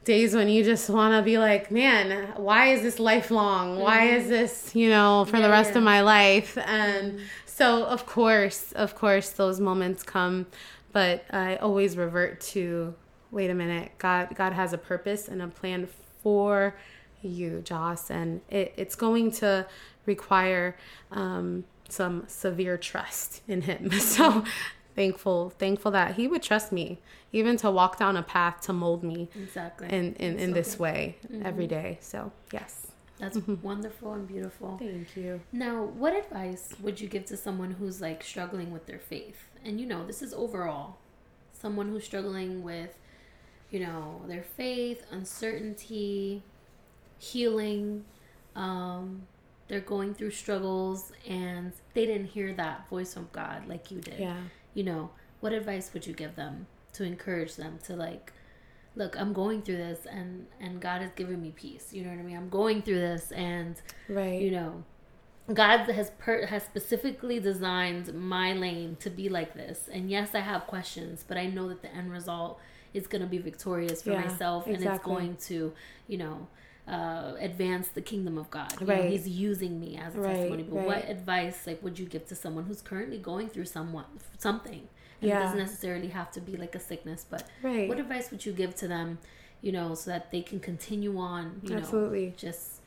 days 0.04 0.34
when 0.34 0.48
you 0.48 0.64
just 0.64 0.88
want 0.88 1.14
to 1.14 1.22
be 1.22 1.38
like, 1.38 1.70
man, 1.70 2.32
why 2.36 2.68
is 2.68 2.82
this 2.82 2.98
lifelong? 2.98 3.72
Mm-hmm. 3.72 3.82
Why 3.82 4.04
is 4.08 4.28
this, 4.28 4.74
you 4.74 4.88
know, 4.88 5.24
for 5.26 5.36
yeah, 5.36 5.42
the 5.44 5.50
rest 5.50 5.72
yeah. 5.72 5.78
of 5.78 5.84
my 5.84 6.00
life? 6.00 6.56
And 6.58 7.12
mm-hmm. 7.12 7.24
So, 7.61 7.85
of 7.85 8.07
course, 8.07 8.73
of 8.73 8.94
course, 8.94 9.29
those 9.29 9.61
moments 9.61 10.03
come, 10.03 10.46
but 10.92 11.25
I 11.31 11.57
always 11.57 11.94
revert 11.94 12.40
to, 12.53 12.94
wait 13.31 13.51
a 13.51 13.55
minute, 13.55 13.92
God, 13.99 14.35
God 14.35 14.55
has 14.55 14.73
a 14.73 14.79
purpose 14.79 15.29
and 15.29 15.42
a 15.42 15.49
plan 15.49 15.87
for 16.23 16.75
you, 17.20 17.61
Joss, 17.62 18.11
and 18.11 18.40
it, 18.49 18.73
it's 18.79 18.94
going 18.94 19.31
to 19.33 19.66
require 20.07 20.75
um, 21.11 21.64
some 21.87 22.25
severe 22.29 22.79
trust 22.79 23.42
in 23.46 23.61
Him. 23.61 23.90
So 24.01 24.42
thankful 24.96 25.51
thankful 25.51 25.92
that 25.92 26.16
he 26.16 26.27
would 26.27 26.42
trust 26.42 26.73
me 26.73 26.99
even 27.33 27.57
to 27.57 27.70
walk 27.70 27.96
down 27.96 28.16
a 28.16 28.23
path 28.25 28.61
to 28.61 28.73
mold 28.73 29.05
me 29.05 29.29
exactly 29.40 29.88
in 29.88 30.14
in, 30.14 30.37
in 30.37 30.49
so 30.49 30.55
this 30.55 30.73
good. 30.73 30.81
way 30.81 31.16
mm-hmm. 31.25 31.46
every 31.46 31.68
day 31.68 31.96
so 32.01 32.33
yes 32.53 32.89
that's 33.20 33.37
mm-hmm. 33.37 33.62
wonderful 33.62 34.14
and 34.14 34.26
beautiful. 34.26 34.78
Thank 34.78 35.16
you. 35.16 35.40
Now 35.52 35.85
what 35.85 36.16
advice 36.16 36.74
would 36.80 37.00
you 37.00 37.09
give 37.09 37.26
to 37.26 37.37
someone 37.37 37.72
who's 37.72 38.00
like 38.00 38.22
struggling 38.22 38.72
with 38.72 38.87
their 38.87 38.98
faith? 38.98 39.37
And 39.64 39.80
you 39.80 39.87
know 39.87 40.06
this 40.06 40.22
is 40.22 40.33
overall. 40.33 40.96
Someone 41.52 41.88
who's 41.88 42.04
struggling 42.04 42.62
with 42.62 42.96
you 43.70 43.80
know 43.80 44.22
their 44.26 44.42
faith 44.42 45.04
uncertainty 45.12 46.42
healing 47.18 48.04
um 48.56 49.22
they're 49.68 49.78
going 49.78 50.12
through 50.12 50.33
struggles 50.33 51.12
and 51.28 51.72
they 51.94 52.04
didn't 52.04 52.26
hear 52.26 52.52
that 52.54 52.88
voice 52.88 53.14
from 53.14 53.28
god 53.33 53.68
like 53.68 53.90
you 53.90 54.00
did. 54.00 54.18
Yeah. 54.18 54.40
You 54.74 54.85
know, 54.85 55.11
what 55.40 55.52
advice 55.52 55.92
would 55.92 56.06
you 56.06 56.12
give 56.12 56.35
them 56.35 56.66
to 56.94 57.04
encourage 57.04 57.54
them 57.54 57.78
to 57.85 57.94
like 57.94 58.33
look 58.96 59.18
i'm 59.18 59.33
going 59.33 59.62
through 59.62 59.76
this 59.76 60.07
and 60.11 60.46
and 60.61 60.81
god 60.81 61.00
has 61.00 61.11
given 61.12 61.40
me 61.40 61.53
peace 61.55 61.92
you 61.92 62.03
know 62.03 62.11
what 62.11 62.18
i 62.18 62.22
mean 62.22 62.37
i'm 62.37 62.48
going 62.48 62.83
through 62.83 62.98
this 62.98 63.33
and 63.33 63.76
right 64.09 64.40
you 64.40 64.50
know 64.50 64.83
god 65.55 65.88
has 65.88 66.11
per 66.18 66.46
has 66.46 66.62
specifically 66.64 67.38
designed 67.38 68.12
my 68.14 68.53
lane 68.53 68.96
to 69.00 69.11
be 69.11 69.29
like 69.29 69.55
this 69.55 69.88
and 69.92 70.11
yes 70.11 70.35
i 70.35 70.40
have 70.40 70.66
questions 70.66 71.24
but 71.26 71.37
i 71.37 71.46
know 71.46 71.68
that 71.68 71.83
the 71.83 71.94
end 71.94 72.11
result 72.11 72.59
is 72.92 73.07
going 73.07 73.22
to 73.22 73.29
be 73.29 73.38
victorious 73.38 74.03
for 74.03 74.11
yeah, 74.11 74.22
myself 74.22 74.66
exactly. 74.66 74.87
and 74.87 74.94
it's 74.94 75.05
going 75.05 75.37
to 75.37 75.72
you 76.09 76.18
know 76.18 76.46
uh, 76.88 77.35
advance 77.38 77.88
the 77.88 78.00
kingdom 78.00 78.37
of 78.37 78.50
God. 78.50 78.72
You 78.81 78.87
right. 78.87 79.05
Know, 79.05 79.11
he's 79.11 79.29
using 79.29 79.79
me 79.79 79.96
as 79.96 80.14
a 80.16 80.20
right, 80.20 80.35
testimony. 80.35 80.64
But 80.64 80.76
right. 80.76 80.87
what 80.87 81.09
advice 81.09 81.66
like 81.66 81.83
would 81.83 81.98
you 81.98 82.07
give 82.07 82.26
to 82.29 82.35
someone 82.35 82.64
who's 82.64 82.83
currently 82.83 83.18
going 83.18 83.48
through 83.48 83.66
somewhat 83.66 84.07
something? 84.38 84.88
And 85.20 85.28
yeah. 85.28 85.40
it 85.40 85.42
doesn't 85.44 85.59
necessarily 85.59 86.09
have 86.09 86.30
to 86.33 86.40
be 86.40 86.56
like 86.56 86.74
a 86.74 86.80
sickness, 86.80 87.26
but 87.28 87.46
right. 87.62 87.88
what 87.88 87.98
advice 87.98 88.30
would 88.30 88.44
you 88.44 88.52
give 88.52 88.74
to 88.76 88.88
them, 88.88 89.18
you 89.61 89.72
know, 89.72 89.94
so 89.94 90.11
that 90.11 90.30
they 90.30 90.42
can 90.42 90.61
continue 90.61 91.18
on, 91.18 91.61
you 91.62 91.76
absolutely. 91.76 92.26
know, 92.26 92.33
just 92.37 92.80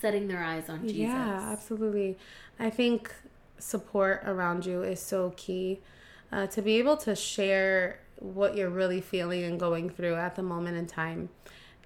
setting 0.00 0.28
their 0.28 0.42
eyes 0.42 0.68
on 0.68 0.82
Jesus. 0.82 0.96
Yeah, 0.96 1.50
absolutely. 1.52 2.18
I 2.58 2.70
think 2.70 3.14
support 3.58 4.22
around 4.26 4.66
you 4.66 4.82
is 4.82 5.00
so 5.00 5.32
key. 5.36 5.80
Uh, 6.32 6.46
to 6.48 6.62
be 6.62 6.78
able 6.78 6.96
to 6.96 7.14
share 7.14 8.00
what 8.16 8.56
you're 8.56 8.70
really 8.70 9.00
feeling 9.00 9.44
and 9.44 9.58
going 9.58 9.90
through 9.90 10.14
at 10.14 10.36
the 10.36 10.42
moment 10.42 10.76
in 10.76 10.86
time 10.86 11.28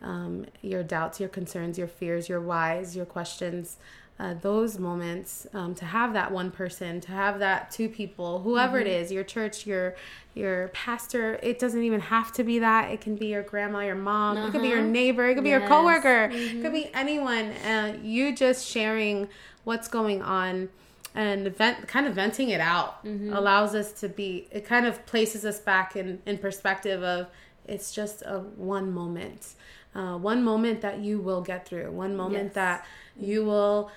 um, 0.02 0.46
your 0.60 0.82
doubts, 0.82 1.18
your 1.18 1.28
concerns, 1.28 1.78
your 1.78 1.88
fears, 1.88 2.28
your 2.28 2.40
whys, 2.40 2.94
your 2.94 3.06
questions. 3.06 3.78
Uh, 4.16 4.32
those 4.42 4.78
moments 4.78 5.44
um, 5.54 5.74
to 5.74 5.84
have 5.84 6.12
that 6.12 6.30
one 6.30 6.48
person 6.48 7.00
to 7.00 7.10
have 7.10 7.40
that 7.40 7.68
two 7.72 7.88
people 7.88 8.40
whoever 8.42 8.78
mm-hmm. 8.78 8.86
it 8.86 9.02
is 9.02 9.10
your 9.10 9.24
church 9.24 9.66
your 9.66 9.96
your 10.34 10.68
pastor 10.68 11.36
it 11.42 11.58
doesn't 11.58 11.82
even 11.82 11.98
have 11.98 12.30
to 12.30 12.44
be 12.44 12.60
that 12.60 12.92
it 12.92 13.00
can 13.00 13.16
be 13.16 13.26
your 13.26 13.42
grandma 13.42 13.80
your 13.80 13.96
mom 13.96 14.36
uh-huh. 14.36 14.46
it 14.46 14.50
could 14.52 14.62
be 14.62 14.68
your 14.68 14.78
uh-huh. 14.78 14.86
neighbor 14.86 15.26
it 15.26 15.34
could 15.34 15.44
yes. 15.44 15.58
be 15.58 15.60
your 15.60 15.68
coworker 15.68 16.28
mm-hmm. 16.28 16.58
it 16.58 16.62
could 16.62 16.72
be 16.72 16.88
anyone 16.94 17.46
uh, 17.66 17.98
you 18.04 18.32
just 18.32 18.64
sharing 18.64 19.28
what's 19.64 19.88
going 19.88 20.22
on 20.22 20.68
and 21.16 21.48
vent 21.56 21.88
kind 21.88 22.06
of 22.06 22.14
venting 22.14 22.50
it 22.50 22.60
out 22.60 23.04
mm-hmm. 23.04 23.32
allows 23.32 23.74
us 23.74 23.90
to 23.90 24.08
be 24.08 24.46
it 24.52 24.64
kind 24.64 24.86
of 24.86 25.04
places 25.06 25.44
us 25.44 25.58
back 25.58 25.96
in 25.96 26.22
in 26.24 26.38
perspective 26.38 27.02
of 27.02 27.26
it's 27.66 27.92
just 27.92 28.22
a 28.22 28.38
one 28.38 28.92
moment 28.92 29.54
uh, 29.94 30.16
one 30.16 30.42
moment 30.42 30.80
that 30.80 30.98
you 30.98 31.20
will 31.20 31.40
get 31.40 31.66
through, 31.66 31.90
one 31.92 32.16
moment 32.16 32.46
yes. 32.46 32.54
that 32.54 32.86
you 33.18 33.44
will 33.44 33.90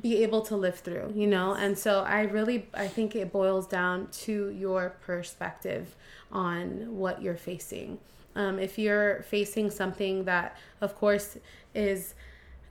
be 0.00 0.22
able 0.22 0.42
to 0.42 0.54
live 0.54 0.78
through, 0.78 1.12
you 1.14 1.26
know? 1.26 1.54
And 1.54 1.78
so 1.78 2.02
I 2.02 2.22
really 2.22 2.68
I 2.74 2.88
think 2.88 3.16
it 3.16 3.32
boils 3.32 3.66
down 3.66 4.08
to 4.24 4.50
your 4.50 4.90
perspective 5.00 5.96
on 6.30 6.96
what 6.96 7.22
you're 7.22 7.36
facing. 7.36 7.98
Um, 8.36 8.58
if 8.58 8.78
you're 8.78 9.22
facing 9.22 9.70
something 9.70 10.24
that 10.24 10.56
of 10.80 10.94
course 10.94 11.38
is 11.74 12.14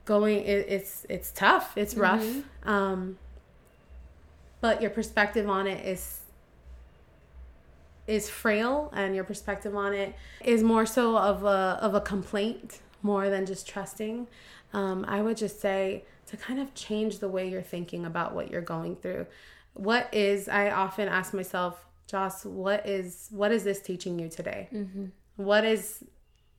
going 0.06 0.44
it, 0.44 0.68
it's 0.70 1.06
it's 1.10 1.32
tough, 1.32 1.76
it's 1.76 1.96
rough. 1.96 2.24
Mm-hmm. 2.24 2.70
Um, 2.70 3.18
but 4.62 4.82
your 4.82 4.92
perspective 4.92 5.50
on 5.50 5.68
it 5.68 5.86
is 5.86 6.22
is 8.08 8.30
frail 8.30 8.92
and 8.96 9.14
your 9.14 9.24
perspective 9.24 9.76
on 9.76 9.94
it 9.94 10.16
is 10.44 10.64
more 10.64 10.86
so 10.86 11.18
of 11.18 11.44
a 11.44 11.78
of 11.82 11.94
a 11.94 12.02
complaint 12.02 12.80
more 13.04 13.30
than 13.30 13.46
just 13.46 13.68
trusting. 13.68 14.28
Um, 14.74 15.06
i 15.08 15.22
would 15.22 15.38
just 15.38 15.62
say 15.62 16.04
to 16.28 16.36
kind 16.36 16.60
of 16.60 16.74
change 16.74 17.20
the 17.20 17.30
way 17.30 17.50
you're 17.50 17.62
thinking 17.62 18.06
about 18.06 18.34
what 18.34 18.50
you're 18.52 18.62
going 18.62 18.96
through. 18.98 19.28
What 19.74 20.14
is 20.14 20.48
i 20.48 20.72
often 20.72 21.08
ask 21.08 21.34
myself 21.34 21.86
joss 22.08 22.46
what 22.46 22.88
is 22.88 23.28
what 23.32 23.52
is 23.52 23.64
this 23.64 23.82
teaching 23.82 24.18
you 24.20 24.30
today? 24.30 24.70
Mm-hmm. 24.74 25.06
what 25.36 25.66
is 25.66 26.04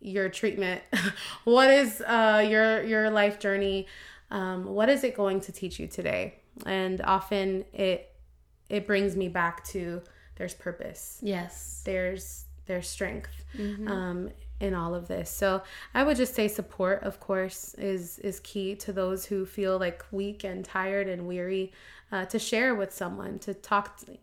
your 0.01 0.29
treatment? 0.29 0.83
What 1.45 1.71
is 1.71 2.01
uh, 2.03 2.47
your 2.49 2.85
your 2.85 3.11
life 3.11 3.39
journey? 3.39 3.87
Um, 4.31 4.67
what 4.67 4.89
is 4.89 5.03
it 5.03 5.17
going 5.17 5.41
to 5.43 5.53
teach 5.53 5.81
you 5.81 5.87
today? 5.87 6.35
And 6.67 7.01
often 7.01 7.65
it 7.73 8.15
it 8.69 8.87
brings 8.87 9.17
me 9.17 9.29
back 9.29 9.65
to 9.69 10.03
there's 10.39 10.55
purpose. 10.55 11.19
Yes. 11.23 11.83
There's 11.85 12.45
there's 12.67 12.89
strength 12.89 13.45
mm-hmm. 13.57 13.89
um, 13.89 14.31
in 14.61 14.75
all 14.75 14.95
of 14.95 15.09
this. 15.09 15.31
So 15.31 15.63
I 15.95 16.05
would 16.05 16.17
just 16.17 16.35
say 16.35 16.49
support, 16.49 17.03
of 17.03 17.19
course, 17.21 17.75
is 17.75 18.19
is 18.21 18.41
key 18.41 18.75
to 18.77 18.93
those 18.93 19.27
who 19.27 19.45
feel 19.45 19.79
like 19.79 20.05
weak 20.11 20.45
and 20.45 20.65
tired 20.65 21.09
and 21.09 21.27
weary. 21.27 21.73
Uh, 22.11 22.25
to 22.25 22.39
share 22.39 22.75
with 22.75 22.91
someone, 22.91 23.39
to 23.41 23.53
talk. 23.53 23.99
To, 23.99 24.17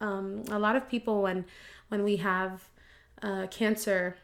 um, 0.00 0.42
a 0.50 0.58
lot 0.58 0.74
of 0.74 0.88
people 0.88 1.22
when 1.22 1.44
when 1.88 2.02
we 2.02 2.16
have 2.16 2.68
uh, 3.22 3.46
cancer, 3.48 4.16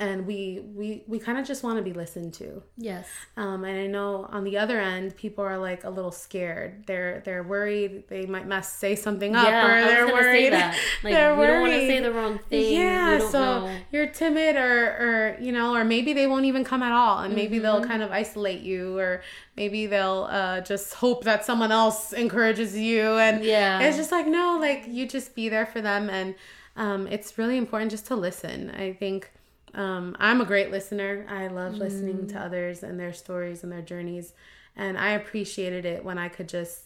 and 0.00 0.26
we 0.28 0.60
we 0.76 1.02
we 1.08 1.18
kind 1.18 1.38
of 1.38 1.44
just 1.46 1.64
want 1.64 1.76
to 1.76 1.82
be 1.82 1.92
listened 1.92 2.32
to 2.32 2.62
Yes. 2.76 3.06
um, 3.36 3.64
and 3.64 3.76
i 3.78 3.86
know 3.88 4.28
on 4.30 4.44
the 4.44 4.56
other 4.56 4.78
end 4.80 5.16
people 5.16 5.42
are 5.44 5.58
like 5.58 5.82
a 5.82 5.90
little 5.90 6.12
scared 6.12 6.84
they're 6.86 7.20
they're 7.24 7.42
worried 7.42 8.04
they 8.08 8.24
might 8.26 8.46
mess 8.46 8.72
say 8.72 8.94
something 8.94 9.34
up 9.34 9.44
yeah, 9.48 9.66
or 9.66 9.70
I 9.70 9.80
was 9.82 9.90
they're 9.92 10.06
worried 10.06 10.44
say 10.44 10.50
that. 10.50 10.78
Like 11.02 11.12
they're 11.14 11.36
we 11.36 11.46
don't 11.46 11.60
want 11.62 11.72
to 11.72 11.86
say 11.88 12.00
the 12.00 12.12
wrong 12.12 12.38
thing. 12.48 12.72
yeah 12.74 13.18
so 13.18 13.40
know. 13.66 13.76
you're 13.90 14.06
timid 14.08 14.54
or 14.56 14.84
or 15.04 15.36
you 15.40 15.50
know 15.52 15.74
or 15.74 15.84
maybe 15.84 16.12
they 16.12 16.26
won't 16.28 16.44
even 16.44 16.62
come 16.64 16.82
at 16.82 16.92
all 16.92 17.18
and 17.18 17.34
maybe 17.34 17.58
they'll 17.58 17.78
Mm-hmm. 17.80 17.90
kind 17.90 18.02
of 18.02 18.10
isolate 18.12 18.60
you 18.60 18.98
or 18.98 19.22
maybe 19.56 19.86
they'll 19.86 20.28
uh, 20.30 20.60
just 20.60 20.94
hope 20.94 21.24
that 21.24 21.44
someone 21.44 21.70
else 21.72 22.12
encourages 22.12 22.76
you 22.76 23.02
and 23.18 23.44
Yeah. 23.44 23.80
it's 23.80 23.96
just 23.96 24.12
like 24.12 24.26
no 24.26 24.58
like 24.60 24.84
you 24.86 25.06
just 25.06 25.34
be 25.34 25.48
there 25.48 25.66
for 25.66 25.80
them 25.80 26.08
and 26.08 26.34
um, 26.76 27.06
it's 27.08 27.36
really 27.38 27.56
important 27.56 27.90
just 27.90 28.06
to 28.06 28.14
listen 28.16 28.70
i 28.70 28.92
think 28.92 29.30
um, 29.78 30.14
i'm 30.18 30.40
a 30.40 30.44
great 30.44 30.70
listener 30.70 31.24
i 31.30 31.46
love 31.46 31.78
listening 31.78 32.18
Mm. 32.26 32.32
to 32.32 32.38
others 32.46 32.82
and 32.82 32.98
their 33.00 33.12
stories 33.14 33.62
and 33.62 33.70
their 33.72 33.82
journeys 33.92 34.34
and 34.76 34.98
i 34.98 35.10
appreciated 35.10 35.84
it 35.86 36.04
when 36.04 36.18
i 36.18 36.28
could 36.28 36.48
just 36.48 36.84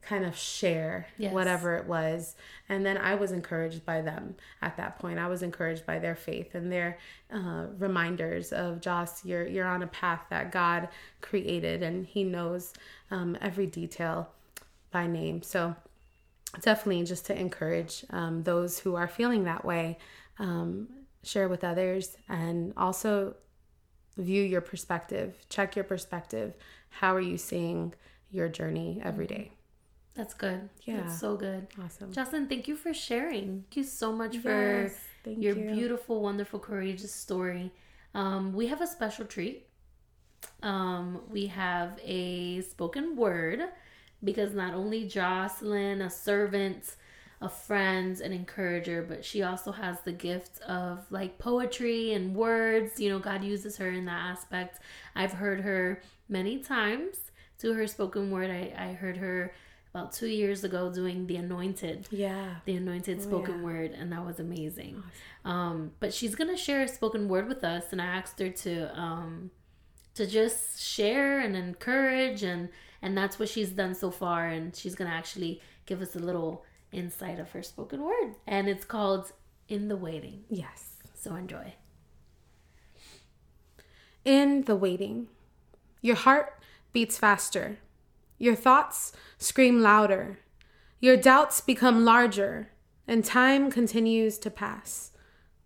kind 0.00 0.24
of 0.24 0.34
share 0.36 1.06
Yes. 1.18 1.34
whatever 1.34 1.76
it 1.76 1.86
was 1.86 2.34
and 2.68 2.86
then 2.86 2.96
i 2.96 3.14
was 3.14 3.30
encouraged 3.32 3.84
by 3.84 4.00
them 4.00 4.36
at 4.62 4.76
that 4.78 4.98
point 5.00 5.18
i 5.18 5.26
was 5.28 5.42
encouraged 5.42 5.84
by 5.84 5.98
their 5.98 6.14
faith 6.16 6.54
and 6.54 6.72
their 6.72 6.96
uh, 7.34 7.66
reminders 7.78 8.52
of 8.52 8.80
joss 8.80 9.24
you're 9.24 9.46
you're 9.46 9.66
on 9.66 9.82
a 9.82 9.86
path 9.88 10.22
that 10.30 10.50
god 10.52 10.88
created 11.20 11.82
and 11.82 12.06
he 12.06 12.22
knows 12.24 12.72
um, 13.10 13.36
every 13.42 13.66
detail 13.66 14.30
by 14.92 15.06
name 15.06 15.42
so 15.42 15.74
definitely 16.62 17.04
just 17.04 17.26
to 17.26 17.38
encourage 17.38 18.04
um, 18.10 18.42
those 18.44 18.78
who 18.78 18.94
are 18.94 19.08
feeling 19.08 19.44
that 19.44 19.64
way 19.64 19.98
um, 20.38 20.88
share 21.22 21.48
with 21.48 21.64
others 21.64 22.16
and 22.28 22.72
also 22.76 23.34
view 24.16 24.42
your 24.42 24.60
perspective 24.60 25.36
check 25.48 25.76
your 25.76 25.84
perspective 25.84 26.54
how 26.90 27.14
are 27.14 27.20
you 27.20 27.36
seeing 27.36 27.92
your 28.30 28.48
journey 28.48 29.00
every 29.04 29.26
day 29.26 29.50
That's 30.14 30.34
good. 30.34 30.68
Yeah. 30.82 31.02
That's 31.02 31.20
so 31.20 31.36
good. 31.36 31.68
awesome 31.82 32.10
Jocelyn, 32.12 32.48
thank 32.48 32.66
you 32.66 32.74
for 32.76 32.92
sharing. 32.92 33.62
Thank 33.62 33.76
you 33.76 33.84
so 33.84 34.12
much 34.12 34.36
for 34.38 34.50
Yes, 34.50 34.96
your 35.24 35.56
you. 35.56 35.74
beautiful, 35.74 36.20
wonderful, 36.22 36.58
courageous 36.58 37.14
story. 37.14 37.70
Um, 38.14 38.52
we 38.52 38.66
have 38.66 38.80
a 38.80 38.86
special 38.86 39.24
treat. 39.26 39.66
Um, 40.62 41.20
we 41.30 41.46
have 41.46 42.00
a 42.04 42.62
spoken 42.62 43.14
word 43.16 43.60
because 44.24 44.54
not 44.54 44.74
only 44.74 45.06
Jocelyn, 45.06 46.02
a 46.02 46.10
servant, 46.10 46.96
a 47.40 47.48
friend, 47.48 48.20
an 48.20 48.32
encourager, 48.32 49.02
but 49.02 49.24
she 49.24 49.42
also 49.42 49.70
has 49.70 50.00
the 50.00 50.12
gift 50.12 50.60
of 50.62 51.06
like 51.10 51.38
poetry 51.38 52.12
and 52.14 52.34
words. 52.34 52.98
You 52.98 53.10
know, 53.10 53.18
God 53.18 53.44
uses 53.44 53.76
her 53.76 53.90
in 53.90 54.06
that 54.06 54.30
aspect. 54.30 54.80
I've 55.14 55.32
heard 55.32 55.60
her 55.60 56.02
many 56.28 56.58
times 56.58 57.30
do 57.58 57.74
her 57.74 57.86
spoken 57.86 58.30
word. 58.30 58.50
I, 58.50 58.72
I 58.76 58.92
heard 58.92 59.16
her 59.18 59.52
about 59.94 60.12
two 60.12 60.26
years 60.26 60.64
ago 60.64 60.92
doing 60.92 61.26
the 61.26 61.36
anointed 61.36 62.06
yeah 62.10 62.56
the 62.66 62.76
anointed 62.76 63.22
spoken 63.22 63.58
yeah. 63.58 63.64
word 63.64 63.90
and 63.92 64.12
that 64.12 64.24
was 64.24 64.38
amazing 64.38 65.02
um 65.44 65.90
but 65.98 66.12
she's 66.12 66.34
gonna 66.34 66.56
share 66.56 66.82
a 66.82 66.88
spoken 66.88 67.26
word 67.26 67.48
with 67.48 67.64
us 67.64 67.84
and 67.90 68.00
i 68.00 68.04
asked 68.04 68.38
her 68.38 68.50
to 68.50 69.00
um 69.00 69.50
to 70.14 70.26
just 70.26 70.80
share 70.80 71.40
and 71.40 71.56
encourage 71.56 72.42
and 72.42 72.68
and 73.00 73.16
that's 73.16 73.38
what 73.38 73.48
she's 73.48 73.70
done 73.70 73.94
so 73.94 74.10
far 74.10 74.48
and 74.48 74.76
she's 74.76 74.94
gonna 74.94 75.10
actually 75.10 75.60
give 75.86 76.02
us 76.02 76.14
a 76.16 76.18
little 76.18 76.64
insight 76.92 77.38
of 77.38 77.50
her 77.50 77.62
spoken 77.62 78.02
word. 78.02 78.34
And 78.46 78.68
it's 78.68 78.84
called 78.84 79.32
in 79.68 79.88
the 79.88 79.96
waiting. 79.96 80.44
Yes. 80.48 80.94
So 81.14 81.34
enjoy. 81.34 81.74
In 84.24 84.62
the 84.62 84.76
waiting 84.76 85.28
your 86.00 86.16
heart 86.16 86.62
beats 86.92 87.18
faster. 87.18 87.78
Your 88.38 88.54
thoughts 88.54 89.12
scream 89.36 89.80
louder. 89.80 90.38
Your 91.00 91.16
doubts 91.16 91.60
become 91.60 92.04
larger 92.04 92.70
and 93.06 93.24
time 93.24 93.70
continues 93.70 94.38
to 94.38 94.50
pass. 94.50 95.10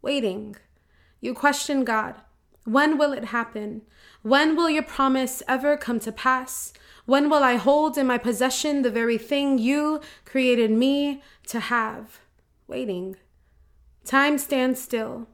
Waiting. 0.00 0.56
You 1.20 1.34
question 1.34 1.84
god. 1.84 2.16
When 2.64 2.96
will 2.96 3.12
it 3.12 3.26
happen? 3.26 3.82
When 4.22 4.56
will 4.56 4.70
your 4.70 4.84
promise 4.84 5.42
ever 5.48 5.76
come 5.76 6.00
to 6.00 6.12
pass 6.12 6.72
when 7.06 7.28
will 7.28 7.42
i 7.42 7.56
hold 7.56 7.98
in 7.98 8.06
my 8.06 8.18
possession 8.18 8.82
the 8.82 8.90
very 8.90 9.18
thing 9.18 9.58
you 9.58 10.00
created 10.24 10.70
me 10.70 11.22
to 11.46 11.60
have 11.60 12.20
waiting 12.66 13.16
time 14.04 14.38
stands 14.38 14.80
still 14.80 15.26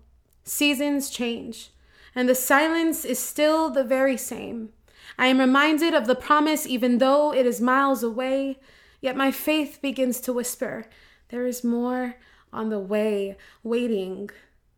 seasons 0.45 1.11
change 1.11 1.71
and 2.19 2.29
the 2.29 2.35
silence 2.35 3.05
is 3.05 3.19
still 3.21 3.71
the 3.71 3.85
very 3.85 4.17
same. 4.17 4.71
I 5.17 5.27
am 5.27 5.39
reminded 5.39 5.95
of 5.95 6.09
the 6.09 6.17
promise, 6.17 6.67
even 6.67 6.99
though 6.99 7.33
it 7.33 7.47
is 7.47 7.61
miles 7.61 8.03
away, 8.03 8.59
yet 9.01 9.17
my 9.17 9.31
faith 9.31 9.79
begins 9.81 10.21
to 10.23 10.33
whisper, 10.33 10.87
There 11.29 11.47
is 11.47 11.63
more 11.63 12.17
on 12.53 12.71
the 12.71 12.81
way, 12.81 13.37
waiting. 13.63 14.31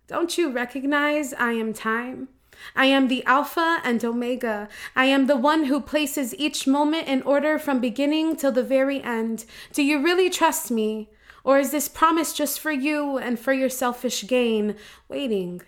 Don't 0.07 0.37
you 0.37 0.51
recognize 0.51 1.33
I 1.33 1.53
am 1.53 1.73
time? 1.73 2.29
I 2.77 2.87
am 2.87 3.09
the 3.09 3.25
Alpha 3.25 3.81
and 3.85 4.05
Omega. 4.05 4.69
I 4.95 5.07
am 5.07 5.27
the 5.27 5.37
one 5.37 5.65
who 5.65 5.81
places 5.81 6.35
each 6.35 6.67
moment 6.67 7.09
in 7.09 7.23
order 7.23 7.59
from 7.59 7.81
beginning 7.81 8.37
till 8.37 8.53
the 8.53 8.63
very 8.63 9.03
end. 9.03 9.45
Do 9.73 9.83
you 9.83 10.03
really 10.03 10.31
trust 10.31 10.71
me? 10.71 11.11
Or 11.43 11.59
is 11.59 11.71
this 11.71 11.89
promise 11.89 12.33
just 12.33 12.61
for 12.61 12.71
you 12.71 13.17
and 13.17 13.39
for 13.39 13.53
your 13.53 13.71
selfish 13.71 14.27
gain? 14.27 14.77
Waiting. 15.09 15.63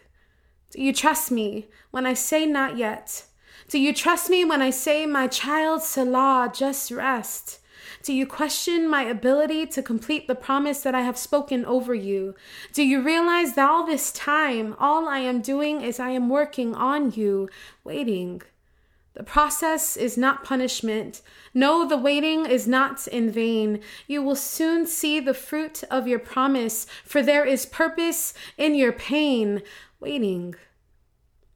Do 0.71 0.83
you 0.83 0.93
trust 0.93 1.31
me 1.31 1.69
when 1.91 2.07
I 2.07 2.15
say 2.15 2.47
not 2.47 2.77
yet? 2.77 3.25
Do 3.69 3.79
you 3.79 3.95
trust 3.95 4.29
me 4.29 4.45
when 4.45 4.61
I 4.61 4.71
say, 4.71 5.07
my 5.07 5.29
child 5.29 5.83
Selah, 5.83 6.53
just 6.55 6.91
rest? 6.91 7.61
Do 8.03 8.13
you 8.13 8.27
question 8.27 8.91
my 8.91 9.05
ability 9.05 9.67
to 9.67 9.83
complete 9.83 10.27
the 10.27 10.35
promise 10.35 10.81
that 10.81 10.95
I 10.95 11.03
have 11.03 11.17
spoken 11.17 11.65
over 11.65 11.95
you? 11.95 12.35
Do 12.73 12.83
you 12.83 13.01
realize 13.01 13.55
that 13.55 13.71
all 13.71 13.87
this 13.87 14.11
time, 14.11 14.75
all 14.81 15.09
I 15.09 15.19
am 15.19 15.41
doing 15.41 15.83
is 15.83 16.01
I 16.01 16.11
am 16.11 16.29
working 16.29 16.75
on 16.75 17.13
you, 17.13 17.49
waiting? 17.85 18.43
The 19.15 19.23
process 19.23 19.97
is 19.97 20.19
not 20.19 20.43
punishment. 20.43 21.21
No, 21.55 21.87
the 21.87 21.97
waiting 21.97 22.45
is 22.45 22.67
not 22.67 23.07
in 23.07 23.31
vain. 23.31 23.81
You 24.09 24.23
will 24.23 24.37
soon 24.37 24.87
see 24.87 25.21
the 25.21 25.35
fruit 25.35 25.85
of 25.91 26.09
your 26.09 26.19
promise, 26.19 26.87
for 27.05 27.23
there 27.23 27.45
is 27.45 27.67
purpose 27.67 28.35
in 28.57 28.75
your 28.75 28.93
pain. 28.93 29.63
Waiting. 30.01 30.57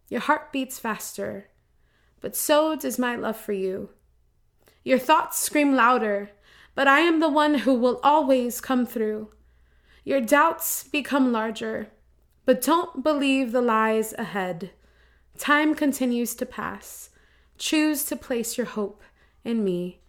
Your 0.08 0.20
heart 0.20 0.52
beats 0.52 0.78
faster, 0.78 1.48
but 2.20 2.36
so 2.36 2.76
does 2.76 2.98
my 2.98 3.16
love 3.16 3.36
for 3.36 3.52
you. 3.52 3.88
Your 4.84 5.00
thoughts 5.00 5.42
scream 5.42 5.74
louder, 5.74 6.30
but 6.76 6.86
I 6.86 7.00
am 7.00 7.18
the 7.18 7.28
one 7.28 7.54
who 7.54 7.74
will 7.74 7.98
always 8.04 8.60
come 8.60 8.86
through. 8.86 9.30
Your 10.04 10.20
doubts 10.20 10.84
become 10.84 11.32
larger, 11.32 11.88
but 12.44 12.62
don't 12.62 13.02
believe 13.02 13.50
the 13.50 13.62
lies 13.62 14.14
ahead. 14.16 14.70
Time 15.38 15.74
continues 15.74 16.36
to 16.36 16.46
pass. 16.46 17.10
Choose 17.58 18.04
to 18.04 18.14
place 18.14 18.56
your 18.56 18.66
hope 18.68 19.02
in 19.42 19.64
me 19.64 20.00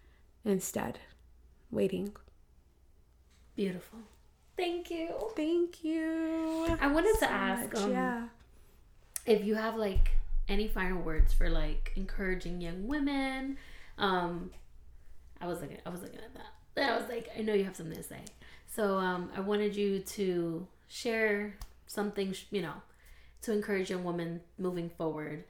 instead. 0.45 0.99
Waiting. 1.71 2.13
beautiful 3.55 3.99
thank 4.55 4.89
you 4.89 5.09
Thank 5.35 5.83
you. 5.83 6.77
i 6.79 6.87
wanted 6.87 7.15
to 7.19 7.29
ask 7.29 7.73
much, 7.73 7.83
um, 7.83 7.91
yeah. 7.91 8.21
if 9.25 9.43
you 9.43 9.55
have 9.55 9.75
like 9.75 10.11
any 10.47 10.67
final 10.67 11.01
words 11.01 11.33
for 11.33 11.49
like 11.49 11.91
encouraging 11.95 12.61
young 12.61 12.87
women 12.87 13.57
um 13.97 14.51
i 15.41 15.47
was 15.47 15.61
looking 15.61 15.77
i 15.85 15.89
was 15.89 16.01
looking 16.01 16.19
at 16.19 16.33
that 16.33 16.91
i 16.93 16.97
was 16.97 17.09
like 17.09 17.29
i 17.37 17.41
know 17.41 17.53
you 17.53 17.63
have 17.63 17.75
something 17.75 17.95
to 17.97 18.03
say 18.03 18.21
so 18.67 18.97
um 18.97 19.29
i 19.35 19.39
wanted 19.39 19.75
you 19.75 19.99
to 19.99 20.65
share 20.87 21.55
something 21.87 22.33
you 22.51 22.61
know 22.61 22.73
to 23.41 23.51
encourage 23.51 23.89
young 23.89 24.03
women 24.03 24.41
moving 24.57 24.89
forward 24.89 25.43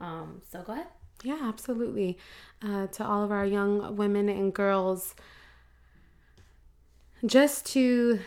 um 0.00 0.40
so 0.50 0.62
go 0.62 0.72
ahead 0.72 0.86
Yeah, 1.24 1.38
absolutely. 1.42 2.18
Uh, 2.60 2.86
to 2.88 3.04
all 3.06 3.22
of 3.22 3.30
our 3.30 3.46
young 3.46 3.94
women 3.96 4.28
and 4.28 4.52
girls, 4.52 5.14
just 7.24 7.64
to 7.74 8.18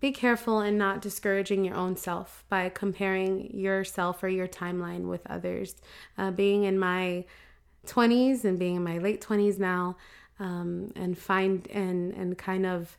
be 0.00 0.12
careful 0.12 0.60
and 0.60 0.76
not 0.76 1.00
discouraging 1.00 1.64
your 1.64 1.76
own 1.76 1.96
self 1.96 2.44
by 2.48 2.68
comparing 2.68 3.50
yourself 3.56 4.22
or 4.22 4.28
your 4.28 4.48
timeline 4.48 5.08
with 5.08 5.22
others. 5.30 5.76
Uh, 6.18 6.30
being 6.30 6.64
in 6.64 6.78
my 6.78 7.24
20s 7.86 8.44
and 8.44 8.58
being 8.58 8.76
in 8.76 8.84
my 8.84 8.98
late 8.98 9.20
20s 9.22 9.58
now, 9.58 9.96
um, 10.40 10.92
and 10.96 11.16
find 11.16 11.68
and 11.70 12.12
and 12.12 12.36
kind 12.36 12.66
of 12.66 12.98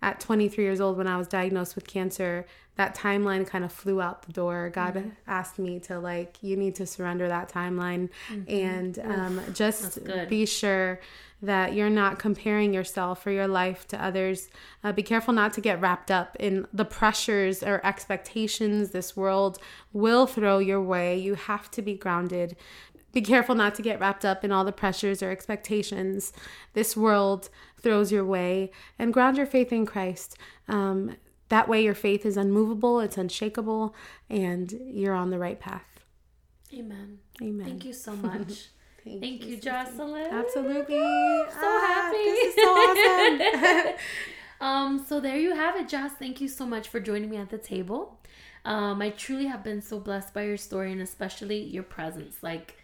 at 0.00 0.20
23 0.20 0.62
years 0.62 0.80
old 0.80 0.96
when 0.96 1.08
I 1.08 1.16
was 1.16 1.26
diagnosed 1.26 1.74
with 1.74 1.86
cancer, 1.86 2.46
that 2.76 2.94
timeline 2.94 3.44
kind 3.44 3.64
of 3.64 3.72
flew 3.72 4.00
out 4.00 4.22
the 4.22 4.32
door. 4.32 4.70
God 4.72 4.94
mm-hmm. 4.94 5.08
asked 5.26 5.58
me 5.58 5.80
to 5.80 5.98
like, 5.98 6.36
you 6.40 6.56
need 6.56 6.76
to 6.76 6.86
surrender 6.86 7.26
that 7.26 7.50
timeline 7.50 8.08
mm-hmm. 8.30 8.48
and 8.48 8.98
um, 9.00 9.40
just 9.52 9.98
be 10.28 10.46
sure 10.46 11.00
that 11.40 11.72
you're 11.72 11.90
not 11.90 12.18
comparing 12.18 12.72
yourself 12.72 13.26
or 13.26 13.30
your 13.32 13.48
life 13.48 13.86
to 13.88 14.02
others. 14.02 14.48
Uh, 14.82 14.92
be 14.92 15.02
careful 15.02 15.32
not 15.32 15.52
to 15.54 15.60
get 15.60 15.80
wrapped 15.80 16.10
up 16.10 16.36
in 16.38 16.66
the 16.72 16.84
pressures 16.84 17.62
or 17.62 17.80
expectations 17.84 18.90
this 18.90 19.16
world 19.16 19.58
will 19.92 20.26
throw 20.26 20.58
your 20.58 20.82
way. 20.82 21.16
You 21.16 21.34
have 21.34 21.70
to 21.72 21.82
be 21.82 21.94
grounded. 21.94 22.56
Be 23.18 23.22
careful 23.22 23.56
not 23.56 23.74
to 23.74 23.82
get 23.82 23.98
wrapped 23.98 24.24
up 24.24 24.44
in 24.44 24.52
all 24.52 24.64
the 24.64 24.70
pressures 24.70 25.24
or 25.24 25.32
expectations 25.32 26.32
this 26.74 26.96
world 26.96 27.50
throws 27.76 28.12
your 28.12 28.24
way 28.24 28.70
and 28.96 29.12
ground 29.12 29.36
your 29.36 29.44
faith 29.44 29.72
in 29.72 29.86
Christ. 29.86 30.36
Um, 30.68 31.16
that 31.48 31.68
way, 31.68 31.82
your 31.82 31.96
faith 31.96 32.24
is 32.24 32.36
unmovable, 32.36 33.00
it's 33.00 33.18
unshakable, 33.18 33.92
and 34.30 34.72
you're 34.86 35.16
on 35.16 35.30
the 35.30 35.38
right 35.40 35.58
path. 35.58 35.98
Amen. 36.72 37.18
Amen. 37.42 37.66
Thank 37.66 37.84
you 37.86 37.92
so 37.92 38.14
much. 38.22 38.68
Thank, 39.04 39.20
Thank 39.20 39.44
you, 39.44 39.56
you 39.56 39.60
Jocelyn. 39.62 40.28
Absolutely. 40.30 40.94
so 40.94 41.48
ah, 41.60 41.84
happy. 41.88 42.18
This 42.18 42.54
is 42.54 42.62
so 42.62 42.70
awesome. 42.70 43.94
um, 44.60 45.04
so 45.08 45.18
there 45.18 45.38
you 45.38 45.56
have 45.56 45.74
it, 45.74 45.88
Joss. 45.88 46.12
Thank 46.12 46.40
you 46.40 46.46
so 46.46 46.64
much 46.64 46.86
for 46.86 47.00
joining 47.00 47.30
me 47.30 47.36
at 47.38 47.50
the 47.50 47.58
table. 47.58 48.20
Um, 48.64 49.02
I 49.02 49.10
truly 49.10 49.46
have 49.46 49.64
been 49.64 49.82
so 49.82 49.98
blessed 49.98 50.32
by 50.32 50.44
your 50.44 50.56
story 50.56 50.92
and 50.92 51.00
especially 51.00 51.60
your 51.60 51.82
presence. 51.82 52.36
Like 52.44 52.77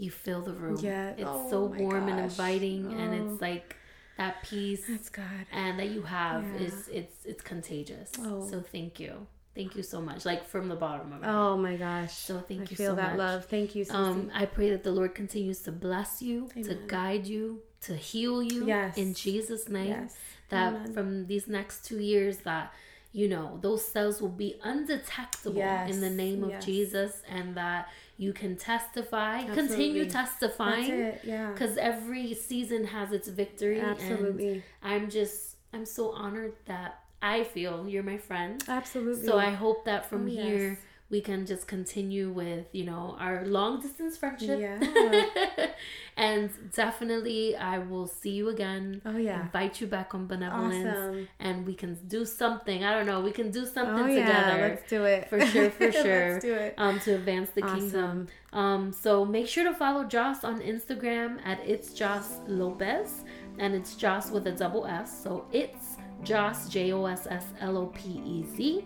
you 0.00 0.10
fill 0.10 0.40
the 0.40 0.54
room. 0.54 0.78
Yeah. 0.80 1.10
It's 1.10 1.24
oh, 1.26 1.50
so 1.50 1.64
warm 1.64 2.06
gosh. 2.06 2.10
and 2.10 2.20
inviting 2.20 2.86
oh. 2.86 2.98
and 2.98 3.14
it's 3.14 3.40
like 3.40 3.76
that 4.16 4.42
peace 4.42 4.86
That's 4.88 5.08
God. 5.10 5.46
and 5.52 5.78
that 5.78 5.90
you 5.90 6.02
have 6.02 6.44
yeah. 6.54 6.66
is 6.66 6.88
it's 6.88 7.24
it's 7.24 7.42
contagious. 7.42 8.10
Oh. 8.18 8.48
So 8.48 8.60
thank 8.60 8.98
you. 8.98 9.26
Thank 9.54 9.76
you 9.76 9.82
so 9.82 10.00
much. 10.00 10.24
Like 10.24 10.46
from 10.46 10.68
the 10.68 10.76
bottom 10.76 11.12
of 11.12 11.20
my 11.20 11.28
Oh 11.28 11.56
my 11.56 11.76
gosh. 11.76 12.14
So 12.14 12.38
thank 12.38 12.62
I 12.62 12.66
you 12.70 12.76
feel 12.76 12.92
so 12.92 12.96
that 12.96 13.10
much. 13.10 13.18
love. 13.18 13.44
Thank 13.46 13.74
you. 13.74 13.84
Um, 13.90 14.30
I 14.32 14.46
pray 14.46 14.70
that 14.70 14.84
the 14.84 14.92
Lord 14.92 15.14
continues 15.14 15.60
to 15.62 15.72
bless 15.72 16.22
you, 16.22 16.48
Amen. 16.56 16.64
to 16.64 16.74
guide 16.86 17.26
you, 17.26 17.60
to 17.82 17.94
heal 17.94 18.42
you. 18.42 18.66
Yes. 18.66 18.96
In 18.96 19.12
Jesus' 19.12 19.68
name. 19.68 19.88
Yes. 19.88 20.16
That 20.48 20.74
Amen. 20.74 20.94
from 20.94 21.26
these 21.26 21.46
next 21.46 21.84
two 21.84 21.98
years 21.98 22.38
that 22.38 22.72
you 23.12 23.28
know 23.28 23.58
those 23.60 23.84
cells 23.84 24.22
will 24.22 24.28
be 24.28 24.54
undetectable 24.62 25.56
yes. 25.56 25.90
in 25.92 26.00
the 26.00 26.10
name 26.10 26.44
of 26.44 26.50
yes. 26.50 26.64
Jesus 26.64 27.22
and 27.28 27.56
that 27.56 27.88
you 28.20 28.34
can 28.34 28.54
testify 28.54 29.38
Absolutely. 29.38 29.66
continue 29.68 30.10
testifying 30.10 31.12
yeah 31.24 31.52
because 31.52 31.78
every 31.78 32.34
season 32.34 32.84
has 32.84 33.12
its 33.12 33.28
victory 33.28 33.80
Absolutely. 33.80 34.48
and 34.48 34.62
i'm 34.82 35.08
just 35.08 35.56
i'm 35.72 35.86
so 35.86 36.10
honored 36.12 36.52
that 36.66 37.00
I 37.22 37.44
feel 37.44 37.86
you're 37.88 38.02
my 38.02 38.16
friend. 38.16 38.62
Absolutely. 38.66 39.26
So 39.26 39.38
I 39.38 39.50
hope 39.50 39.84
that 39.84 40.08
from 40.08 40.24
oh, 40.24 40.30
here 40.30 40.68
yes. 40.70 40.78
We 41.10 41.20
can 41.20 41.44
just 41.44 41.66
continue 41.66 42.30
with, 42.30 42.66
you 42.72 42.84
know, 42.84 43.16
our 43.18 43.44
long 43.44 43.80
distance 43.80 44.16
friendship. 44.16 44.60
Yeah. 44.60 45.66
and 46.16 46.50
definitely 46.72 47.56
I 47.56 47.78
will 47.78 48.06
see 48.06 48.30
you 48.30 48.48
again. 48.48 49.02
Oh 49.04 49.16
yeah. 49.16 49.42
Invite 49.42 49.80
you 49.80 49.88
back 49.88 50.14
on 50.14 50.28
benevolence. 50.28 50.86
Awesome. 50.86 51.28
And 51.40 51.66
we 51.66 51.74
can 51.74 51.94
do 52.06 52.24
something. 52.24 52.84
I 52.84 52.94
don't 52.94 53.06
know, 53.06 53.20
we 53.20 53.32
can 53.32 53.50
do 53.50 53.66
something 53.66 54.04
oh, 54.04 54.06
together. 54.06 54.56
Yeah. 54.56 54.66
Let's 54.68 54.88
do 54.88 55.04
it. 55.04 55.28
For 55.28 55.44
sure, 55.44 55.70
for 55.78 55.90
sure. 55.90 56.32
Let's 56.32 56.44
do 56.44 56.54
it. 56.54 56.74
Um 56.78 57.00
to 57.00 57.14
advance 57.16 57.50
the 57.50 57.64
awesome. 57.64 57.80
kingdom. 57.80 58.28
Um 58.52 58.92
so 58.92 59.24
make 59.24 59.48
sure 59.48 59.64
to 59.64 59.74
follow 59.74 60.04
Joss 60.04 60.44
on 60.44 60.60
Instagram 60.60 61.44
at 61.44 61.58
it's 61.66 61.92
Joss 61.92 62.38
Lopez. 62.46 63.24
And 63.58 63.74
it's 63.74 63.96
Joss 63.96 64.30
with 64.30 64.46
a 64.46 64.52
double 64.52 64.86
S. 64.86 65.22
So 65.24 65.44
it's 65.50 65.96
Joss, 66.22 66.68
J 66.68 66.92
O 66.92 67.06
S 67.06 67.26
S 67.28 67.46
L 67.60 67.76
O 67.76 67.86
P 67.86 68.22
E 68.24 68.44
Z. 68.56 68.84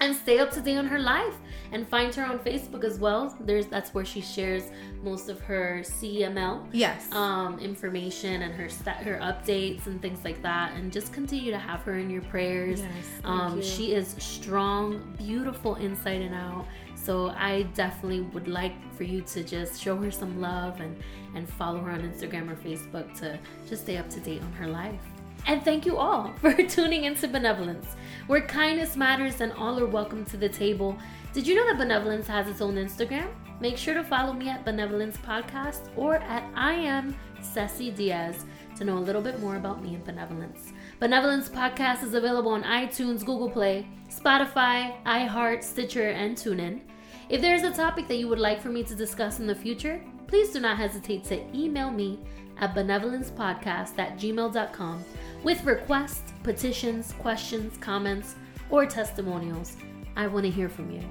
And 0.00 0.14
stay 0.16 0.38
up 0.38 0.50
to 0.52 0.60
date 0.60 0.76
on 0.78 0.86
her 0.86 0.98
life 0.98 1.34
and 1.72 1.88
find 1.88 2.14
her 2.14 2.24
on 2.24 2.38
Facebook 2.38 2.84
as 2.84 2.98
well. 2.98 3.36
There's 3.40 3.66
that's 3.66 3.94
where 3.94 4.04
she 4.04 4.20
shares 4.20 4.64
most 5.02 5.28
of 5.28 5.40
her 5.40 5.80
CML 5.82 6.66
yes 6.72 7.10
um, 7.12 7.58
information 7.58 8.42
and 8.42 8.54
her 8.54 8.68
st- 8.68 8.96
her 8.96 9.18
updates 9.18 9.86
and 9.86 10.00
things 10.00 10.24
like 10.24 10.42
that. 10.42 10.72
And 10.74 10.92
just 10.92 11.12
continue 11.12 11.50
to 11.50 11.58
have 11.58 11.80
her 11.82 11.98
in 11.98 12.10
your 12.10 12.22
prayers. 12.22 12.80
Yes, 12.80 12.90
um, 13.24 13.56
you. 13.56 13.62
She 13.62 13.94
is 13.94 14.14
strong, 14.18 15.14
beautiful 15.18 15.76
inside 15.76 16.20
and 16.22 16.34
out. 16.34 16.66
So 16.94 17.30
I 17.30 17.62
definitely 17.74 18.20
would 18.20 18.46
like 18.46 18.74
for 18.94 19.02
you 19.02 19.22
to 19.22 19.42
just 19.42 19.80
show 19.82 19.96
her 19.96 20.10
some 20.10 20.40
love 20.40 20.80
and 20.80 20.96
and 21.34 21.48
follow 21.48 21.80
her 21.80 21.90
on 21.90 22.00
Instagram 22.00 22.50
or 22.50 22.56
Facebook 22.56 23.18
to 23.20 23.38
just 23.68 23.82
stay 23.82 23.96
up 23.96 24.08
to 24.10 24.20
date 24.20 24.42
on 24.42 24.52
her 24.52 24.68
life. 24.68 25.00
And 25.46 25.64
thank 25.64 25.84
you 25.84 25.96
all 25.96 26.32
for 26.40 26.54
tuning 26.54 27.04
into 27.04 27.28
Benevolence, 27.28 27.96
where 28.26 28.40
kindness 28.40 28.96
matters 28.96 29.40
and 29.40 29.52
all 29.52 29.78
are 29.78 29.86
welcome 29.86 30.24
to 30.26 30.36
the 30.36 30.48
table. 30.48 30.96
Did 31.32 31.46
you 31.46 31.54
know 31.54 31.66
that 31.66 31.78
Benevolence 31.78 32.26
has 32.28 32.48
its 32.48 32.60
own 32.60 32.76
Instagram? 32.76 33.28
Make 33.60 33.76
sure 33.76 33.94
to 33.94 34.04
follow 34.04 34.32
me 34.32 34.48
at 34.48 34.64
Benevolence 34.64 35.16
Podcast 35.18 35.88
or 35.96 36.16
at 36.16 36.44
I 36.54 36.74
am 36.74 37.16
Ceci 37.40 37.90
Diaz 37.90 38.44
to 38.76 38.84
know 38.84 38.98
a 38.98 39.00
little 39.00 39.22
bit 39.22 39.40
more 39.40 39.56
about 39.56 39.82
me 39.82 39.94
and 39.94 40.04
Benevolence. 40.04 40.72
Benevolence 41.00 41.48
Podcast 41.48 42.02
is 42.02 42.14
available 42.14 42.52
on 42.52 42.62
iTunes, 42.64 43.24
Google 43.24 43.50
Play, 43.50 43.86
Spotify, 44.08 44.94
iHeart, 45.04 45.62
Stitcher, 45.62 46.10
and 46.10 46.36
TuneIn. 46.36 46.80
If 47.28 47.40
there 47.40 47.54
is 47.54 47.62
a 47.62 47.72
topic 47.72 48.08
that 48.08 48.16
you 48.16 48.28
would 48.28 48.38
like 48.38 48.60
for 48.60 48.68
me 48.68 48.82
to 48.84 48.94
discuss 48.94 49.38
in 49.38 49.46
the 49.46 49.54
future, 49.54 50.02
please 50.26 50.50
do 50.50 50.60
not 50.60 50.76
hesitate 50.76 51.24
to 51.24 51.40
email 51.56 51.90
me 51.90 52.18
at 52.62 52.74
benevolencepodcast 52.74 53.98
at 53.98 54.16
gmail.com 54.16 55.04
with 55.42 55.62
requests, 55.64 56.32
petitions, 56.42 57.12
questions, 57.18 57.76
comments, 57.78 58.36
or 58.70 58.86
testimonials. 58.86 59.76
I 60.16 60.28
want 60.28 60.44
to 60.44 60.50
hear 60.50 60.68
from 60.68 60.90
you. 60.90 61.02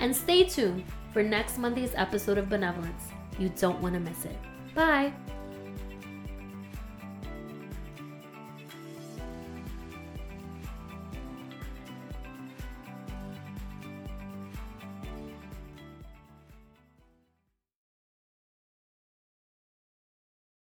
And 0.00 0.14
stay 0.16 0.44
tuned 0.44 0.84
for 1.12 1.22
next 1.22 1.58
Monday's 1.58 1.92
episode 1.94 2.38
of 2.38 2.48
Benevolence. 2.48 3.10
You 3.38 3.50
don't 3.50 3.80
want 3.80 3.94
to 3.94 4.00
miss 4.00 4.24
it. 4.24 4.36
Bye. 4.74 5.12